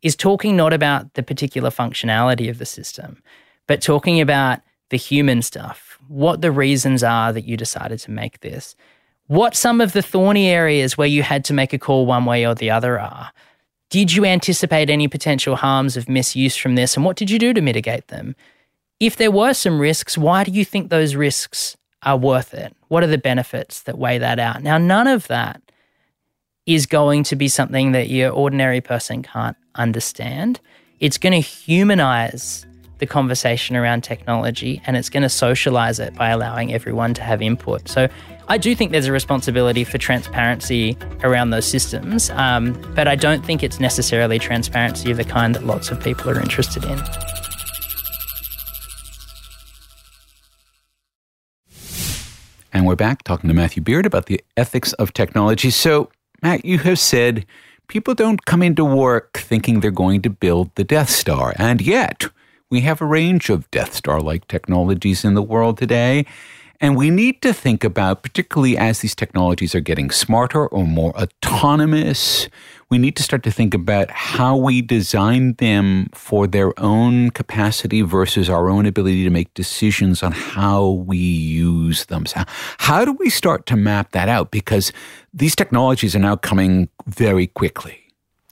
is 0.01 0.15
talking 0.15 0.55
not 0.55 0.73
about 0.73 1.13
the 1.13 1.23
particular 1.23 1.69
functionality 1.69 2.49
of 2.49 2.57
the 2.57 2.65
system, 2.65 3.21
but 3.67 3.81
talking 3.81 4.19
about 4.19 4.61
the 4.89 4.97
human 4.97 5.41
stuff, 5.41 5.97
what 6.07 6.41
the 6.41 6.51
reasons 6.51 7.03
are 7.03 7.31
that 7.31 7.45
you 7.45 7.55
decided 7.55 7.99
to 7.99 8.11
make 8.11 8.41
this, 8.41 8.75
what 9.27 9.55
some 9.55 9.79
of 9.79 9.93
the 9.93 10.01
thorny 10.01 10.49
areas 10.49 10.97
where 10.97 11.07
you 11.07 11.23
had 11.23 11.45
to 11.45 11.53
make 11.53 11.71
a 11.71 11.79
call 11.79 12.05
one 12.05 12.25
way 12.25 12.45
or 12.45 12.53
the 12.53 12.69
other 12.69 12.99
are. 12.99 13.31
Did 13.89 14.13
you 14.13 14.25
anticipate 14.25 14.89
any 14.89 15.07
potential 15.07 15.55
harms 15.55 15.95
of 15.95 16.09
misuse 16.09 16.57
from 16.57 16.75
this, 16.75 16.95
and 16.95 17.05
what 17.05 17.15
did 17.15 17.29
you 17.29 17.39
do 17.39 17.53
to 17.53 17.61
mitigate 17.61 18.07
them? 18.07 18.35
If 19.03 19.17
there 19.17 19.31
were 19.31 19.53
some 19.53 19.81
risks, 19.81 20.17
why 20.17 20.45
do 20.45 20.51
you 20.51 20.63
think 20.63 20.89
those 20.89 21.13
risks 21.13 21.75
are 22.03 22.15
worth 22.15 22.53
it? 22.53 22.73
What 22.87 23.03
are 23.03 23.07
the 23.07 23.17
benefits 23.17 23.81
that 23.81 23.97
weigh 23.97 24.17
that 24.17 24.39
out? 24.39 24.63
Now, 24.63 24.77
none 24.77 25.07
of 25.07 25.27
that 25.27 25.61
is 26.65 26.85
going 26.85 27.23
to 27.23 27.35
be 27.35 27.49
something 27.49 27.91
that 27.91 28.07
your 28.07 28.31
ordinary 28.31 28.79
person 28.79 29.21
can't 29.21 29.57
understand. 29.75 30.61
It's 31.01 31.17
going 31.17 31.33
to 31.33 31.41
humanize 31.41 32.65
the 32.99 33.05
conversation 33.05 33.75
around 33.75 34.05
technology 34.05 34.81
and 34.85 34.95
it's 34.95 35.09
going 35.09 35.23
to 35.23 35.27
socialize 35.27 35.99
it 35.99 36.15
by 36.15 36.29
allowing 36.29 36.73
everyone 36.73 37.13
to 37.15 37.23
have 37.23 37.41
input. 37.41 37.89
So 37.89 38.07
I 38.47 38.57
do 38.57 38.73
think 38.73 38.93
there's 38.93 39.07
a 39.07 39.11
responsibility 39.11 39.83
for 39.83 39.97
transparency 39.97 40.97
around 41.23 41.49
those 41.49 41.65
systems, 41.65 42.29
um, 42.29 42.71
but 42.95 43.09
I 43.09 43.15
don't 43.15 43.45
think 43.45 43.63
it's 43.63 43.81
necessarily 43.81 44.39
transparency 44.39 45.11
of 45.11 45.17
the 45.17 45.25
kind 45.25 45.53
that 45.55 45.65
lots 45.65 45.91
of 45.91 46.01
people 46.01 46.29
are 46.29 46.39
interested 46.39 46.85
in. 46.85 47.03
And 52.73 52.87
we're 52.87 52.95
back 52.95 53.21
talking 53.21 53.49
to 53.49 53.53
Matthew 53.53 53.83
Beard 53.83 54.07
about 54.07 54.25
the 54.25 54.43
ethics 54.57 54.93
of 54.93 55.13
technology. 55.13 55.69
So, 55.69 56.09
Matt, 56.41 56.65
you 56.65 56.79
have 56.79 56.97
said 56.97 57.45
people 57.87 58.15
don't 58.15 58.45
come 58.45 58.63
into 58.63 58.83
work 58.83 59.37
thinking 59.37 59.79
they're 59.79 59.91
going 59.91 60.23
to 60.23 60.31
build 60.31 60.73
the 60.73 60.83
Death 60.83 61.11
Star. 61.11 61.53
And 61.57 61.81
yet, 61.81 62.25
we 62.71 62.81
have 62.81 62.99
a 62.99 63.05
range 63.05 63.51
of 63.51 63.69
Death 63.69 63.93
Star 63.93 64.19
like 64.19 64.47
technologies 64.47 65.23
in 65.23 65.35
the 65.35 65.43
world 65.43 65.77
today. 65.77 66.25
And 66.81 66.97
we 66.97 67.11
need 67.11 67.43
to 67.43 67.53
think 67.53 67.83
about, 67.83 68.23
particularly 68.23 68.75
as 68.75 68.99
these 68.99 69.13
technologies 69.13 69.75
are 69.75 69.79
getting 69.79 70.09
smarter 70.09 70.67
or 70.67 70.87
more 70.87 71.15
autonomous, 71.15 72.49
we 72.93 72.99
need 72.99 73.15
to 73.15 73.23
start 73.23 73.41
to 73.41 73.49
think 73.49 73.73
about 73.73 74.11
how 74.11 74.55
we 74.55 74.79
design 74.79 75.53
them 75.53 76.07
for 76.13 76.45
their 76.45 76.79
own 76.79 77.31
capacity 77.31 78.03
versus 78.03 78.51
our 78.51 78.69
own 78.69 78.85
ability 78.85 79.23
to 79.23 79.31
make 79.31 79.51
decisions 79.55 80.21
on 80.21 80.31
how 80.31 80.89
we 80.89 81.17
use 81.17 82.05
them. 82.05 82.27
So 82.27 82.43
how 82.77 83.03
do 83.03 83.13
we 83.13 83.31
start 83.31 83.65
to 83.65 83.75
map 83.75 84.11
that 84.11 84.29
out? 84.29 84.51
Because 84.51 84.93
these 85.33 85.55
technologies 85.55 86.15
are 86.15 86.19
now 86.19 86.35
coming 86.35 86.87
very 87.07 87.47
quickly. 87.47 87.97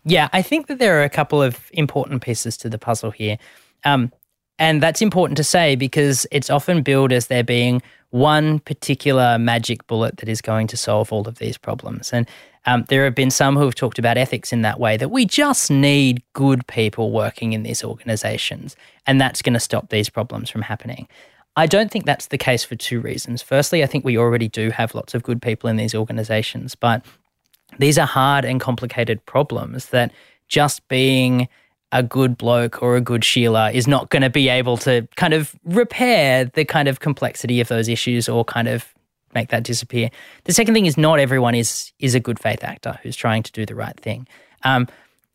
Yeah, 0.06 0.27
I 0.34 0.41
think 0.41 0.65
that 0.65 0.80
there 0.80 0.99
are 0.99 1.04
a 1.04 1.10
couple 1.10 1.43
of 1.43 1.69
important 1.73 2.23
pieces 2.23 2.58
to 2.58 2.67
the 2.67 2.80
puzzle 2.80 3.12
here. 3.12 3.38
Um, 3.84 4.12
and 4.58 4.82
that's 4.82 5.04
important 5.04 5.38
to 5.38 5.43
say 5.43 5.75
because 5.75 6.25
it's 6.32 6.49
often 6.49 6.82
billed 6.82 7.12
as 7.13 7.27
there 7.27 7.43
being 7.43 7.84
one 8.10 8.58
particular 8.58 9.38
magic 9.38 9.86
bullet 9.86 10.17
that 10.17 10.27
is 10.27 10.41
going 10.41 10.65
to 10.65 10.77
solve 10.77 11.13
all 11.13 11.27
of 11.27 11.38
these 11.38 11.60
problems. 11.60 12.12
And 12.12 12.27
um, 12.65 12.86
there 12.89 13.04
have 13.06 13.15
been 13.15 13.32
some 13.32 13.56
who 13.56 13.65
have 13.65 13.76
talked 13.76 13.97
about 13.97 14.17
ethics 14.17 14.54
in 14.54 14.62
that 14.62 14.80
way 14.80 14.97
that 14.97 15.10
we 15.10 15.26
just 15.26 15.71
need 15.71 16.21
good 16.34 16.65
people 16.67 17.12
working 17.12 17.54
in 17.54 17.63
these 17.63 17.84
organizations, 17.84 18.76
and 19.08 19.19
that's 19.19 19.41
going 19.41 19.54
to 19.54 19.60
stop 19.60 19.89
these 19.89 20.10
problems 20.10 20.50
from 20.50 20.62
happening. 20.62 21.08
I 21.56 21.67
don't 21.67 21.91
think 21.91 22.06
that's 22.06 22.28
the 22.28 22.38
case 22.38 22.63
for 22.63 22.76
two 22.76 23.02
reasons. 23.02 23.41
Firstly, 23.41 23.84
I 23.84 23.88
think 23.88 24.06
we 24.06 24.17
already 24.17 24.47
do 24.47 24.69
have 24.69 24.95
lots 24.95 25.13
of 25.13 25.24
good 25.24 25.41
people 25.41 25.69
in 25.69 25.76
these 25.76 25.93
organizations, 25.93 26.76
but 26.76 27.04
these 27.78 27.97
are 27.97 28.08
hard 28.08 28.45
and 28.45 28.60
complicated 28.60 29.26
problems 29.26 29.88
that 29.88 30.12
just 30.47 30.88
being 30.88 31.47
a 31.91 32.04
good 32.04 32.38
bloke 32.38 32.82
or 32.82 32.95
a 32.95 33.02
good 33.02 33.26
Sheila 33.26 33.71
is 33.71 33.88
not 33.88 34.10
going 34.10 34.21
to 34.21 34.30
be 34.30 34.47
able 34.47 34.78
to 34.78 35.08
kind 35.17 35.34
of 35.34 35.56
repair 35.65 36.45
the 36.45 36.63
kind 36.63 36.88
of 36.88 37.00
complexity 37.00 37.60
of 37.60 37.67
those 37.67 37.89
issues 37.89 38.30
or 38.30 38.45
kind 38.45 38.67
of 38.67 38.93
make 39.34 39.50
that 39.50 39.63
disappear. 39.63 40.10
The 40.46 40.54
second 40.54 40.74
thing 40.74 40.86
is 40.86 40.98
not 40.98 41.20
everyone 41.20 41.56
is 41.56 41.91
is 42.00 42.15
a 42.15 42.20
good 42.20 42.39
faith 42.39 42.63
actor 42.63 43.00
who's 43.04 43.15
trying 43.15 43.44
to 43.44 43.52
do 43.52 43.65
the 43.65 43.76
right 43.76 44.00
thing. 44.00 44.28
Um, 44.63 44.88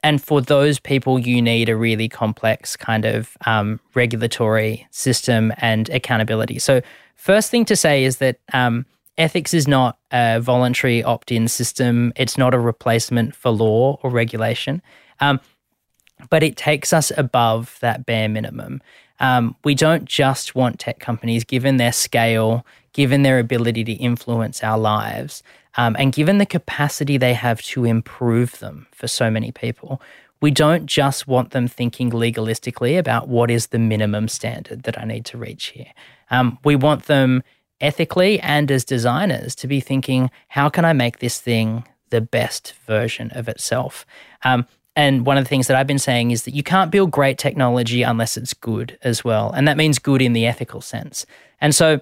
and 0.03 0.23
for 0.23 0.41
those 0.41 0.79
people, 0.79 1.19
you 1.19 1.43
need 1.43 1.69
a 1.69 1.77
really 1.77 2.09
complex 2.09 2.77
kind 2.77 3.05
of 3.05 3.37
um, 3.45 3.81
regulatory 3.95 4.87
system 4.91 5.53
and 5.57 5.89
accountability. 5.89 6.59
So, 6.59 6.81
first 7.17 7.51
thing 7.51 7.65
to 7.65 7.77
say 7.77 8.05
is 8.05 8.19
that 8.19 8.39
um, 8.53 8.87
ethics 9.19 9.53
is 9.53 9.67
not 9.67 9.99
a 10.13 10.39
voluntary 10.41 11.03
opt 11.03 11.33
in 11.33 11.49
system, 11.49 12.13
it's 12.15 12.39
not 12.39 12.55
a 12.55 12.59
replacement 12.59 13.35
for 13.35 13.51
law 13.51 13.99
or 14.03 14.11
regulation. 14.11 14.81
Um, 15.21 15.41
but 16.31 16.43
it 16.43 16.57
takes 16.57 16.93
us 16.93 17.13
above 17.17 17.77
that 17.81 18.07
bare 18.07 18.29
minimum. 18.29 18.81
Um, 19.21 19.57
we 19.65 19.75
don't 19.75 20.05
just 20.05 20.55
want 20.55 20.79
tech 20.79 20.99
companies, 20.99 21.45
given 21.45 21.77
their 21.77 21.93
scale, 21.93 22.67
given 22.93 23.23
their 23.23 23.39
ability 23.39 23.85
to 23.85 23.93
influence 23.93 24.63
our 24.63 24.79
lives, 24.79 25.43
um, 25.77 25.97
and 25.99 26.13
given 26.13 26.39
the 26.39 26.47
capacity 26.47 27.17
they 27.17 27.35
have 27.35 27.61
to 27.63 27.85
improve 27.85 28.59
them 28.59 28.87
for 28.93 29.09
so 29.09 29.31
many 29.31 29.53
people. 29.53 30.01
We 30.41 30.51
don't 30.51 30.87
just 30.87 31.27
want 31.27 31.51
them 31.51 31.67
thinking 31.67 32.11
legalistically 32.11 32.99
about 32.99 33.29
what 33.29 33.51
is 33.51 33.69
the 33.69 33.79
minimum 33.79 34.29
standard 34.29 34.83
that 34.83 34.99
I 34.99 35.05
need 35.05 35.25
to 35.27 35.39
reach 35.39 35.67
here. 35.67 35.93
Um, 36.31 36.59
we 36.65 36.77
want 36.77 37.05
them 37.05 37.43
ethically 37.81 38.41
and 38.41 38.71
as 38.71 38.85
designers 38.85 39.55
to 39.57 39.67
be 39.67 39.81
thinking, 39.81 40.31
how 40.49 40.69
can 40.69 40.85
I 40.85 40.93
make 40.93 41.19
this 41.19 41.41
thing 41.41 41.85
the 42.11 42.21
best 42.21 42.75
version 42.87 43.31
of 43.31 43.49
itself? 43.49 44.07
Um, 44.45 44.67
and 44.97 45.27
one 45.27 45.37
of 45.37 45.45
the 45.45 45.49
things 45.49 45.67
that 45.67 45.77
I've 45.77 45.87
been 45.87 45.99
saying 45.99 46.31
is 46.31 46.45
that 46.45 46.55
you 46.55 46.63
can't 46.63 46.91
build 46.91 47.11
great 47.11 47.37
technology 47.37 48.03
unless 48.03 48.39
it's 48.39 48.55
good 48.55 48.99
as 49.03 49.23
well. 49.23 49.53
And 49.53 49.69
that 49.69 49.77
means 49.77 49.99
good 49.99 50.23
in 50.23 50.33
the 50.33 50.47
ethical 50.47 50.81
sense. 50.81 51.27
And 51.61 51.75
so, 51.75 52.01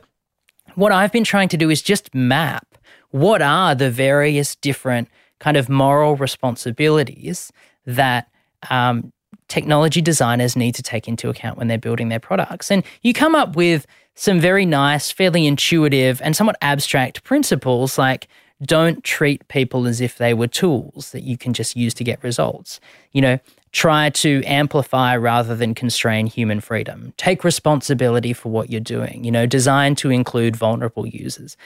what 0.77 0.93
I've 0.93 1.13
been 1.13 1.25
trying 1.25 1.49
to 1.51 1.57
do 1.57 1.71
is 1.71 1.83
just 1.83 2.15
map 2.15 2.67
what 3.11 3.43
are 3.43 3.75
the 3.75 3.91
various 3.91 4.57
different 4.57 5.09
kind 5.39 5.57
of 5.57 5.69
moral 5.69 6.17
responsibilities 6.17 7.53
that 7.87 8.29
um, 8.71 9.13
technology 9.49 10.01
designers 10.01 10.57
need 10.57 10.75
to 10.75 10.83
take 10.83 11.07
into 11.07 11.29
account 11.29 11.59
when 11.59 11.69
they're 11.69 11.79
building 11.79 12.09
their 12.09 12.21
products. 12.21 12.71
And 12.71 12.83
you 13.03 13.13
come 13.13 13.35
up 13.35 13.55
with 13.55 13.87
some 14.15 14.41
very 14.41 14.65
nice, 14.65 15.11
fairly 15.11 15.47
intuitive, 15.47 16.21
and 16.23 16.35
somewhat 16.35 16.57
abstract 16.63 17.25
principles 17.25 17.99
like 17.99 18.29
don't 18.63 19.03
treat 19.03 19.47
people 19.49 19.87
as 19.87 20.01
if 20.01 20.19
they 20.19 20.33
were 20.33 20.47
tools 20.47 21.11
that 21.13 21.23
you 21.23 21.37
can 21.37 21.53
just 21.53 21.77
use 21.77 21.95
to 21.95 22.05
get 22.05 22.23
results. 22.23 22.81
You 23.13 23.21
know, 23.21 23.39
try 23.73 24.09
to 24.11 24.43
amplify 24.45 25.17
rather 25.17 25.57
than 25.57 25.75
constrain 25.75 26.27
human 26.27 26.61
freedom. 26.61 27.13
Take 27.17 27.43
responsibility 27.43 28.33
for 28.33 28.51
what 28.51 28.71
you're 28.71 28.81
doing, 28.81 29.25
you 29.25 29.33
know, 29.33 29.47
designed 29.47 29.99
to 29.99 30.11
include 30.11 30.57
vulnerable 30.57 31.07
users. 31.07 31.57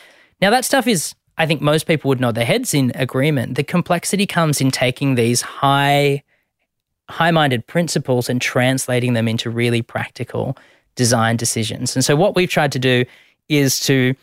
Now, 0.40 0.50
that 0.50 0.64
stuff 0.64 0.86
is, 0.86 1.14
I 1.36 1.46
think 1.46 1.60
most 1.60 1.86
people 1.86 2.08
would 2.08 2.20
nod 2.20 2.34
their 2.34 2.46
heads 2.46 2.72
in 2.72 2.92
agreement. 2.94 3.56
The 3.56 3.64
complexity 3.64 4.26
comes 4.26 4.60
in 4.60 4.70
taking 4.70 5.14
these 5.16 5.42
high, 5.42 6.22
high 7.10 7.30
minded 7.30 7.66
principles 7.66 8.30
and 8.30 8.40
translating 8.40 9.12
them 9.12 9.28
into 9.28 9.50
really 9.50 9.82
practical 9.82 10.56
design 10.94 11.36
decisions. 11.36 11.94
And 11.94 12.04
so, 12.04 12.16
what 12.16 12.34
we've 12.34 12.48
tried 12.48 12.72
to 12.72 12.78
do 12.78 13.04
is 13.48 13.80
to 13.80 14.14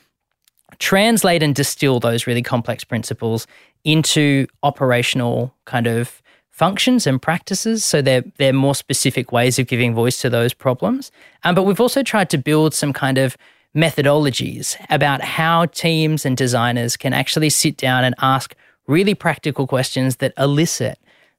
translate 0.80 1.44
and 1.44 1.56
distill 1.56 2.00
those 2.00 2.28
really 2.28 2.42
complex 2.42 2.84
principles 2.84 3.48
into 3.84 4.48
operational 4.64 5.54
kind 5.66 5.88
of 5.88 6.22
functions 6.50 7.06
and 7.06 7.22
practices. 7.22 7.84
So 7.84 8.02
they're, 8.02 8.24
they're 8.38 8.54
more 8.54 8.76
specific 8.76 9.32
ways 9.32 9.60
of 9.60 9.68
giving 9.68 9.94
voice 9.94 10.22
to 10.22 10.30
those 10.30 10.54
problems. 10.54 11.12
Um, 11.44 11.54
but 11.54 11.64
we've 11.64 11.82
also 11.82 12.02
tried 12.02 12.30
to 12.30 12.38
build 12.38 12.74
some 12.74 12.94
kind 12.94 13.18
of 13.18 13.36
methodologies 13.76 14.78
about 14.90 15.22
how 15.22 15.66
teams 15.66 16.26
and 16.26 16.38
designers 16.38 16.96
can 16.96 17.12
actually 17.12 17.50
sit 17.50 17.76
down 17.76 18.06
and 18.06 18.16
ask 18.22 18.56
really 18.88 19.14
practical 19.14 19.68
questions 19.68 20.18
that 20.18 20.34
elicit 20.38 20.98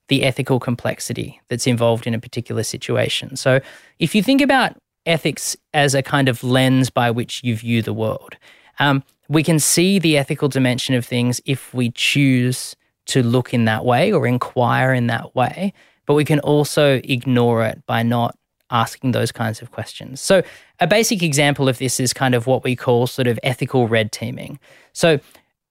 the 0.08 0.22
ethical 0.22 0.60
complexity 0.60 1.40
that's 1.48 1.66
involved 1.66 2.06
in 2.06 2.14
a 2.14 2.18
particular 2.18 2.62
situation. 2.62 3.36
So 3.36 3.60
if 3.98 4.14
you 4.14 4.22
think 4.22 4.40
about 4.42 4.76
ethics 5.06 5.56
as 5.72 5.94
a 5.94 6.02
kind 6.02 6.28
of 6.28 6.44
lens 6.44 6.90
by 6.90 7.10
which 7.10 7.42
you 7.42 7.56
view 7.56 7.80
the 7.80 7.94
world, 7.94 8.36
um, 8.78 9.02
we 9.28 9.42
can 9.42 9.58
see 9.58 9.98
the 9.98 10.16
ethical 10.16 10.48
dimension 10.48 10.94
of 10.94 11.04
things 11.04 11.40
if 11.44 11.72
we 11.74 11.90
choose 11.90 12.76
to 13.06 13.22
look 13.22 13.54
in 13.54 13.64
that 13.64 13.84
way 13.84 14.12
or 14.12 14.26
inquire 14.26 14.92
in 14.92 15.06
that 15.06 15.34
way, 15.34 15.72
but 16.06 16.14
we 16.14 16.24
can 16.24 16.40
also 16.40 17.00
ignore 17.04 17.64
it 17.64 17.84
by 17.86 18.02
not 18.02 18.36
asking 18.70 19.12
those 19.12 19.30
kinds 19.30 19.62
of 19.62 19.70
questions. 19.70 20.20
So, 20.20 20.42
a 20.80 20.86
basic 20.86 21.22
example 21.22 21.68
of 21.68 21.78
this 21.78 22.00
is 22.00 22.12
kind 22.12 22.34
of 22.34 22.46
what 22.46 22.64
we 22.64 22.74
call 22.74 23.06
sort 23.06 23.28
of 23.28 23.38
ethical 23.42 23.86
red 23.86 24.10
teaming. 24.12 24.58
So, 24.92 25.20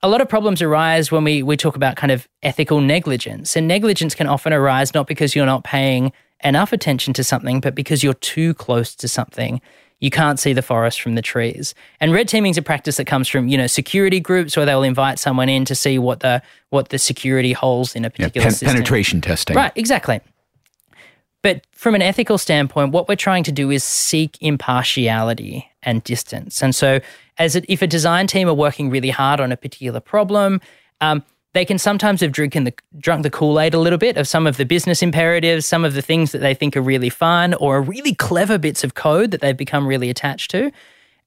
a 0.01 0.09
lot 0.09 0.21
of 0.21 0.29
problems 0.29 0.61
arise 0.61 1.11
when 1.11 1.23
we, 1.23 1.43
we 1.43 1.57
talk 1.57 1.75
about 1.75 1.95
kind 1.95 2.11
of 2.11 2.27
ethical 2.43 2.79
negligence. 2.79 3.55
And 3.55 3.67
negligence 3.67 4.15
can 4.15 4.27
often 4.27 4.53
arise 4.53 4.93
not 4.93 5.07
because 5.07 5.35
you're 5.35 5.45
not 5.45 5.63
paying 5.63 6.11
enough 6.43 6.71
attention 6.71 7.13
to 7.13 7.23
something, 7.23 7.59
but 7.59 7.75
because 7.75 8.03
you're 8.03 8.13
too 8.13 8.53
close 8.53 8.95
to 8.95 9.07
something 9.07 9.61
you 10.05 10.11
can't 10.11 10.39
see 10.39 10.53
the 10.53 10.61
forest 10.61 11.01
from 11.01 11.15
the 11.15 11.21
trees. 11.23 11.73
And 11.99 12.13
red 12.13 12.27
teaming 12.27 12.51
is 12.51 12.59
a 12.59 12.61
practice 12.61 12.97
that 12.97 13.05
comes 13.05 13.27
from 13.27 13.47
you 13.47 13.57
know 13.57 13.65
security 13.65 14.19
groups 14.19 14.55
where 14.55 14.63
they'll 14.63 14.83
invite 14.83 15.17
someone 15.17 15.49
in 15.49 15.65
to 15.65 15.73
see 15.73 15.97
what 15.97 16.19
the 16.19 16.43
what 16.69 16.89
the 16.89 16.99
security 16.99 17.53
holes 17.53 17.95
in 17.95 18.05
a 18.05 18.11
particular 18.11 18.43
yeah, 18.43 18.49
pen- 18.49 18.51
system. 18.51 18.67
penetration 18.67 19.19
testing. 19.19 19.55
Right, 19.55 19.71
exactly. 19.75 20.21
But 21.41 21.65
from 21.71 21.95
an 21.95 22.03
ethical 22.03 22.37
standpoint, 22.37 22.91
what 22.91 23.07
we're 23.07 23.15
trying 23.15 23.43
to 23.45 23.51
do 23.51 23.71
is 23.71 23.83
seek 23.83 24.37
impartiality 24.41 25.67
and 25.81 26.03
distance. 26.03 26.61
And 26.61 26.75
so, 26.75 26.99
as 27.39 27.55
it, 27.55 27.65
if 27.67 27.81
a 27.81 27.87
design 27.87 28.27
team 28.27 28.47
are 28.47 28.53
working 28.53 28.91
really 28.91 29.09
hard 29.09 29.39
on 29.39 29.51
a 29.51 29.57
particular 29.57 29.99
problem, 29.99 30.61
um, 31.01 31.23
they 31.55 31.63
can 31.63 31.79
sometimes 31.79 32.19
have 32.19 32.33
drunk 32.33 32.53
the, 32.53 32.73
drunk 32.99 33.23
the 33.23 33.29
Kool 33.29 33.61
Aid 33.61 33.73
a 33.73 33.79
little 33.79 33.97
bit 33.97 34.17
of 34.17 34.27
some 34.27 34.45
of 34.45 34.57
the 34.57 34.65
business 34.65 35.01
imperatives, 35.01 35.65
some 35.65 35.85
of 35.85 35.93
the 35.93 36.01
things 36.01 36.33
that 36.33 36.39
they 36.39 36.53
think 36.53 36.75
are 36.75 36.81
really 36.81 37.09
fun, 37.09 37.53
or 37.53 37.81
really 37.81 38.13
clever 38.13 38.57
bits 38.57 38.83
of 38.83 38.93
code 38.93 39.31
that 39.31 39.39
they've 39.39 39.55
become 39.55 39.87
really 39.87 40.09
attached 40.09 40.51
to. 40.51 40.69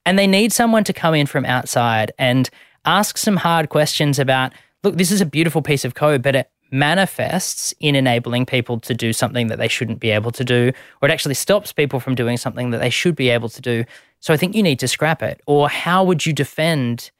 And 0.04 0.18
they 0.18 0.26
need 0.26 0.52
someone 0.52 0.84
to 0.84 0.92
come 0.92 1.14
in 1.14 1.26
from 1.26 1.46
outside 1.46 2.12
and 2.18 2.50
ask 2.84 3.16
some 3.16 3.38
hard 3.38 3.70
questions 3.70 4.18
about 4.18 4.52
look, 4.84 4.96
this 4.96 5.10
is 5.10 5.22
a 5.22 5.26
beautiful 5.26 5.62
piece 5.62 5.84
of 5.84 5.94
code, 5.94 6.22
but 6.22 6.36
it 6.36 6.50
manifests 6.70 7.74
in 7.80 7.96
enabling 7.96 8.44
people 8.44 8.78
to 8.80 8.94
do 8.94 9.14
something 9.14 9.46
that 9.46 9.58
they 9.58 9.66
shouldn't 9.66 9.98
be 9.98 10.10
able 10.10 10.30
to 10.30 10.44
do, 10.44 10.70
or 11.00 11.08
it 11.08 11.12
actually 11.12 11.34
stops 11.34 11.72
people 11.72 12.00
from 12.00 12.14
doing 12.14 12.36
something 12.36 12.70
that 12.70 12.82
they 12.82 12.90
should 12.90 13.16
be 13.16 13.30
able 13.30 13.48
to 13.48 13.62
do. 13.62 13.82
So 14.20 14.34
I 14.34 14.36
think 14.36 14.54
you 14.54 14.62
need 14.62 14.78
to 14.80 14.88
scrap 14.88 15.22
it. 15.22 15.40
Or 15.46 15.70
how 15.70 16.04
would 16.04 16.26
you 16.26 16.34
defend 16.34 17.10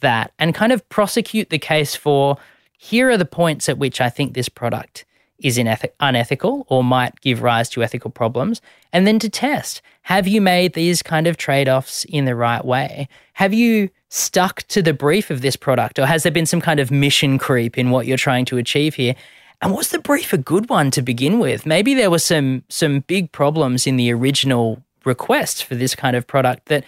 that 0.00 0.32
and 0.38 0.54
kind 0.54 0.70
of 0.70 0.86
prosecute 0.90 1.48
the 1.48 1.58
case 1.58 1.96
for 1.96 2.36
here 2.78 3.10
are 3.10 3.16
the 3.16 3.24
points 3.26 3.68
at 3.68 3.76
which 3.76 4.00
I 4.00 4.08
think 4.08 4.32
this 4.32 4.48
product 4.48 5.04
is 5.40 5.58
ineth- 5.58 5.90
unethical 6.00 6.64
or 6.68 6.82
might 6.82 7.20
give 7.20 7.42
rise 7.42 7.68
to 7.70 7.82
ethical 7.82 8.10
problems, 8.10 8.62
and 8.92 9.06
then 9.06 9.18
to 9.18 9.28
test 9.28 9.82
have 10.02 10.26
you 10.26 10.40
made 10.40 10.72
these 10.72 11.02
kind 11.02 11.26
of 11.26 11.36
trade 11.36 11.68
offs 11.68 12.04
in 12.04 12.24
the 12.24 12.34
right 12.34 12.64
way? 12.64 13.08
Have 13.34 13.52
you 13.52 13.90
stuck 14.08 14.62
to 14.68 14.80
the 14.80 14.94
brief 14.94 15.28
of 15.30 15.42
this 15.42 15.56
product, 15.56 15.98
or 15.98 16.06
has 16.06 16.22
there 16.22 16.32
been 16.32 16.46
some 16.46 16.62
kind 16.62 16.80
of 16.80 16.90
mission 16.90 17.36
creep 17.36 17.76
in 17.76 17.90
what 17.90 18.06
you're 18.06 18.16
trying 18.16 18.46
to 18.46 18.56
achieve 18.56 18.94
here? 18.94 19.14
And 19.60 19.74
was 19.74 19.90
the 19.90 19.98
brief 19.98 20.32
a 20.32 20.38
good 20.38 20.68
one 20.68 20.90
to 20.92 21.02
begin 21.02 21.40
with? 21.40 21.66
Maybe 21.66 21.92
there 21.92 22.10
were 22.10 22.20
some 22.20 22.62
some 22.68 23.00
big 23.00 23.32
problems 23.32 23.86
in 23.86 23.96
the 23.96 24.12
original 24.12 24.82
request 25.04 25.64
for 25.64 25.74
this 25.74 25.94
kind 25.94 26.16
of 26.16 26.26
product 26.26 26.66
that 26.66 26.84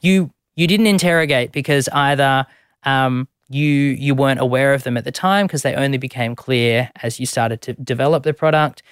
you 0.00 0.30
you 0.56 0.66
didn't 0.66 0.86
interrogate 0.86 1.52
because 1.52 1.88
either 1.90 2.46
um, 2.84 3.28
you 3.48 3.70
you 3.70 4.14
weren't 4.14 4.40
aware 4.40 4.74
of 4.74 4.82
them 4.82 4.96
at 4.96 5.04
the 5.04 5.12
time 5.12 5.46
because 5.46 5.62
they 5.62 5.74
only 5.74 5.98
became 5.98 6.34
clear 6.34 6.90
as 7.02 7.20
you 7.20 7.26
started 7.26 7.62
to 7.62 7.72
develop 7.74 8.22
the 8.24 8.34
product. 8.34 8.82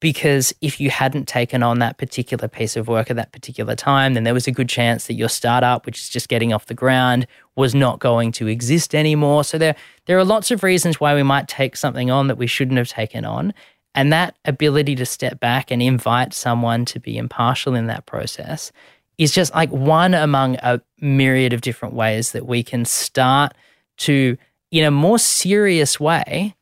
Because 0.00 0.54
if 0.62 0.80
you 0.80 0.88
hadn't 0.88 1.28
taken 1.28 1.62
on 1.62 1.78
that 1.80 1.98
particular 1.98 2.48
piece 2.48 2.74
of 2.74 2.88
work 2.88 3.10
at 3.10 3.16
that 3.16 3.32
particular 3.32 3.76
time 3.76 4.14
then 4.14 4.24
there 4.24 4.32
was 4.32 4.46
a 4.46 4.52
good 4.52 4.68
chance 4.68 5.06
that 5.06 5.14
your 5.14 5.28
startup 5.28 5.84
which 5.84 5.98
is 6.00 6.08
just 6.08 6.30
getting 6.30 6.54
off 6.54 6.66
the 6.66 6.74
ground 6.74 7.26
was 7.54 7.74
not 7.74 7.98
going 7.98 8.32
to 8.32 8.46
exist 8.46 8.94
anymore. 8.94 9.44
So 9.44 9.58
there 9.58 9.76
there 10.06 10.18
are 10.18 10.24
lots 10.24 10.50
of 10.50 10.62
reasons 10.62 11.00
why 11.00 11.14
we 11.14 11.22
might 11.22 11.48
take 11.48 11.76
something 11.76 12.10
on 12.10 12.28
that 12.28 12.38
we 12.38 12.46
shouldn't 12.46 12.78
have 12.78 12.88
taken 12.88 13.24
on. 13.24 13.52
And 13.94 14.12
that 14.12 14.36
ability 14.44 14.94
to 14.96 15.06
step 15.06 15.40
back 15.40 15.70
and 15.70 15.82
invite 15.82 16.32
someone 16.32 16.84
to 16.86 17.00
be 17.00 17.18
impartial 17.18 17.74
in 17.74 17.86
that 17.88 18.06
process 18.06 18.72
is 19.18 19.32
just 19.32 19.54
like 19.54 19.70
one 19.70 20.14
among 20.14 20.56
a 20.56 20.80
myriad 21.00 21.52
of 21.52 21.60
different 21.60 21.94
ways 21.94 22.32
that 22.32 22.46
we 22.46 22.62
can 22.62 22.84
start 22.84 23.52
to, 24.00 24.36
in 24.70 24.84
a 24.84 24.90
more 24.90 25.18
serious 25.18 25.98
way, 25.98 26.54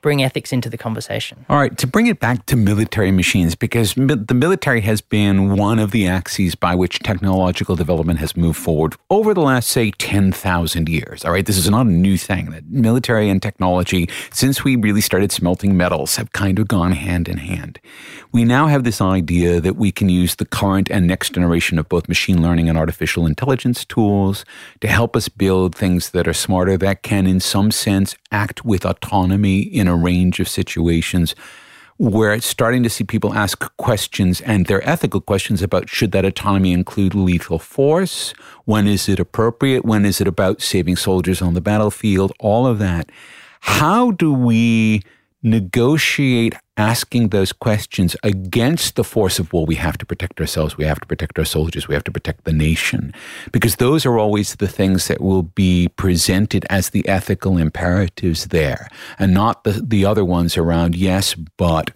bring 0.00 0.22
ethics 0.22 0.52
into 0.52 0.68
the 0.68 0.78
conversation. 0.78 1.44
All 1.48 1.58
right, 1.58 1.76
to 1.78 1.86
bring 1.86 2.06
it 2.06 2.20
back 2.20 2.46
to 2.46 2.56
military 2.56 3.10
machines, 3.10 3.54
because 3.54 3.94
the 3.94 4.34
military 4.34 4.80
has 4.82 5.00
been 5.00 5.56
one 5.56 5.78
of 5.78 5.90
the 5.90 6.06
axes 6.06 6.54
by 6.54 6.74
which 6.74 6.98
technological 7.00 7.76
development 7.76 8.18
has 8.18 8.36
moved 8.36 8.58
forward 8.58 8.94
over 9.10 9.34
the 9.34 9.40
last, 9.40 9.68
say, 9.68 9.90
10,000 9.92 10.88
years. 10.88 11.24
All 11.24 11.32
right, 11.32 11.44
this 11.44 11.58
is 11.58 11.68
not 11.68 11.86
a 11.86 11.90
new 11.90 12.16
thing. 12.16 12.50
That 12.50 12.66
military 12.66 13.28
and 13.28 13.42
technology, 13.42 14.08
since 14.32 14.64
we 14.64 14.76
really 14.76 15.00
started 15.00 15.32
smelting 15.32 15.76
metals, 15.76 16.16
have 16.16 16.32
kind 16.32 16.58
of 16.58 16.68
gone 16.68 16.92
hand 16.92 17.28
in 17.28 17.38
hand. 17.38 17.78
We 18.32 18.44
now 18.44 18.68
have 18.68 18.84
this 18.84 19.00
idea 19.00 19.60
that 19.60 19.76
we 19.76 19.90
can 19.90 20.08
use 20.08 20.36
the 20.36 20.44
current 20.44 20.90
and 20.90 21.06
next 21.06 21.34
generation 21.34 21.78
of 21.78 21.88
both 21.88 22.08
machine 22.08 22.40
learning 22.42 22.68
and 22.68 22.78
artificial 22.78 23.26
intelligence 23.26 23.84
tools 23.84 24.44
to 24.80 24.88
help 24.88 25.16
us 25.16 25.28
build 25.28 25.74
things 25.74 26.10
that 26.10 26.28
are 26.28 26.32
smarter, 26.32 26.76
that 26.78 27.02
can, 27.02 27.26
in 27.26 27.40
some 27.40 27.70
sense, 27.70 28.14
act 28.30 28.64
with 28.64 28.86
autonomy 28.86 29.60
in 29.60 29.88
a 29.90 29.96
range 29.96 30.40
of 30.40 30.48
situations 30.48 31.34
where 31.98 32.32
it's 32.32 32.46
starting 32.46 32.82
to 32.82 32.88
see 32.88 33.04
people 33.04 33.34
ask 33.34 33.76
questions 33.76 34.40
and 34.40 34.64
their 34.64 34.82
ethical 34.88 35.20
questions 35.20 35.60
about 35.60 35.90
should 35.90 36.12
that 36.12 36.24
autonomy 36.24 36.72
include 36.72 37.14
lethal 37.14 37.58
force? 37.58 38.32
When 38.64 38.88
is 38.88 39.06
it 39.06 39.20
appropriate? 39.20 39.84
When 39.84 40.06
is 40.06 40.18
it 40.18 40.26
about 40.26 40.62
saving 40.62 40.96
soldiers 40.96 41.42
on 41.42 41.52
the 41.52 41.60
battlefield? 41.60 42.32
All 42.40 42.66
of 42.66 42.78
that. 42.78 43.10
How 43.60 44.12
do 44.12 44.32
we 44.32 45.02
negotiate 45.42 46.54
asking 46.80 47.28
those 47.28 47.52
questions 47.52 48.16
against 48.22 48.96
the 48.96 49.04
force 49.04 49.38
of, 49.38 49.52
well, 49.52 49.66
we 49.66 49.74
have 49.76 49.98
to 49.98 50.06
protect 50.06 50.40
ourselves, 50.40 50.78
we 50.78 50.84
have 50.86 50.98
to 51.00 51.06
protect 51.06 51.38
our 51.38 51.44
soldiers, 51.44 51.86
we 51.86 51.94
have 51.94 52.04
to 52.04 52.10
protect 52.10 52.44
the 52.44 52.52
nation. 52.52 53.12
Because 53.52 53.76
those 53.76 54.06
are 54.06 54.18
always 54.18 54.56
the 54.56 54.68
things 54.68 55.06
that 55.08 55.20
will 55.20 55.42
be 55.42 55.88
presented 55.96 56.64
as 56.70 56.90
the 56.90 57.06
ethical 57.06 57.58
imperatives 57.58 58.46
there, 58.46 58.88
and 59.18 59.34
not 59.34 59.64
the, 59.64 59.72
the 59.72 60.04
other 60.06 60.24
ones 60.24 60.56
around, 60.56 60.96
yes, 60.96 61.34
but 61.34 61.90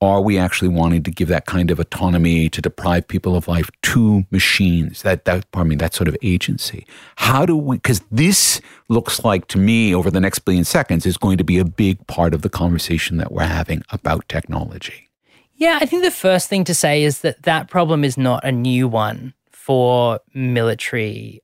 are 0.00 0.22
we 0.22 0.38
actually 0.38 0.68
wanting 0.68 1.02
to 1.02 1.10
give 1.10 1.28
that 1.28 1.44
kind 1.44 1.70
of 1.70 1.78
autonomy 1.78 2.48
to 2.48 2.62
deprive 2.62 3.06
people 3.06 3.36
of 3.36 3.46
life 3.46 3.70
to 3.82 4.24
machines? 4.30 5.02
That, 5.02 5.26
that, 5.26 5.50
pardon 5.52 5.68
me, 5.68 5.76
that 5.76 5.94
sort 5.94 6.08
of 6.08 6.16
agency. 6.22 6.86
How 7.16 7.44
do 7.44 7.54
we, 7.56 7.76
because 7.76 8.00
this 8.10 8.60
looks 8.88 9.24
like 9.24 9.46
to 9.48 9.58
me 9.58 9.94
over 9.94 10.10
the 10.10 10.20
next 10.20 10.40
billion 10.40 10.64
seconds 10.64 11.04
is 11.04 11.18
going 11.18 11.36
to 11.38 11.44
be 11.44 11.58
a 11.58 11.64
big 11.64 12.06
part 12.06 12.32
of 12.32 12.42
the 12.42 12.48
conversation 12.48 13.18
that 13.18 13.30
we're 13.30 13.44
having 13.44 13.82
about 13.90 14.28
technology. 14.28 15.08
Yeah, 15.56 15.78
I 15.80 15.86
think 15.86 16.02
the 16.02 16.10
first 16.10 16.48
thing 16.48 16.64
to 16.64 16.74
say 16.74 17.02
is 17.02 17.20
that 17.20 17.42
that 17.42 17.68
problem 17.68 18.02
is 18.02 18.16
not 18.16 18.42
a 18.44 18.52
new 18.52 18.88
one 18.88 19.34
for 19.50 20.20
military 20.32 21.42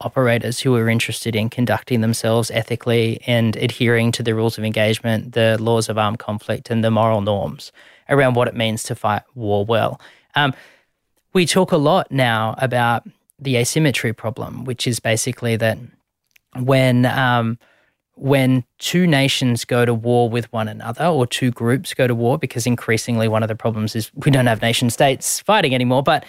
operators 0.00 0.60
who 0.60 0.74
are 0.76 0.88
interested 0.88 1.34
in 1.34 1.48
conducting 1.48 2.00
themselves 2.00 2.50
ethically 2.50 3.20
and 3.26 3.56
adhering 3.56 4.12
to 4.12 4.22
the 4.22 4.34
rules 4.34 4.58
of 4.58 4.64
engagement, 4.64 5.32
the 5.32 5.56
laws 5.60 5.88
of 5.88 5.96
armed 5.96 6.18
conflict, 6.18 6.70
and 6.70 6.84
the 6.84 6.90
moral 6.90 7.20
norms 7.20 7.72
around 8.08 8.34
what 8.34 8.48
it 8.48 8.54
means 8.54 8.82
to 8.84 8.94
fight 8.94 9.22
war 9.34 9.64
well. 9.64 10.00
Um, 10.34 10.54
we 11.32 11.46
talk 11.46 11.72
a 11.72 11.76
lot 11.76 12.10
now 12.10 12.54
about 12.58 13.06
the 13.38 13.56
asymmetry 13.56 14.12
problem, 14.12 14.64
which 14.64 14.86
is 14.86 15.00
basically 15.00 15.56
that 15.56 15.78
when 16.58 17.06
um, 17.06 17.58
when 18.14 18.64
two 18.78 19.06
nations 19.06 19.64
go 19.64 19.84
to 19.84 19.92
war 19.92 20.28
with 20.30 20.50
one 20.52 20.68
another 20.68 21.04
or 21.04 21.26
two 21.26 21.50
groups 21.50 21.92
go 21.92 22.06
to 22.06 22.14
war, 22.14 22.38
because 22.38 22.66
increasingly 22.66 23.28
one 23.28 23.42
of 23.42 23.48
the 23.48 23.54
problems 23.54 23.94
is 23.94 24.10
we 24.14 24.30
don't 24.30 24.46
have 24.46 24.62
nation 24.62 24.88
states 24.88 25.40
fighting 25.40 25.74
anymore, 25.74 26.02
but 26.02 26.24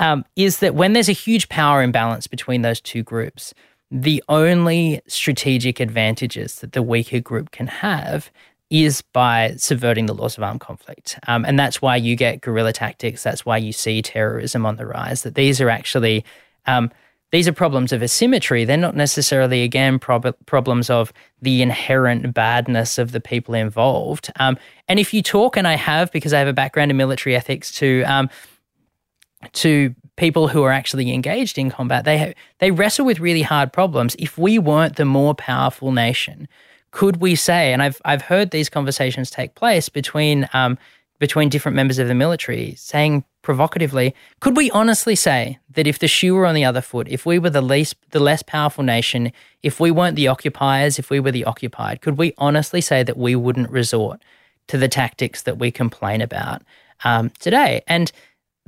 um, 0.00 0.24
is 0.34 0.58
that 0.58 0.74
when 0.74 0.94
there's 0.94 1.08
a 1.08 1.12
huge 1.12 1.48
power 1.48 1.82
imbalance 1.82 2.26
between 2.26 2.62
those 2.62 2.80
two 2.80 3.02
groups, 3.02 3.54
the 3.90 4.24
only 4.28 5.02
strategic 5.06 5.78
advantages 5.78 6.56
that 6.60 6.72
the 6.72 6.82
weaker 6.82 7.20
group 7.20 7.50
can 7.50 7.66
have 7.66 8.30
is 8.70 9.02
by 9.02 9.54
subverting 9.56 10.06
the 10.06 10.14
laws 10.14 10.38
of 10.38 10.44
armed 10.44 10.60
conflict. 10.60 11.18
Um, 11.26 11.44
and 11.44 11.58
that's 11.58 11.82
why 11.82 11.96
you 11.96 12.16
get 12.16 12.40
guerrilla 12.40 12.72
tactics. 12.72 13.22
That's 13.22 13.44
why 13.44 13.58
you 13.58 13.72
see 13.72 14.00
terrorism 14.00 14.64
on 14.64 14.76
the 14.76 14.86
rise, 14.86 15.22
that 15.22 15.34
these 15.34 15.60
are 15.60 15.70
actually. 15.70 16.24
Um, 16.66 16.90
these 17.32 17.46
are 17.46 17.52
problems 17.52 17.92
of 17.92 18.02
asymmetry. 18.02 18.64
They're 18.64 18.76
not 18.76 18.96
necessarily, 18.96 19.62
again, 19.62 20.00
prob- 20.00 20.34
problems 20.46 20.90
of 20.90 21.12
the 21.40 21.62
inherent 21.62 22.34
badness 22.34 22.98
of 22.98 23.12
the 23.12 23.20
people 23.20 23.54
involved. 23.54 24.32
Um, 24.40 24.58
and 24.88 24.98
if 24.98 25.14
you 25.14 25.22
talk, 25.22 25.56
and 25.56 25.68
I 25.68 25.76
have 25.76 26.10
because 26.10 26.32
I 26.32 26.40
have 26.40 26.48
a 26.48 26.52
background 26.52 26.90
in 26.90 26.96
military 26.96 27.36
ethics, 27.36 27.70
to 27.74 28.02
um, 28.02 28.28
to 29.52 29.94
people 30.16 30.48
who 30.48 30.62
are 30.62 30.72
actually 30.72 31.12
engaged 31.12 31.58
in 31.58 31.70
combat, 31.70 32.04
they 32.04 32.34
they 32.58 32.70
wrestle 32.70 33.06
with 33.06 33.20
really 33.20 33.42
hard 33.42 33.72
problems. 33.72 34.14
If 34.18 34.36
we 34.36 34.58
weren't 34.58 34.96
the 34.96 35.04
more 35.04 35.34
powerful 35.34 35.92
nation, 35.92 36.48
could 36.90 37.16
we 37.18 37.34
say? 37.34 37.72
And 37.72 37.82
I've 37.82 38.00
I've 38.04 38.22
heard 38.22 38.50
these 38.50 38.68
conversations 38.68 39.30
take 39.30 39.54
place 39.54 39.88
between 39.88 40.48
um, 40.52 40.78
between 41.18 41.48
different 41.48 41.76
members 41.76 41.98
of 41.98 42.08
the 42.08 42.14
military, 42.14 42.74
saying 42.76 43.24
provocatively, 43.42 44.14
could 44.40 44.56
we 44.56 44.70
honestly 44.72 45.14
say 45.14 45.58
that 45.70 45.86
if 45.86 45.98
the 45.98 46.08
shoe 46.08 46.34
were 46.34 46.46
on 46.46 46.54
the 46.54 46.64
other 46.64 46.80
foot, 46.80 47.08
if 47.08 47.24
we 47.24 47.38
were 47.38 47.50
the 47.50 47.62
least 47.62 47.96
the 48.10 48.20
less 48.20 48.42
powerful 48.42 48.84
nation, 48.84 49.32
if 49.62 49.80
we 49.80 49.90
weren't 49.90 50.16
the 50.16 50.28
occupiers, 50.28 50.98
if 50.98 51.10
we 51.10 51.20
were 51.20 51.30
the 51.30 51.44
occupied, 51.44 52.00
could 52.00 52.18
we 52.18 52.34
honestly 52.38 52.80
say 52.80 53.02
that 53.02 53.16
we 53.16 53.34
wouldn't 53.36 53.70
resort 53.70 54.20
to 54.66 54.76
the 54.76 54.88
tactics 54.88 55.42
that 55.42 55.58
we 55.58 55.70
complain 55.70 56.20
about 56.20 56.62
um, 57.04 57.30
today? 57.38 57.82
And 57.86 58.12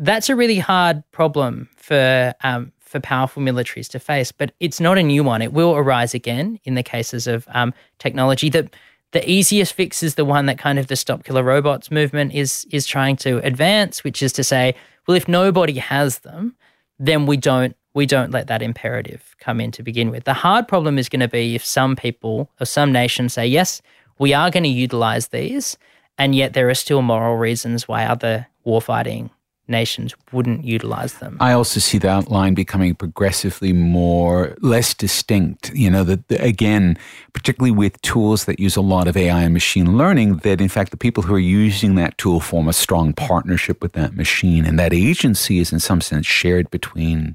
that's 0.02 0.28
a 0.28 0.36
really 0.36 0.58
hard 0.58 1.02
problem 1.12 1.68
for 1.76 2.34
um, 2.42 2.72
for 2.80 3.00
powerful 3.00 3.42
militaries 3.42 3.88
to 3.88 3.98
face, 3.98 4.32
but 4.32 4.52
it's 4.60 4.80
not 4.80 4.98
a 4.98 5.02
new 5.02 5.24
one. 5.24 5.40
It 5.40 5.52
will 5.52 5.74
arise 5.74 6.12
again 6.12 6.60
in 6.64 6.74
the 6.74 6.82
cases 6.82 7.26
of 7.26 7.46
um, 7.54 7.72
technology. 7.98 8.50
The 8.50 8.68
the 9.12 9.28
easiest 9.30 9.74
fix 9.74 10.02
is 10.02 10.14
the 10.16 10.24
one 10.24 10.46
that 10.46 10.58
kind 10.58 10.78
of 10.78 10.88
the 10.88 10.96
stop 10.96 11.24
killer 11.24 11.42
robots 11.42 11.90
movement 11.90 12.34
is 12.34 12.66
is 12.70 12.86
trying 12.86 13.16
to 13.18 13.38
advance, 13.46 14.04
which 14.04 14.22
is 14.22 14.32
to 14.34 14.44
say, 14.44 14.74
well, 15.06 15.16
if 15.16 15.28
nobody 15.28 15.74
has 15.74 16.18
them, 16.20 16.56
then 16.98 17.26
we 17.26 17.36
don't 17.36 17.76
we 17.94 18.06
don't 18.06 18.32
let 18.32 18.48
that 18.48 18.62
imperative 18.62 19.36
come 19.38 19.60
in 19.60 19.70
to 19.72 19.82
begin 19.82 20.10
with. 20.10 20.24
The 20.24 20.34
hard 20.34 20.66
problem 20.66 20.98
is 20.98 21.08
going 21.08 21.20
to 21.20 21.28
be 21.28 21.54
if 21.54 21.64
some 21.64 21.94
people 21.94 22.50
or 22.60 22.66
some 22.66 22.90
nations 22.90 23.34
say, 23.34 23.46
yes, 23.46 23.80
we 24.18 24.34
are 24.34 24.50
going 24.50 24.62
to 24.64 24.68
utilize 24.68 25.28
these, 25.28 25.76
and 26.18 26.34
yet 26.34 26.54
there 26.54 26.68
are 26.68 26.74
still 26.74 27.02
moral 27.02 27.36
reasons 27.36 27.86
why 27.86 28.04
other 28.04 28.48
warfighting 28.66 29.30
nations 29.72 30.14
wouldn't 30.30 30.64
utilize 30.64 31.14
them. 31.14 31.36
I 31.40 31.52
also 31.52 31.80
see 31.80 31.98
that 31.98 32.30
line 32.30 32.54
becoming 32.54 32.94
progressively 32.94 33.72
more 33.72 34.56
less 34.60 34.94
distinct. 34.94 35.72
You 35.74 35.90
know, 35.90 36.04
that 36.04 36.22
again, 36.30 36.96
particularly 37.32 37.72
with 37.72 38.00
tools 38.02 38.44
that 38.44 38.60
use 38.60 38.76
a 38.76 38.80
lot 38.80 39.08
of 39.08 39.16
AI 39.16 39.42
and 39.42 39.52
machine 39.52 39.98
learning, 39.98 40.36
that 40.38 40.60
in 40.60 40.68
fact 40.68 40.92
the 40.92 40.96
people 40.96 41.24
who 41.24 41.34
are 41.34 41.48
using 41.66 41.96
that 41.96 42.16
tool 42.18 42.38
form 42.38 42.68
a 42.68 42.72
strong 42.72 43.12
partnership 43.12 43.82
with 43.82 43.94
that 43.94 44.14
machine, 44.14 44.64
and 44.64 44.78
that 44.78 44.92
agency 44.92 45.58
is 45.58 45.72
in 45.72 45.80
some 45.80 46.00
sense 46.00 46.26
shared 46.26 46.70
between 46.70 47.34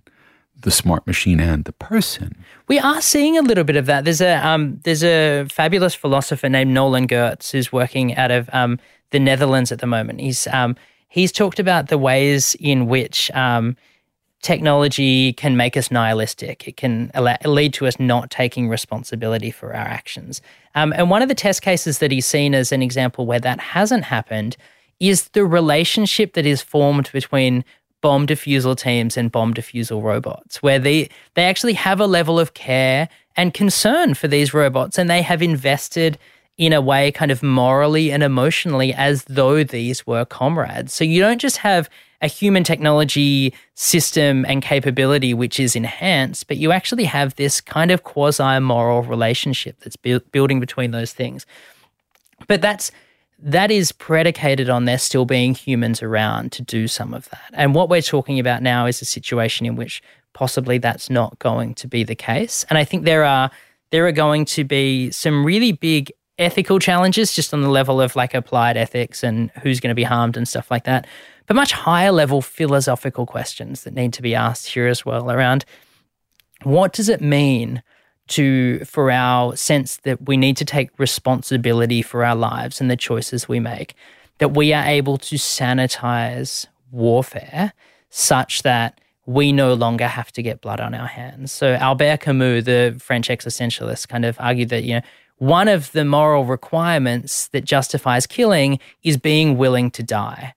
the 0.61 0.71
smart 0.71 1.05
machine 1.05 1.39
and 1.39 1.65
the 1.65 1.71
person. 1.71 2.35
We 2.67 2.79
are 2.79 3.01
seeing 3.01 3.37
a 3.37 3.41
little 3.41 3.63
bit 3.63 3.75
of 3.75 3.85
that. 3.85 4.05
There's 4.05 4.21
a 4.21 4.35
um, 4.45 4.79
there's 4.83 5.03
a 5.03 5.45
fabulous 5.51 5.93
philosopher 5.93 6.49
named 6.49 6.71
Nolan 6.71 7.07
Gertz 7.07 7.51
who's 7.51 7.71
working 7.71 8.15
out 8.15 8.31
of 8.31 8.49
um, 8.53 8.79
the 9.11 9.19
Netherlands 9.19 9.71
at 9.71 9.79
the 9.79 9.87
moment. 9.87 10.19
He's 10.19 10.47
um, 10.47 10.75
he's 11.07 11.31
talked 11.31 11.59
about 11.59 11.87
the 11.87 11.97
ways 11.97 12.55
in 12.59 12.87
which 12.87 13.31
um, 13.31 13.75
technology 14.41 15.33
can 15.33 15.57
make 15.57 15.75
us 15.75 15.89
nihilistic. 15.91 16.67
It 16.67 16.77
can 16.77 17.11
lead 17.45 17.73
to 17.75 17.87
us 17.87 17.99
not 17.99 18.29
taking 18.29 18.69
responsibility 18.69 19.51
for 19.51 19.73
our 19.73 19.85
actions. 19.87 20.41
Um, 20.75 20.93
and 20.93 21.09
one 21.09 21.21
of 21.21 21.29
the 21.29 21.35
test 21.35 21.61
cases 21.61 21.99
that 21.99 22.11
he's 22.11 22.25
seen 22.25 22.53
as 22.53 22.71
an 22.71 22.81
example 22.81 23.25
where 23.25 23.39
that 23.39 23.59
hasn't 23.59 24.03
happened 24.03 24.57
is 24.99 25.29
the 25.29 25.45
relationship 25.45 26.33
that 26.33 26.45
is 26.45 26.61
formed 26.61 27.09
between 27.11 27.63
bomb 28.01 28.27
defusal 28.27 28.77
teams 28.77 29.17
and 29.17 29.31
bomb 29.31 29.53
defusal 29.53 30.03
robots, 30.03 30.61
where 30.61 30.77
they, 30.77 31.09
they 31.33 31.45
actually 31.45 31.73
have 31.73 31.99
a 31.99 32.05
level 32.05 32.39
of 32.39 32.53
care 32.53 33.09
and 33.35 33.53
concern 33.53 34.13
for 34.13 34.27
these 34.27 34.53
robots 34.53 34.97
and 34.97 35.09
they 35.09 35.21
have 35.21 35.41
invested– 35.41 36.17
in 36.57 36.73
a 36.73 36.81
way, 36.81 37.11
kind 37.11 37.31
of 37.31 37.43
morally 37.43 38.11
and 38.11 38.23
emotionally, 38.23 38.93
as 38.93 39.23
though 39.25 39.63
these 39.63 40.07
were 40.07 40.25
comrades. 40.25 40.93
So 40.93 41.03
you 41.03 41.21
don't 41.21 41.39
just 41.39 41.57
have 41.57 41.89
a 42.21 42.27
human 42.27 42.63
technology 42.63 43.53
system 43.75 44.43
and 44.47 44.61
capability 44.63 45.33
which 45.35 45.59
is 45.59 45.75
enhanced, 45.75 46.47
but 46.47 46.57
you 46.57 46.71
actually 46.71 47.03
have 47.03 47.35
this 47.35 47.61
kind 47.61 47.91
of 47.91 48.03
quasi 48.03 48.59
moral 48.59 49.03
relationship 49.03 49.79
that's 49.81 49.95
bu- 49.95 50.19
building 50.31 50.59
between 50.59 50.91
those 50.91 51.13
things. 51.13 51.45
But 52.47 52.61
that's 52.61 52.91
that 53.39 53.69
is 53.69 53.91
predicated 53.91 54.67
on 54.67 54.85
there 54.85 54.97
still 54.97 55.25
being 55.25 55.53
humans 55.53 56.01
around 56.01 56.51
to 56.53 56.63
do 56.63 56.87
some 56.87 57.13
of 57.13 57.29
that. 57.29 57.51
And 57.53 57.75
what 57.75 57.87
we're 57.87 58.01
talking 58.01 58.39
about 58.39 58.63
now 58.63 58.87
is 58.87 58.99
a 58.99 59.05
situation 59.05 59.67
in 59.67 59.75
which 59.75 60.01
possibly 60.33 60.79
that's 60.79 61.07
not 61.07 61.37
going 61.37 61.75
to 61.75 61.87
be 61.87 62.03
the 62.03 62.15
case. 62.15 62.65
And 62.67 62.79
I 62.79 62.83
think 62.83 63.05
there 63.05 63.23
are 63.23 63.51
there 63.91 64.07
are 64.07 64.11
going 64.11 64.45
to 64.45 64.63
be 64.63 65.11
some 65.11 65.45
really 65.45 65.71
big 65.71 66.11
ethical 66.39 66.79
challenges 66.79 67.33
just 67.33 67.53
on 67.53 67.61
the 67.61 67.69
level 67.69 67.99
of 67.99 68.15
like 68.15 68.33
applied 68.33 68.77
ethics 68.77 69.23
and 69.23 69.49
who's 69.61 69.79
going 69.79 69.89
to 69.89 69.95
be 69.95 70.03
harmed 70.03 70.37
and 70.37 70.47
stuff 70.47 70.69
like 70.69 70.83
that, 70.83 71.07
but 71.47 71.55
much 71.55 71.71
higher 71.71 72.11
level 72.11 72.41
philosophical 72.41 73.25
questions 73.25 73.83
that 73.83 73.93
need 73.93 74.13
to 74.13 74.21
be 74.21 74.35
asked 74.35 74.67
here 74.67 74.87
as 74.87 75.05
well 75.05 75.31
around 75.31 75.65
what 76.63 76.93
does 76.93 77.09
it 77.09 77.21
mean 77.21 77.81
to 78.27 78.83
for 78.83 79.09
our 79.09 79.55
sense 79.55 79.97
that 79.97 80.27
we 80.27 80.35
need 80.37 80.57
to 80.57 80.65
take 80.65 80.89
responsibility 80.99 82.01
for 82.01 82.25
our 82.25 82.35
lives 82.35 82.81
and 82.81 82.91
the 82.91 82.97
choices 82.97 83.47
we 83.47 83.59
make 83.59 83.95
that 84.39 84.49
we 84.49 84.73
are 84.73 84.85
able 84.85 85.17
to 85.17 85.35
sanitize 85.35 86.67
warfare 86.91 87.73
such 88.09 88.63
that 88.63 88.99
we 89.25 89.51
no 89.51 89.73
longer 89.73 90.07
have 90.07 90.31
to 90.31 90.41
get 90.41 90.61
blood 90.61 90.79
on 90.79 90.93
our 90.93 91.07
hands. 91.07 91.51
So 91.51 91.73
Albert 91.73 92.21
Camus, 92.21 92.63
the 92.63 92.95
French 92.99 93.27
existentialist, 93.27 94.07
kind 94.07 94.23
of 94.23 94.37
argued 94.39 94.69
that 94.69 94.83
you 94.83 94.95
know 94.95 95.01
one 95.37 95.67
of 95.67 95.91
the 95.91 96.05
moral 96.05 96.45
requirements 96.45 97.47
that 97.49 97.63
justifies 97.63 98.25
killing 98.25 98.79
is 99.03 99.17
being 99.17 99.57
willing 99.57 99.91
to 99.91 100.03
die. 100.03 100.53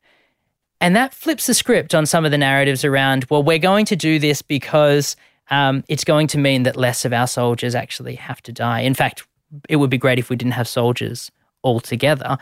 And 0.80 0.96
that 0.96 1.12
flips 1.12 1.46
the 1.46 1.54
script 1.54 1.94
on 1.94 2.06
some 2.06 2.24
of 2.24 2.30
the 2.30 2.38
narratives 2.38 2.84
around, 2.84 3.26
well, 3.28 3.42
we're 3.42 3.58
going 3.58 3.84
to 3.86 3.96
do 3.96 4.18
this 4.18 4.40
because 4.40 5.16
um, 5.50 5.84
it's 5.88 6.04
going 6.04 6.26
to 6.28 6.38
mean 6.38 6.62
that 6.62 6.76
less 6.76 7.04
of 7.04 7.12
our 7.12 7.26
soldiers 7.26 7.74
actually 7.74 8.14
have 8.14 8.40
to 8.42 8.52
die. 8.52 8.80
In 8.80 8.94
fact, 8.94 9.26
it 9.68 9.76
would 9.76 9.90
be 9.90 9.98
great 9.98 10.18
if 10.18 10.30
we 10.30 10.36
didn't 10.36 10.54
have 10.54 10.68
soldiers 10.68 11.30
altogether. 11.62 12.38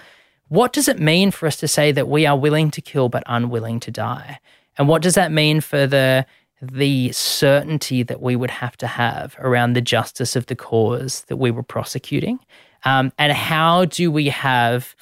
What 0.48 0.72
does 0.72 0.88
it 0.88 1.00
mean 1.00 1.30
for 1.30 1.46
us 1.46 1.56
to 1.56 1.68
say 1.68 1.90
that 1.92 2.08
we 2.08 2.26
are 2.26 2.38
willing 2.38 2.70
to 2.70 2.80
kill 2.80 3.08
but 3.08 3.24
unwilling 3.26 3.80
to 3.80 3.90
die? 3.90 4.38
And 4.76 4.88
what 4.88 5.02
does 5.02 5.14
that 5.14 5.32
mean 5.32 5.60
for 5.60 5.86
the 5.86 6.24
the 6.60 7.12
certainty 7.12 8.02
that 8.02 8.20
we 8.20 8.36
would 8.36 8.50
have 8.50 8.76
to 8.78 8.86
have 8.86 9.36
around 9.38 9.74
the 9.74 9.80
justice 9.80 10.36
of 10.36 10.46
the 10.46 10.56
cause 10.56 11.22
that 11.28 11.36
we 11.36 11.50
were 11.50 11.62
prosecuting? 11.62 12.40
Um, 12.84 13.12
and 13.18 13.32
how 13.32 13.84
do 13.84 14.10
we 14.10 14.28
have 14.28 14.94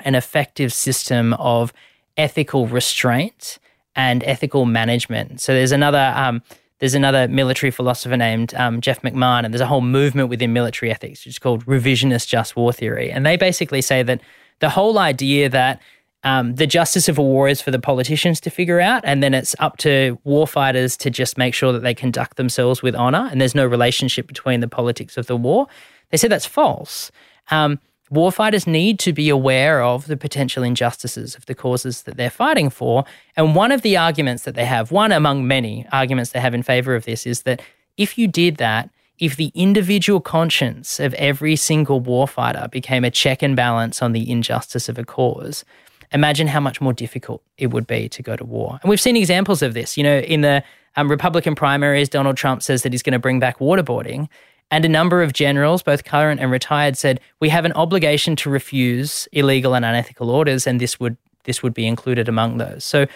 an 0.00 0.14
effective 0.14 0.72
system 0.72 1.34
of 1.34 1.72
ethical 2.16 2.66
restraint 2.66 3.58
and 3.94 4.22
ethical 4.24 4.66
management? 4.66 5.40
So 5.40 5.52
there's 5.52 5.72
another. 5.72 6.12
Um, 6.16 6.42
there's 6.78 6.94
another 6.94 7.26
military 7.26 7.70
philosopher 7.70 8.18
named 8.18 8.52
um, 8.52 8.82
Jeff 8.82 9.00
McMahan, 9.00 9.46
and 9.46 9.54
there's 9.54 9.62
a 9.62 9.66
whole 9.66 9.80
movement 9.80 10.28
within 10.28 10.52
military 10.52 10.90
ethics, 10.90 11.24
which 11.24 11.28
is 11.28 11.38
called 11.38 11.64
revisionist 11.64 12.28
just 12.28 12.54
war 12.54 12.70
theory. 12.70 13.10
And 13.10 13.24
they 13.24 13.38
basically 13.38 13.80
say 13.80 14.02
that 14.02 14.20
the 14.58 14.68
whole 14.68 14.98
idea 14.98 15.48
that 15.48 15.80
um, 16.26 16.56
the 16.56 16.66
justice 16.66 17.08
of 17.08 17.18
a 17.18 17.22
war 17.22 17.48
is 17.48 17.62
for 17.62 17.70
the 17.70 17.78
politicians 17.78 18.40
to 18.40 18.50
figure 18.50 18.80
out, 18.80 19.04
and 19.04 19.22
then 19.22 19.32
it's 19.32 19.54
up 19.60 19.76
to 19.76 20.18
warfighters 20.26 20.98
to 20.98 21.08
just 21.08 21.38
make 21.38 21.54
sure 21.54 21.72
that 21.72 21.84
they 21.84 21.94
conduct 21.94 22.36
themselves 22.36 22.82
with 22.82 22.96
honor, 22.96 23.28
and 23.30 23.40
there's 23.40 23.54
no 23.54 23.64
relationship 23.64 24.26
between 24.26 24.58
the 24.58 24.66
politics 24.66 25.16
of 25.16 25.28
the 25.28 25.36
war. 25.36 25.68
They 26.10 26.16
say 26.16 26.26
that's 26.26 26.44
false. 26.44 27.12
Um, 27.52 27.78
warfighters 28.10 28.66
need 28.66 28.98
to 28.98 29.12
be 29.12 29.28
aware 29.28 29.80
of 29.84 30.08
the 30.08 30.16
potential 30.16 30.64
injustices 30.64 31.36
of 31.36 31.46
the 31.46 31.54
causes 31.54 32.02
that 32.02 32.16
they're 32.16 32.28
fighting 32.28 32.70
for. 32.70 33.04
And 33.36 33.54
one 33.54 33.70
of 33.70 33.82
the 33.82 33.96
arguments 33.96 34.42
that 34.42 34.56
they 34.56 34.64
have, 34.64 34.90
one 34.90 35.12
among 35.12 35.46
many 35.46 35.86
arguments 35.92 36.32
they 36.32 36.40
have 36.40 36.54
in 36.54 36.64
favor 36.64 36.96
of 36.96 37.04
this, 37.04 37.24
is 37.24 37.42
that 37.42 37.62
if 37.96 38.18
you 38.18 38.26
did 38.26 38.56
that, 38.56 38.90
if 39.20 39.36
the 39.36 39.52
individual 39.54 40.20
conscience 40.20 40.98
of 40.98 41.14
every 41.14 41.54
single 41.54 42.02
warfighter 42.02 42.68
became 42.68 43.04
a 43.04 43.12
check 43.12 43.42
and 43.42 43.54
balance 43.54 44.02
on 44.02 44.10
the 44.10 44.28
injustice 44.28 44.88
of 44.88 44.98
a 44.98 45.04
cause, 45.04 45.64
imagine 46.12 46.46
how 46.46 46.60
much 46.60 46.80
more 46.80 46.92
difficult 46.92 47.42
it 47.58 47.68
would 47.68 47.86
be 47.86 48.08
to 48.10 48.22
go 48.22 48.36
to 48.36 48.44
war. 48.44 48.78
And 48.82 48.90
we've 48.90 49.00
seen 49.00 49.16
examples 49.16 49.62
of 49.62 49.74
this. 49.74 49.96
You 49.96 50.04
know, 50.04 50.18
in 50.18 50.40
the 50.40 50.62
um, 50.96 51.10
Republican 51.10 51.54
primaries, 51.54 52.08
Donald 52.08 52.36
Trump 52.36 52.62
says 52.62 52.82
that 52.82 52.92
he's 52.92 53.02
going 53.02 53.12
to 53.12 53.18
bring 53.18 53.40
back 53.40 53.58
waterboarding. 53.58 54.28
And 54.70 54.84
a 54.84 54.88
number 54.88 55.22
of 55.22 55.32
generals, 55.32 55.82
both 55.82 56.04
current 56.04 56.40
and 56.40 56.50
retired, 56.50 56.96
said 56.96 57.20
we 57.40 57.48
have 57.50 57.64
an 57.64 57.72
obligation 57.72 58.34
to 58.36 58.50
refuse 58.50 59.28
illegal 59.32 59.76
and 59.76 59.84
unethical 59.84 60.28
orders, 60.28 60.66
and 60.66 60.80
this 60.80 60.98
would 60.98 61.16
this 61.44 61.62
would 61.62 61.74
be 61.74 61.86
included 61.86 62.28
among 62.28 62.58
those. 62.58 62.84
So 62.84 63.06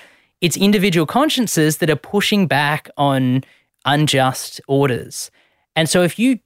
it's 0.40 0.56
individual 0.56 1.06
consciences 1.06 1.78
that 1.78 1.90
are 1.90 1.96
pushing 1.96 2.46
back 2.46 2.88
on 2.96 3.42
unjust 3.84 4.60
orders. 4.68 5.30
And 5.74 5.88
so 5.88 6.02
if 6.02 6.18
you 6.18 6.38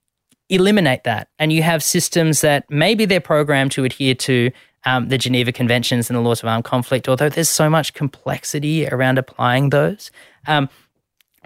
eliminate 0.48 1.04
that 1.04 1.28
and 1.38 1.52
you 1.52 1.62
have 1.62 1.82
systems 1.82 2.40
that 2.40 2.64
maybe 2.70 3.04
they're 3.04 3.20
programmed 3.20 3.72
to 3.72 3.84
adhere 3.84 4.14
to 4.14 4.50
um, 4.84 5.08
the 5.08 5.18
Geneva 5.18 5.52
Conventions 5.52 6.10
and 6.10 6.16
the 6.16 6.22
laws 6.22 6.42
of 6.42 6.48
armed 6.48 6.64
conflict, 6.64 7.08
although 7.08 7.28
there's 7.28 7.48
so 7.48 7.70
much 7.70 7.94
complexity 7.94 8.86
around 8.88 9.18
applying 9.18 9.70
those. 9.70 10.10
Um, 10.46 10.68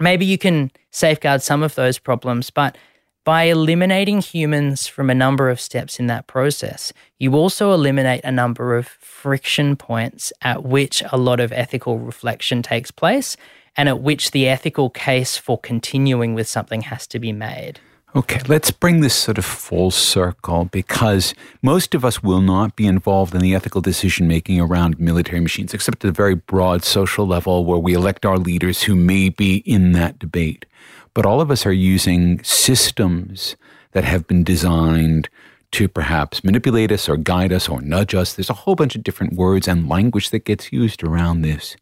maybe 0.00 0.24
you 0.24 0.38
can 0.38 0.70
safeguard 0.90 1.42
some 1.42 1.62
of 1.62 1.74
those 1.74 1.98
problems, 1.98 2.50
but 2.50 2.76
by 3.24 3.42
eliminating 3.42 4.22
humans 4.22 4.86
from 4.86 5.10
a 5.10 5.14
number 5.14 5.50
of 5.50 5.60
steps 5.60 6.00
in 6.00 6.06
that 6.06 6.26
process, 6.26 6.94
you 7.18 7.34
also 7.34 7.74
eliminate 7.74 8.24
a 8.24 8.32
number 8.32 8.74
of 8.74 8.86
friction 8.86 9.76
points 9.76 10.32
at 10.40 10.64
which 10.64 11.02
a 11.12 11.18
lot 11.18 11.38
of 11.38 11.52
ethical 11.52 11.98
reflection 11.98 12.62
takes 12.62 12.90
place 12.90 13.36
and 13.76 13.88
at 13.88 14.00
which 14.00 14.30
the 14.30 14.48
ethical 14.48 14.88
case 14.88 15.36
for 15.36 15.58
continuing 15.58 16.34
with 16.34 16.48
something 16.48 16.80
has 16.82 17.06
to 17.06 17.18
be 17.18 17.32
made. 17.32 17.80
Okay, 18.16 18.40
let's 18.48 18.70
bring 18.70 19.00
this 19.00 19.14
sort 19.14 19.36
of 19.36 19.44
full 19.44 19.90
circle 19.90 20.64
because 20.64 21.34
most 21.60 21.94
of 21.94 22.06
us 22.06 22.22
will 22.22 22.40
not 22.40 22.74
be 22.74 22.86
involved 22.86 23.34
in 23.34 23.42
the 23.42 23.54
ethical 23.54 23.82
decision 23.82 24.26
making 24.26 24.58
around 24.58 24.98
military 24.98 25.40
machines, 25.40 25.74
except 25.74 26.02
at 26.02 26.08
a 26.08 26.12
very 26.12 26.34
broad 26.34 26.84
social 26.84 27.26
level 27.26 27.66
where 27.66 27.78
we 27.78 27.92
elect 27.92 28.24
our 28.24 28.38
leaders 28.38 28.84
who 28.84 28.96
may 28.96 29.28
be 29.28 29.58
in 29.58 29.92
that 29.92 30.18
debate. 30.18 30.64
But 31.12 31.26
all 31.26 31.42
of 31.42 31.50
us 31.50 31.66
are 31.66 31.72
using 31.72 32.42
systems 32.42 33.56
that 33.92 34.04
have 34.04 34.26
been 34.26 34.42
designed 34.42 35.28
to 35.72 35.86
perhaps 35.86 36.42
manipulate 36.42 36.90
us 36.90 37.10
or 37.10 37.18
guide 37.18 37.52
us 37.52 37.68
or 37.68 37.82
nudge 37.82 38.14
us. 38.14 38.32
There's 38.32 38.48
a 38.48 38.54
whole 38.54 38.74
bunch 38.74 38.96
of 38.96 39.02
different 39.02 39.34
words 39.34 39.68
and 39.68 39.86
language 39.86 40.30
that 40.30 40.46
gets 40.46 40.72
used 40.72 41.04
around 41.04 41.42
this. 41.42 41.76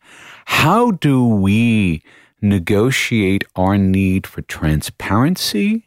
How 0.47 0.91
do 0.91 1.25
we 1.25 2.03
negotiate 2.43 3.45
our 3.55 3.79
need 3.79 4.27
for 4.27 4.43
transparency? 4.43 5.85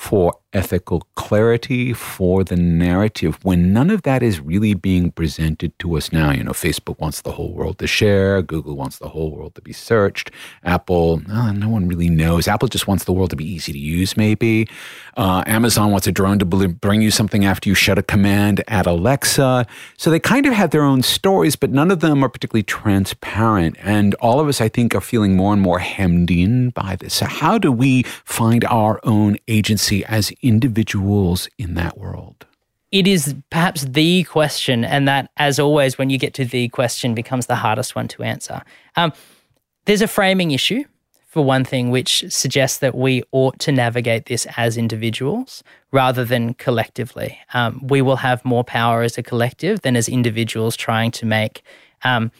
For 0.00 0.39
ethical 0.52 1.06
clarity, 1.14 1.92
for 1.92 2.42
the 2.44 2.56
narrative, 2.56 3.38
when 3.44 3.72
none 3.72 3.90
of 3.90 4.02
that 4.02 4.22
is 4.22 4.40
really 4.40 4.74
being 4.74 5.10
presented 5.12 5.78
to 5.78 5.96
us 5.96 6.12
now. 6.12 6.32
You 6.32 6.44
know, 6.44 6.52
Facebook 6.52 6.98
wants 6.98 7.22
the 7.22 7.32
whole 7.32 7.52
world 7.52 7.78
to 7.78 7.86
share, 7.86 8.42
Google 8.42 8.76
wants 8.76 8.98
the 8.98 9.08
whole 9.08 9.30
world 9.30 9.54
to 9.54 9.60
be 9.60 9.72
searched, 9.72 10.30
Apple, 10.64 11.22
oh, 11.30 11.52
no 11.52 11.68
one 11.68 11.86
really 11.86 12.10
knows. 12.10 12.48
Apple 12.48 12.68
just 12.68 12.86
wants 12.86 13.04
the 13.04 13.12
world 13.12 13.30
to 13.30 13.36
be 13.36 13.44
easy 13.44 13.72
to 13.72 13.78
use, 13.78 14.16
maybe. 14.16 14.68
Uh, 15.16 15.42
Amazon 15.46 15.90
wants 15.90 16.06
a 16.06 16.12
drone 16.12 16.38
to 16.38 16.44
bring 16.44 17.02
you 17.02 17.10
something 17.10 17.44
after 17.44 17.68
you 17.68 17.74
shut 17.74 17.98
a 17.98 18.02
command 18.02 18.62
at 18.68 18.86
Alexa. 18.86 19.66
So 19.96 20.10
they 20.10 20.20
kind 20.20 20.46
of 20.46 20.52
have 20.52 20.70
their 20.70 20.82
own 20.82 21.02
stories, 21.02 21.56
but 21.56 21.70
none 21.70 21.90
of 21.90 22.00
them 22.00 22.24
are 22.24 22.28
particularly 22.28 22.62
transparent. 22.62 23.76
And 23.80 24.14
all 24.14 24.40
of 24.40 24.48
us, 24.48 24.60
I 24.60 24.68
think, 24.68 24.94
are 24.94 25.00
feeling 25.00 25.36
more 25.36 25.52
and 25.52 25.62
more 25.62 25.78
hemmed 25.78 26.30
in 26.30 26.70
by 26.70 26.96
this. 26.96 27.14
So, 27.14 27.26
how 27.26 27.58
do 27.58 27.70
we 27.70 28.02
find 28.24 28.64
our 28.64 29.00
own 29.04 29.36
agency 29.48 30.04
as 30.06 30.32
individuals 30.42 31.48
in 31.58 31.74
that 31.74 31.98
world? 31.98 32.46
It 32.92 33.06
is 33.06 33.34
perhaps 33.50 33.82
the 33.84 34.24
question, 34.24 34.84
and 34.84 35.06
that, 35.06 35.30
as 35.36 35.60
always, 35.60 35.96
when 35.96 36.10
you 36.10 36.18
get 36.18 36.34
to 36.34 36.44
the 36.44 36.68
question, 36.68 37.14
becomes 37.14 37.46
the 37.46 37.54
hardest 37.54 37.94
one 37.94 38.08
to 38.08 38.22
answer. 38.24 38.62
Um, 38.96 39.12
there's 39.84 40.02
a 40.02 40.08
framing 40.08 40.50
issue 40.50 40.84
for 41.28 41.44
one 41.44 41.64
thing, 41.64 41.90
which 41.90 42.24
suggests 42.28 42.78
that 42.78 42.96
we 42.96 43.22
ought 43.30 43.56
to 43.60 43.70
navigate 43.70 44.26
this 44.26 44.46
as 44.56 44.76
individuals 44.76 45.62
rather 45.92 46.24
than 46.24 46.54
collectively. 46.54 47.38
Um, 47.54 47.86
we 47.86 48.02
will 48.02 48.16
have 48.16 48.44
more 48.44 48.64
power 48.64 49.02
as 49.02 49.16
a 49.16 49.22
collective 49.22 49.82
than 49.82 49.94
as 49.94 50.08
individuals 50.08 50.76
trying 50.76 51.12
to 51.12 51.26
make 51.26 51.62
um, 52.02 52.32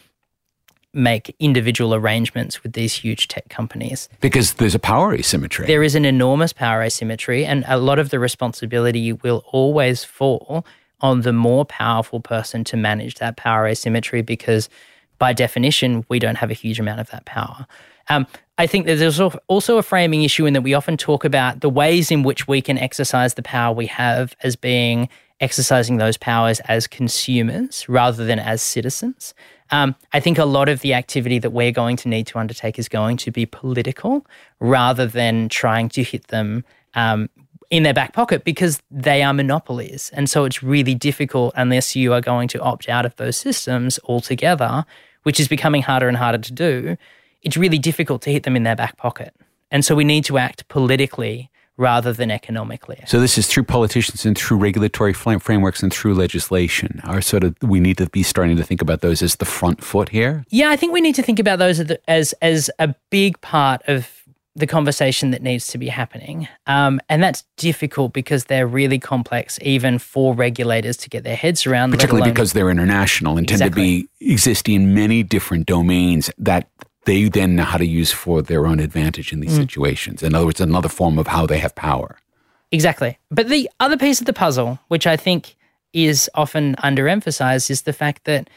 make 0.93 1.35
individual 1.39 1.95
arrangements 1.95 2.63
with 2.63 2.73
these 2.73 2.93
huge 2.93 3.27
tech 3.27 3.47
companies. 3.49 4.09
Because 4.19 4.55
there's 4.55 4.75
a 4.75 4.79
power 4.79 5.13
asymmetry. 5.13 5.65
There 5.65 5.83
is 5.83 5.95
an 5.95 6.05
enormous 6.05 6.53
power 6.53 6.81
asymmetry, 6.81 7.45
and 7.45 7.63
a 7.67 7.77
lot 7.77 7.99
of 7.99 8.09
the 8.09 8.19
responsibility 8.19 9.13
will 9.13 9.43
always 9.51 10.03
fall 10.03 10.65
on 10.99 11.21
the 11.21 11.33
more 11.33 11.65
powerful 11.65 12.19
person 12.19 12.63
to 12.65 12.77
manage 12.77 13.15
that 13.15 13.37
power 13.37 13.67
asymmetry 13.67 14.21
because, 14.21 14.69
by 15.17 15.33
definition, 15.33 16.05
we 16.09 16.19
don't 16.19 16.35
have 16.35 16.51
a 16.51 16.55
huge 16.55 16.79
amount 16.79 16.99
of 16.99 17.09
that 17.11 17.25
power. 17.25 17.65
Um, 18.09 18.27
I 18.57 18.67
think 18.67 18.85
that 18.85 18.97
there's 18.97 19.19
also 19.19 19.77
a 19.77 19.83
framing 19.83 20.23
issue 20.23 20.45
in 20.45 20.53
that 20.53 20.61
we 20.61 20.73
often 20.73 20.97
talk 20.97 21.23
about 21.23 21.61
the 21.61 21.69
ways 21.69 22.11
in 22.11 22.23
which 22.23 22.47
we 22.47 22.61
can 22.61 22.77
exercise 22.77 23.35
the 23.35 23.41
power 23.41 23.73
we 23.73 23.87
have 23.87 24.35
as 24.43 24.55
being 24.55 25.09
exercising 25.39 25.97
those 25.97 26.17
powers 26.17 26.59
as 26.61 26.85
consumers 26.85 27.89
rather 27.89 28.25
than 28.25 28.37
as 28.37 28.61
citizens. 28.61 29.33
Um, 29.71 29.95
I 30.11 30.19
think 30.19 30.37
a 30.37 30.45
lot 30.45 30.69
of 30.69 30.81
the 30.81 30.93
activity 30.93 31.39
that 31.39 31.51
we're 31.51 31.71
going 31.71 31.95
to 31.97 32.09
need 32.09 32.27
to 32.27 32.39
undertake 32.39 32.77
is 32.77 32.89
going 32.89 33.17
to 33.17 33.31
be 33.31 33.45
political 33.45 34.25
rather 34.59 35.07
than 35.07 35.47
trying 35.49 35.89
to 35.89 36.03
hit 36.03 36.27
them 36.27 36.65
um, 36.93 37.29
in 37.69 37.83
their 37.83 37.93
back 37.93 38.11
pocket 38.11 38.43
because 38.43 38.81
they 38.91 39.23
are 39.23 39.33
monopolies. 39.33 40.11
And 40.13 40.29
so 40.29 40.43
it's 40.43 40.61
really 40.61 40.93
difficult 40.93 41.53
unless 41.55 41.95
you 41.95 42.11
are 42.13 42.21
going 42.21 42.49
to 42.49 42.59
opt 42.61 42.89
out 42.89 43.05
of 43.05 43.15
those 43.15 43.37
systems 43.37 43.97
altogether, 44.03 44.85
which 45.23 45.39
is 45.39 45.47
becoming 45.47 45.83
harder 45.83 46.09
and 46.09 46.17
harder 46.17 46.39
to 46.39 46.51
do 46.51 46.97
it's 47.41 47.57
really 47.57 47.77
difficult 47.77 48.21
to 48.23 48.31
hit 48.31 48.43
them 48.43 48.55
in 48.55 48.63
their 48.63 48.75
back 48.75 48.97
pocket. 48.97 49.33
And 49.71 49.85
so 49.85 49.95
we 49.95 50.03
need 50.03 50.25
to 50.25 50.37
act 50.37 50.67
politically 50.67 51.49
rather 51.81 52.13
than 52.13 52.31
economically. 52.31 53.03
So 53.07 53.19
this 53.19 53.37
is 53.37 53.47
through 53.47 53.63
politicians 53.63 54.25
and 54.25 54.37
through 54.37 54.57
regulatory 54.57 55.13
frameworks 55.13 55.81
and 55.83 55.91
through 55.91 56.13
legislation. 56.13 57.01
Are 57.03 57.21
sort 57.21 57.43
of 57.43 57.55
we 57.61 57.79
need 57.79 57.97
to 57.97 58.09
be 58.09 58.23
starting 58.23 58.55
to 58.57 58.63
think 58.63 58.81
about 58.81 59.01
those 59.01 59.21
as 59.21 59.35
the 59.37 59.45
front 59.45 59.83
foot 59.83 60.09
here. 60.09 60.45
Yeah, 60.49 60.69
I 60.69 60.77
think 60.77 60.93
we 60.93 61.01
need 61.01 61.15
to 61.15 61.23
think 61.23 61.39
about 61.39 61.59
those 61.59 61.79
as 62.07 62.33
as 62.41 62.69
a 62.79 62.95
big 63.09 63.41
part 63.41 63.81
of 63.87 64.07
the 64.55 64.67
conversation 64.67 65.31
that 65.31 65.41
needs 65.41 65.67
to 65.67 65.77
be 65.77 65.87
happening. 65.87 66.47
Um, 66.67 66.99
and 67.07 67.23
that's 67.23 67.45
difficult 67.55 68.11
because 68.11 68.45
they're 68.45 68.67
really 68.67 68.99
complex, 68.99 69.57
even 69.61 69.97
for 69.97 70.33
regulators 70.33 70.97
to 70.97 71.09
get 71.09 71.23
their 71.23 71.37
heads 71.37 71.65
around. 71.65 71.91
Particularly 71.91 72.29
because 72.29 72.53
they're 72.53 72.69
international 72.69 73.37
and 73.37 73.49
exactly. 73.49 73.81
tend 73.81 74.07
to 74.09 74.19
be 74.19 74.33
existing 74.33 74.75
in 74.75 74.93
many 74.93 75.23
different 75.23 75.67
domains 75.67 76.29
that 76.37 76.67
they 77.05 77.29
then 77.29 77.55
know 77.55 77.63
how 77.63 77.77
to 77.77 77.85
use 77.85 78.11
for 78.11 78.41
their 78.41 78.67
own 78.67 78.79
advantage 78.79 79.33
in 79.33 79.39
these 79.39 79.53
mm. 79.53 79.61
situations. 79.61 80.21
In 80.21 80.35
other 80.35 80.45
words, 80.45 80.61
another 80.61 80.89
form 80.89 81.17
of 81.17 81.27
how 81.27 81.45
they 81.45 81.57
have 81.57 81.75
power. 81.75 82.17
Exactly. 82.71 83.17
But 83.29 83.49
the 83.49 83.69
other 83.79 83.97
piece 83.97 84.19
of 84.19 84.25
the 84.25 84.33
puzzle, 84.33 84.79
which 84.87 85.05
I 85.07 85.17
think 85.17 85.55
is 85.93 86.29
often 86.35 86.75
underemphasized, 86.77 87.69
is 87.69 87.81
the 87.81 87.93
fact 87.93 88.23
that 88.25 88.49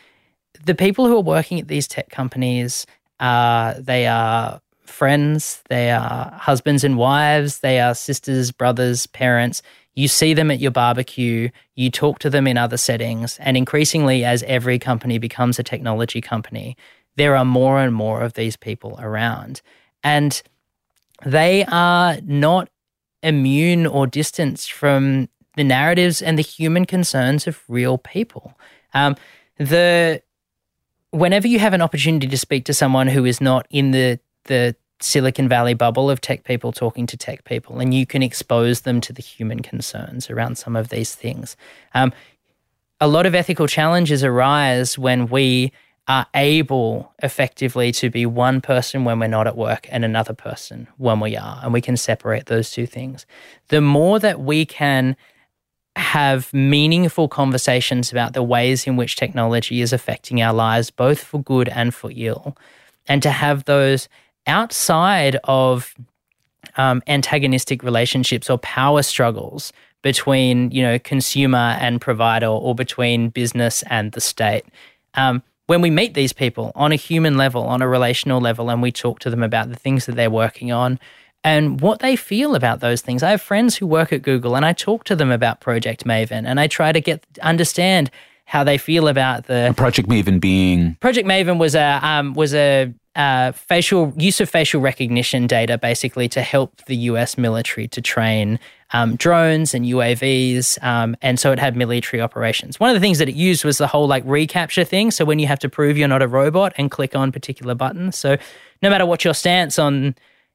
the 0.65 0.75
people 0.75 1.07
who 1.07 1.17
are 1.17 1.23
working 1.23 1.59
at 1.59 1.69
these 1.69 1.89
tech 1.89 2.11
companies, 2.11 2.87
uh, 3.19 3.75
they 3.79 4.07
are 4.07 4.61
friends, 4.85 5.63
they 5.69 5.91
are 5.91 6.31
husbands 6.33 6.85
and 6.85 6.97
wives, 6.97 7.61
they 7.61 7.81
are 7.81 7.95
sisters, 7.95 8.53
brothers, 8.53 9.07
parents. 9.09 9.63
You 9.95 10.09
see 10.09 10.35
them 10.35 10.51
at 10.51 10.61
your 10.61 10.71
barbecue, 10.71 11.51
you 11.75 11.91
talk 11.91 12.19
to 12.21 12.31
them 12.31 12.47
in 12.47 12.59
other 12.59 12.77
settings, 12.77 13.39
and 13.39 13.57
increasingly, 13.57 14.25
as 14.25 14.43
every 14.45 14.79
company 14.79 15.19
becomes 15.19 15.59
a 15.59 15.63
technology 15.63 16.21
company, 16.21 16.77
there 17.17 17.37
are 17.37 17.45
more 17.45 17.81
and 17.81 17.95
more 17.95 18.21
of 18.21 18.35
these 18.35 18.57
people 18.57 18.99
around. 19.01 19.61
And 20.03 20.43
they 21.25 21.65
are 21.67 22.19
not 22.25 22.69
immune 23.23 23.87
or 23.87 24.07
distanced 24.07 24.73
from 24.73 25.29
the 25.57 25.65
narratives 25.65 26.21
and 26.21 26.39
the 26.39 26.43
human 26.43 26.85
concerns 26.85 27.47
of 27.47 27.63
real 27.69 27.99
people. 27.99 28.59
Um, 28.93 29.17
the 29.57 30.23
whenever 31.11 31.47
you 31.47 31.61
have 31.61 31.73
an 31.73 31.81
opportunity 31.81 32.27
to 32.27 32.37
speak 32.37 32.65
to 32.65 32.75
someone 32.75 33.07
who 33.09 33.25
is 33.25 33.41
not 33.41 33.67
in 33.71 33.93
the 33.93 34.19
the 34.45 34.77
Silicon 35.01 35.49
Valley 35.49 35.75
bubble 35.75 36.11
of 36.11 36.21
tech 36.21 36.45
people 36.45 36.73
talking 36.73 37.07
to 37.07 37.17
tech 37.17 37.45
people, 37.45 37.79
and 37.79 37.95
you 37.95 38.07
can 38.07 38.23
expose 38.23 38.83
them 38.83 39.01
to 39.03 39.13
the 39.13 39.23
human 39.23 39.61
concerns 39.61 40.31
around 40.31 40.57
some 40.57 40.77
of 40.77 40.89
these 40.89 41.15
things. 41.15 41.57
Um, 41.95 42.13
a 43.01 43.09
lot 43.09 43.27
of 43.27 43.35
ethical 43.35 43.67
challenges 43.67 44.25
arise 44.25 44.99
when 44.99 45.29
we 45.29 45.73
are 46.07 46.27
able 46.35 47.13
effectively 47.23 47.91
to 47.91 48.11
be 48.11 48.27
one 48.27 48.61
person 48.61 49.05
when 49.05 49.19
we're 49.19 49.27
not 49.27 49.47
at 49.47 49.57
work 49.57 49.87
and 49.91 50.05
another 50.05 50.35
person 50.35 50.87
when 50.99 51.19
we 51.19 51.37
are, 51.37 51.61
and 51.63 51.73
we 51.73 51.81
can 51.81 51.97
separate 51.97 52.47
those 52.47 52.71
two 52.71 52.87
things. 52.87 53.25
The 53.69 53.81
more 53.81 54.19
that 54.19 54.41
we 54.41 54.67
can 54.67 55.17
have 55.97 56.53
meaningful 56.53 57.29
conversations 57.29 58.11
about 58.11 58.35
the 58.35 58.43
ways 58.43 58.87
in 58.87 58.97
which 58.97 59.17
technology 59.17 59.81
is 59.81 59.93
affecting 59.93 60.43
our 60.43 60.53
lives, 60.53 60.91
both 60.91 61.23
for 61.23 61.41
good 61.43 61.69
and 61.69 61.95
for 61.95 62.11
ill, 62.15 62.57
and 63.07 63.23
to 63.23 63.31
have 63.31 63.65
those 63.65 64.09
outside 64.47 65.39
of 65.45 65.95
um, 66.77 67.03
antagonistic 67.07 67.83
relationships 67.83 68.51
or 68.51 68.59
power 68.59 69.03
struggles 69.03 69.73
between, 70.03 70.71
you 70.71 70.83
know, 70.83 70.99
consumer 70.99 71.77
and 71.81 72.01
provider 72.01 72.47
or 72.47 72.75
between 72.75 73.31
business 73.31 73.83
and 73.89 74.13
the 74.13 74.21
state. 74.21 74.65
Um, 75.15 75.43
when 75.67 75.81
we 75.81 75.91
meet 75.91 76.15
these 76.15 76.33
people 76.33 76.73
on 76.75 76.93
a 76.93 76.97
human 76.97 77.37
level, 77.37 77.63
on 77.65 77.83
a 77.83 77.89
relational 77.89 78.41
level, 78.41 78.71
and 78.71 78.83
we 78.83 78.93
talk 78.93 79.19
to 79.21 79.31
them 79.31 79.43
about 79.43 79.69
the 79.71 79.77
things 79.77 80.07
that 80.07 80.15
they're 80.17 80.31
working 80.31 80.73
on, 80.73 80.99
and 81.45 81.81
what 81.81 82.01
they 82.01 82.17
feel 82.17 82.55
about 82.55 82.81
those 82.81 83.03
things. 83.03 83.23
I 83.23 83.31
have 83.31 83.43
friends 83.43 83.77
who 83.77 83.87
work 83.87 84.13
at 84.13 84.23
Google 84.23 84.57
and 84.57 84.65
I 84.65 84.73
talk 84.73 85.05
to 85.05 85.15
them 85.15 85.31
about 85.31 85.61
Project 85.61 86.05
Maven 86.05 86.47
and 86.47 86.59
I 86.59 86.67
try 86.67 86.91
to 86.91 87.01
get 87.01 87.23
understand 87.43 88.11
how 88.45 88.65
they 88.65 88.79
feel 88.79 89.09
about 89.09 89.47
the 89.47 89.75
Project 89.77 90.09
Maven 90.09 90.41
being 90.41 90.97
Project 91.01 91.27
Maven 91.27 91.59
was 91.59 91.75
a 91.75 92.01
um, 92.03 92.35
was 92.35 92.55
a 92.55 92.93
uh, 93.17 93.53
facial 93.53 94.13
use 94.17 94.41
of 94.41 94.51
facial 94.51 94.81
recognition 94.81 95.47
data 95.47 95.79
basically 95.79 96.29
to 96.29 96.43
help 96.43 96.85
the 96.87 96.97
U.S. 96.97 97.39
military 97.39 97.87
to 97.89 98.03
train 98.03 98.59
um, 98.93 99.17
drones 99.17 99.75
and 99.75 99.85
UAVs, 99.85 100.83
um, 100.83 101.17
and 101.23 101.39
so 101.39 101.53
it 101.53 101.59
had 101.59 101.77
military 101.77 102.21
operations. 102.21 102.79
One 102.79 102.91
of 102.91 102.95
the 102.95 103.01
things 103.01 103.19
that 103.19 103.29
it 103.29 103.35
used 103.35 103.65
was 103.65 103.79
the 103.79 103.87
whole 103.87 104.07
like 104.07 104.25
reCAPTCHA 104.25 104.87
thing. 104.87 105.11
So 105.11 105.25
when 105.25 105.39
you 105.39 105.47
have 105.47 105.59
to 105.61 105.69
prove 105.69 105.97
you're 105.97 106.09
not 106.09 106.23
a 106.23 106.29
robot 106.29 106.73
and 106.77 106.91
click 106.91 107.15
on 107.17 107.33
particular 107.33 107.75
buttons, 107.75 108.17
so 108.17 108.37
no 108.83 108.91
matter 108.91 109.07
what 109.07 109.25
your 109.25 109.35
stance 109.35 109.79
on 109.79 110.15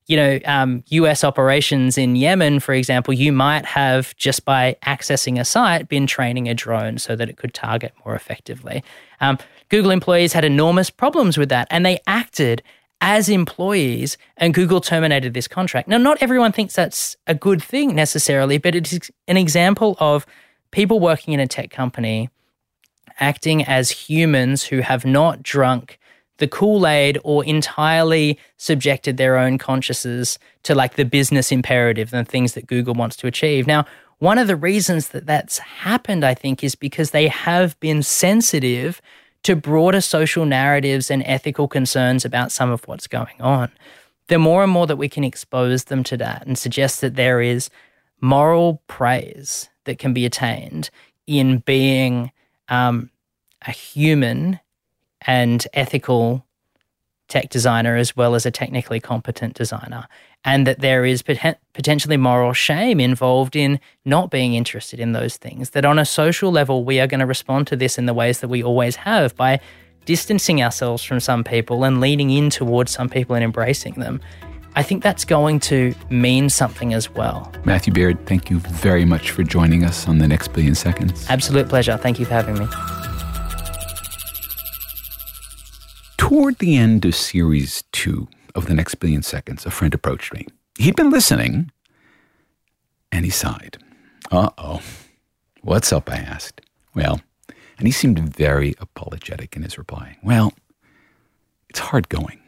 you 0.10 0.18
know, 0.18 0.39
um, 0.45 0.84
US 0.88 1.24
operations 1.24 1.95
in 1.95 2.16
Yemen, 2.16 2.60
for 2.60 2.74
example, 2.74 3.14
you 3.14 3.32
might 3.32 3.64
have 3.64 4.16
just 4.18 4.43
by 4.43 4.76
accessing 4.84 5.39
a 5.39 5.45
site 5.45 5.88
been 5.88 6.07
training 6.07 6.49
a 6.49 6.55
drone 6.55 6.97
so 6.97 7.16
that 7.16 7.30
it 7.30 7.38
could 7.38 7.53
target 7.53 7.93
more 8.03 8.16
effectively. 8.16 8.84
Um, 9.22 9.38
Google 9.70 9.91
employees 9.91 10.34
had 10.34 10.43
enormous 10.43 10.89
problems 10.89 11.38
with 11.38 11.49
that, 11.49 11.68
and 11.70 11.86
they 11.86 11.99
acted 12.07 12.64
as 13.01 13.30
employees, 13.30 14.18
and 14.36 14.51
Google 14.51 14.82
terminated 14.82 15.36
this 15.36 15.47
contract. 15.47 15.88
Now, 15.88 15.99
not 15.99 16.18
everyone 16.22 16.53
thinks 16.53 16.74
that's 16.74 17.16
a 17.28 17.36
good 17.36 17.64
thing 17.64 17.95
necessarily, 17.95 18.57
but 18.57 18.74
it's 18.74 19.12
an 19.28 19.38
example 19.38 19.95
of 19.99 20.26
people 20.72 20.99
working 20.99 21.36
in 21.36 21.39
a 21.39 21.47
tech 21.47 21.70
company 21.70 22.30
acting 23.20 23.64
as 23.64 23.91
humans 23.91 24.64
who 24.64 24.80
have 24.80 25.05
not 25.05 25.43
drunk 25.43 25.99
the 26.39 26.47
Kool 26.47 26.87
Aid 26.87 27.19
or 27.23 27.45
entirely 27.45 28.39
subjected 28.57 29.17
their 29.17 29.37
own 29.37 29.57
consciences 29.57 30.39
to 30.63 30.73
like 30.73 30.95
the 30.95 31.05
business 31.05 31.51
imperative 31.51 32.13
and 32.13 32.27
things 32.27 32.53
that 32.53 32.67
Google 32.67 32.95
wants 32.95 33.15
to 33.17 33.27
achieve. 33.27 33.67
Now, 33.67 33.85
one 34.17 34.37
of 34.37 34.47
the 34.47 34.55
reasons 34.55 35.09
that 35.09 35.25
that's 35.25 35.59
happened, 35.59 36.25
I 36.25 36.33
think, 36.33 36.63
is 36.63 36.75
because 36.75 37.11
they 37.11 37.27
have 37.27 37.79
been 37.79 38.03
sensitive 38.03 39.01
to 39.43 39.55
broader 39.55 40.01
social 40.01 40.45
narratives 40.45 41.09
and 41.09 41.23
ethical 41.25 41.67
concerns 41.67 42.25
about 42.25 42.51
some 42.51 42.69
of 42.69 42.85
what's 42.87 43.07
going 43.07 43.39
on. 43.39 43.71
The 44.27 44.37
more 44.37 44.63
and 44.63 44.71
more 44.71 44.87
that 44.87 44.97
we 44.97 45.07
can 45.07 45.23
expose 45.23 45.85
them 45.85 46.03
to 46.05 46.17
that 46.17 46.45
and 46.45 46.57
suggest 46.57 46.99
that 47.01 47.15
there 47.15 47.41
is 47.41 47.69
moral 48.21 48.81
praise 48.87 49.69
that 49.85 49.97
can 49.97 50.13
be 50.13 50.25
attained 50.25 50.89
in 51.25 51.59
being 51.59 52.31
um, 52.67 53.09
a 53.65 53.71
human 53.71 54.59
and 55.26 55.67
ethical 55.74 56.45
tech 57.28 57.49
designer 57.49 57.95
as 57.95 58.17
well 58.17 58.36
as 58.36 58.45
a 58.45 58.51
technically 58.51 58.99
competent 58.99 59.53
designer, 59.53 60.07
and 60.43 60.65
that 60.65 60.80
there 60.80 61.05
is 61.05 61.22
pot- 61.22 61.59
potentially 61.74 62.17
moral 62.17 62.53
shame 62.53 62.99
involved 62.99 63.55
in 63.55 63.80
not 64.03 64.32
being 64.32 64.55
interested 64.55 64.99
in 64.99 65.11
those 65.11 65.38
things. 65.38 65.70
That 65.72 65.86
on 65.86 65.99
a 65.99 66.05
social 66.05 66.51
level, 66.51 66.84
we 66.84 66.99
are 66.99 67.07
going 67.07 67.20
to 67.20 67.26
respond 67.26 67.67
to 67.67 67.76
this 67.76 67.97
in 67.97 68.07
the 68.07 68.13
ways 68.13 68.39
that 68.39 68.47
we 68.47 68.63
always 68.63 68.95
have 68.97 69.36
by 69.36 69.59
distancing 70.05 70.61
ourselves 70.61 71.03
from 71.03 71.20
some 71.20 71.43
people 71.43 71.84
and 71.84 72.01
leaning 72.01 72.32
in 72.32 72.49
towards 72.49 72.91
some 72.91 73.09
people 73.09 73.36
and 73.36 73.43
embracing 73.43 73.93
them. 73.93 74.20
I 74.76 74.84
think 74.84 75.03
that's 75.03 75.26
going 75.26 75.59
to 75.61 75.93
mean 76.09 76.49
something 76.49 76.93
as 76.93 77.09
well. 77.09 77.51
Matthew 77.65 77.93
Beard, 77.93 78.26
thank 78.26 78.49
you 78.49 78.59
very 78.59 79.05
much 79.05 79.32
for 79.32 79.43
joining 79.43 79.84
us 79.84 80.07
on 80.07 80.20
the 80.20 80.28
next 80.28 80.53
billion 80.53 80.76
seconds. 80.76 81.30
Absolute 81.30 81.70
pleasure. 81.70 81.97
Thank 81.97 82.20
you 82.20 82.26
for 82.26 82.34
having 82.34 82.57
me. 82.57 82.67
Toward 86.20 86.57
the 86.57 86.76
end 86.76 87.05
of 87.05 87.15
series 87.15 87.86
two 87.93 88.28
of 88.53 88.65
The 88.65 88.74
Next 88.74 88.95
Billion 88.95 89.24
Seconds, 89.24 89.65
a 89.65 89.72
friend 89.72 89.93
approached 89.93 90.34
me. 90.34 90.47
He'd 90.78 90.97
been 90.97 91.09
listening 91.09 91.72
and 93.09 93.24
he 93.24 93.32
sighed. 93.32 93.78
Uh 94.30 94.49
oh. 94.57 94.82
What's 95.61 95.93
up? 95.93 96.11
I 96.11 96.17
asked. 96.17 96.59
Well, 96.93 97.22
and 97.78 97.88
he 97.88 97.93
seemed 97.93 98.20
very 98.20 98.76
apologetic 98.82 99.55
in 99.55 99.63
his 99.63 99.78
reply. 99.78 100.17
Well, 100.22 100.51
it's 101.70 101.80
hard 101.80 102.09
going. 102.09 102.41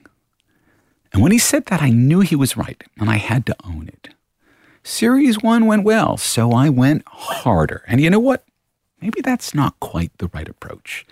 And 1.14 1.24
when 1.24 1.32
he 1.32 1.40
said 1.40 1.68
that, 1.68 1.82
I 1.82 1.92
knew 1.92 2.20
he 2.20 2.36
was 2.36 2.58
right, 2.58 2.84
and 3.00 3.10
I 3.10 3.18
had 3.18 3.46
to 3.46 3.56
own 3.64 3.88
it. 3.88 4.10
Series 4.84 5.42
one 5.42 5.66
went 5.66 5.86
well, 5.86 6.18
so 6.18 6.52
I 6.52 6.68
went 6.68 7.04
harder. 7.08 7.86
And 7.88 8.02
you 8.02 8.10
know 8.10 8.20
what? 8.20 8.44
Maybe 9.00 9.22
that's 9.22 9.56
not 9.56 9.80
quite 9.80 10.12
the 10.18 10.30
right 10.34 10.50
approach. 10.50 11.06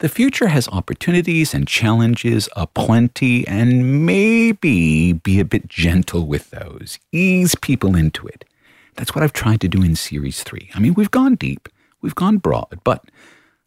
The 0.00 0.08
future 0.08 0.46
has 0.46 0.68
opportunities 0.68 1.52
and 1.52 1.66
challenges 1.66 2.48
aplenty, 2.54 3.46
and 3.48 4.06
maybe 4.06 5.12
be 5.12 5.40
a 5.40 5.44
bit 5.44 5.66
gentle 5.66 6.24
with 6.24 6.50
those. 6.50 7.00
Ease 7.10 7.56
people 7.56 7.96
into 7.96 8.24
it. 8.28 8.44
That's 8.94 9.12
what 9.12 9.24
I've 9.24 9.32
tried 9.32 9.60
to 9.62 9.68
do 9.68 9.82
in 9.82 9.96
Series 9.96 10.44
3. 10.44 10.70
I 10.72 10.78
mean, 10.78 10.94
we've 10.94 11.10
gone 11.10 11.34
deep, 11.34 11.68
we've 12.00 12.14
gone 12.14 12.38
broad, 12.38 12.78
but 12.84 13.06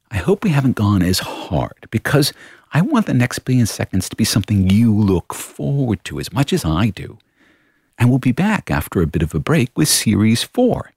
I 0.09 0.17
hope 0.17 0.45
we 0.45 0.51
haven't 0.51 0.77
gone 0.77 1.01
as 1.01 1.19
hard 1.19 1.87
because 1.91 2.31
I 2.71 2.79
want 2.79 3.07
the 3.07 3.13
next 3.13 3.39
billion 3.39 3.65
seconds 3.65 4.07
to 4.07 4.15
be 4.15 4.23
something 4.23 4.69
you 4.69 4.95
look 4.95 5.33
forward 5.33 6.01
to 6.05 6.17
as 6.21 6.31
much 6.31 6.53
as 6.53 6.63
I 6.63 6.91
do. 6.91 7.17
And 7.97 8.09
we'll 8.09 8.19
be 8.19 8.31
back 8.31 8.71
after 8.71 9.01
a 9.01 9.07
bit 9.07 9.21
of 9.21 9.35
a 9.35 9.39
break 9.39 9.77
with 9.77 9.89
Series 9.89 10.43
4. 10.43 10.93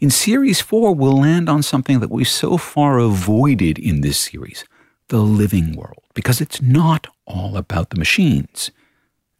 In 0.00 0.08
Series 0.08 0.62
4, 0.62 0.94
we'll 0.94 1.20
land 1.20 1.50
on 1.50 1.62
something 1.62 2.00
that 2.00 2.10
we've 2.10 2.26
so 2.26 2.56
far 2.56 2.98
avoided 2.98 3.78
in 3.78 4.00
this 4.00 4.18
series 4.18 4.64
the 5.08 5.18
living 5.18 5.76
world, 5.76 6.04
because 6.14 6.40
it's 6.40 6.62
not 6.62 7.06
all 7.26 7.58
about 7.58 7.90
the 7.90 7.98
machines. 7.98 8.70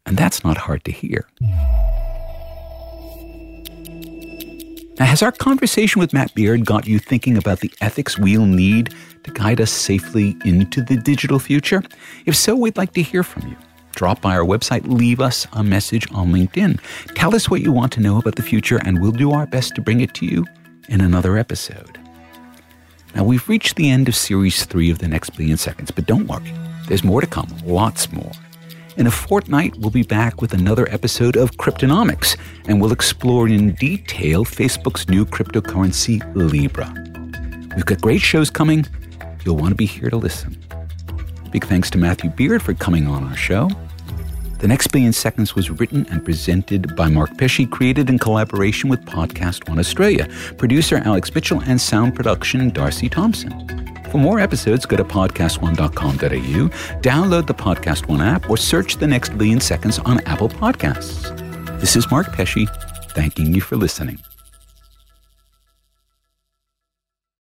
And 0.05 0.17
that's 0.17 0.43
not 0.43 0.57
hard 0.57 0.83
to 0.83 0.91
hear. 0.91 1.27
Now, 4.99 5.05
has 5.05 5.23
our 5.23 5.31
conversation 5.31 5.99
with 5.99 6.13
Matt 6.13 6.35
Beard 6.35 6.63
got 6.63 6.85
you 6.85 6.99
thinking 6.99 7.37
about 7.37 7.61
the 7.61 7.71
ethics 7.81 8.19
we'll 8.19 8.45
need 8.45 8.93
to 9.23 9.31
guide 9.31 9.61
us 9.61 9.71
safely 9.71 10.35
into 10.45 10.83
the 10.83 10.97
digital 10.97 11.39
future? 11.39 11.81
If 12.27 12.35
so, 12.35 12.55
we'd 12.55 12.77
like 12.77 12.93
to 12.93 13.01
hear 13.01 13.23
from 13.23 13.47
you 13.47 13.55
drop 13.93 14.21
by 14.21 14.35
our 14.35 14.45
website, 14.45 14.87
leave 14.87 15.19
us 15.19 15.47
a 15.53 15.63
message 15.63 16.07
on 16.11 16.31
LinkedIn. 16.31 16.79
Tell 17.15 17.35
us 17.35 17.49
what 17.49 17.61
you 17.61 17.71
want 17.71 17.91
to 17.93 18.01
know 18.01 18.17
about 18.17 18.35
the 18.35 18.43
future, 18.43 18.79
and 18.85 19.01
we'll 19.01 19.11
do 19.11 19.31
our 19.31 19.45
best 19.47 19.75
to 19.75 19.81
bring 19.81 20.01
it 20.01 20.13
to 20.15 20.25
you 20.25 20.45
in 20.89 21.01
another 21.01 21.37
episode. 21.37 21.97
Now, 23.15 23.23
we've 23.23 23.47
reached 23.49 23.75
the 23.75 23.89
end 23.89 24.07
of 24.07 24.15
series 24.15 24.65
three 24.65 24.89
of 24.89 24.99
the 24.99 25.07
next 25.07 25.31
billion 25.31 25.57
seconds, 25.57 25.91
but 25.91 26.05
don't 26.05 26.27
worry, 26.27 26.53
there's 26.87 27.03
more 27.03 27.21
to 27.21 27.27
come, 27.27 27.49
lots 27.65 28.11
more. 28.11 28.31
In 28.97 29.07
a 29.07 29.11
fortnight, 29.11 29.77
we'll 29.77 29.89
be 29.89 30.03
back 30.03 30.41
with 30.41 30.53
another 30.53 30.87
episode 30.91 31.37
of 31.37 31.51
Cryptonomics, 31.51 32.37
and 32.67 32.81
we'll 32.81 32.91
explore 32.91 33.47
in 33.47 33.71
detail 33.73 34.43
Facebook's 34.45 35.07
new 35.07 35.25
cryptocurrency, 35.25 36.21
Libra. 36.35 36.93
We've 37.75 37.85
got 37.85 38.01
great 38.01 38.21
shows 38.21 38.49
coming. 38.49 38.85
You'll 39.45 39.57
want 39.57 39.69
to 39.69 39.75
be 39.75 39.85
here 39.85 40.09
to 40.09 40.17
listen. 40.17 40.57
Big 41.51 41.65
thanks 41.65 41.89
to 41.91 41.97
Matthew 41.97 42.29
Beard 42.29 42.61
for 42.61 42.73
coming 42.73 43.07
on 43.07 43.23
our 43.23 43.35
show. 43.35 43.69
The 44.59 44.67
Next 44.67 44.87
Billion 44.87 45.11
Seconds 45.11 45.55
was 45.55 45.69
written 45.71 46.05
and 46.11 46.23
presented 46.23 46.95
by 46.95 47.09
Mark 47.09 47.35
Pesce, 47.37 47.65
created 47.65 48.09
in 48.09 48.19
collaboration 48.19 48.89
with 48.89 49.03
Podcast 49.05 49.67
One 49.67 49.79
Australia, 49.79 50.27
producer 50.57 51.01
Alex 51.03 51.33
Mitchell, 51.33 51.61
and 51.65 51.81
sound 51.81 52.15
production 52.15 52.69
Darcy 52.69 53.09
Thompson. 53.09 53.51
For 54.11 54.17
more 54.17 54.39
episodes, 54.39 54.85
go 54.85 54.97
to 54.97 55.03
podcastone.com.au, 55.03 56.99
download 57.01 57.47
the 57.47 57.53
Podcast 57.53 58.07
One 58.07 58.21
app, 58.21 58.49
or 58.49 58.57
search 58.57 58.97
The 58.97 59.07
Next 59.07 59.37
Billion 59.37 59.59
Seconds 59.59 59.99
on 59.99 60.19
Apple 60.27 60.49
Podcasts. 60.49 61.79
This 61.79 61.95
is 61.95 62.11
Mark 62.11 62.31
Pesce, 62.31 62.67
thanking 63.15 63.53
you 63.53 63.61
for 63.61 63.77
listening. 63.77 64.19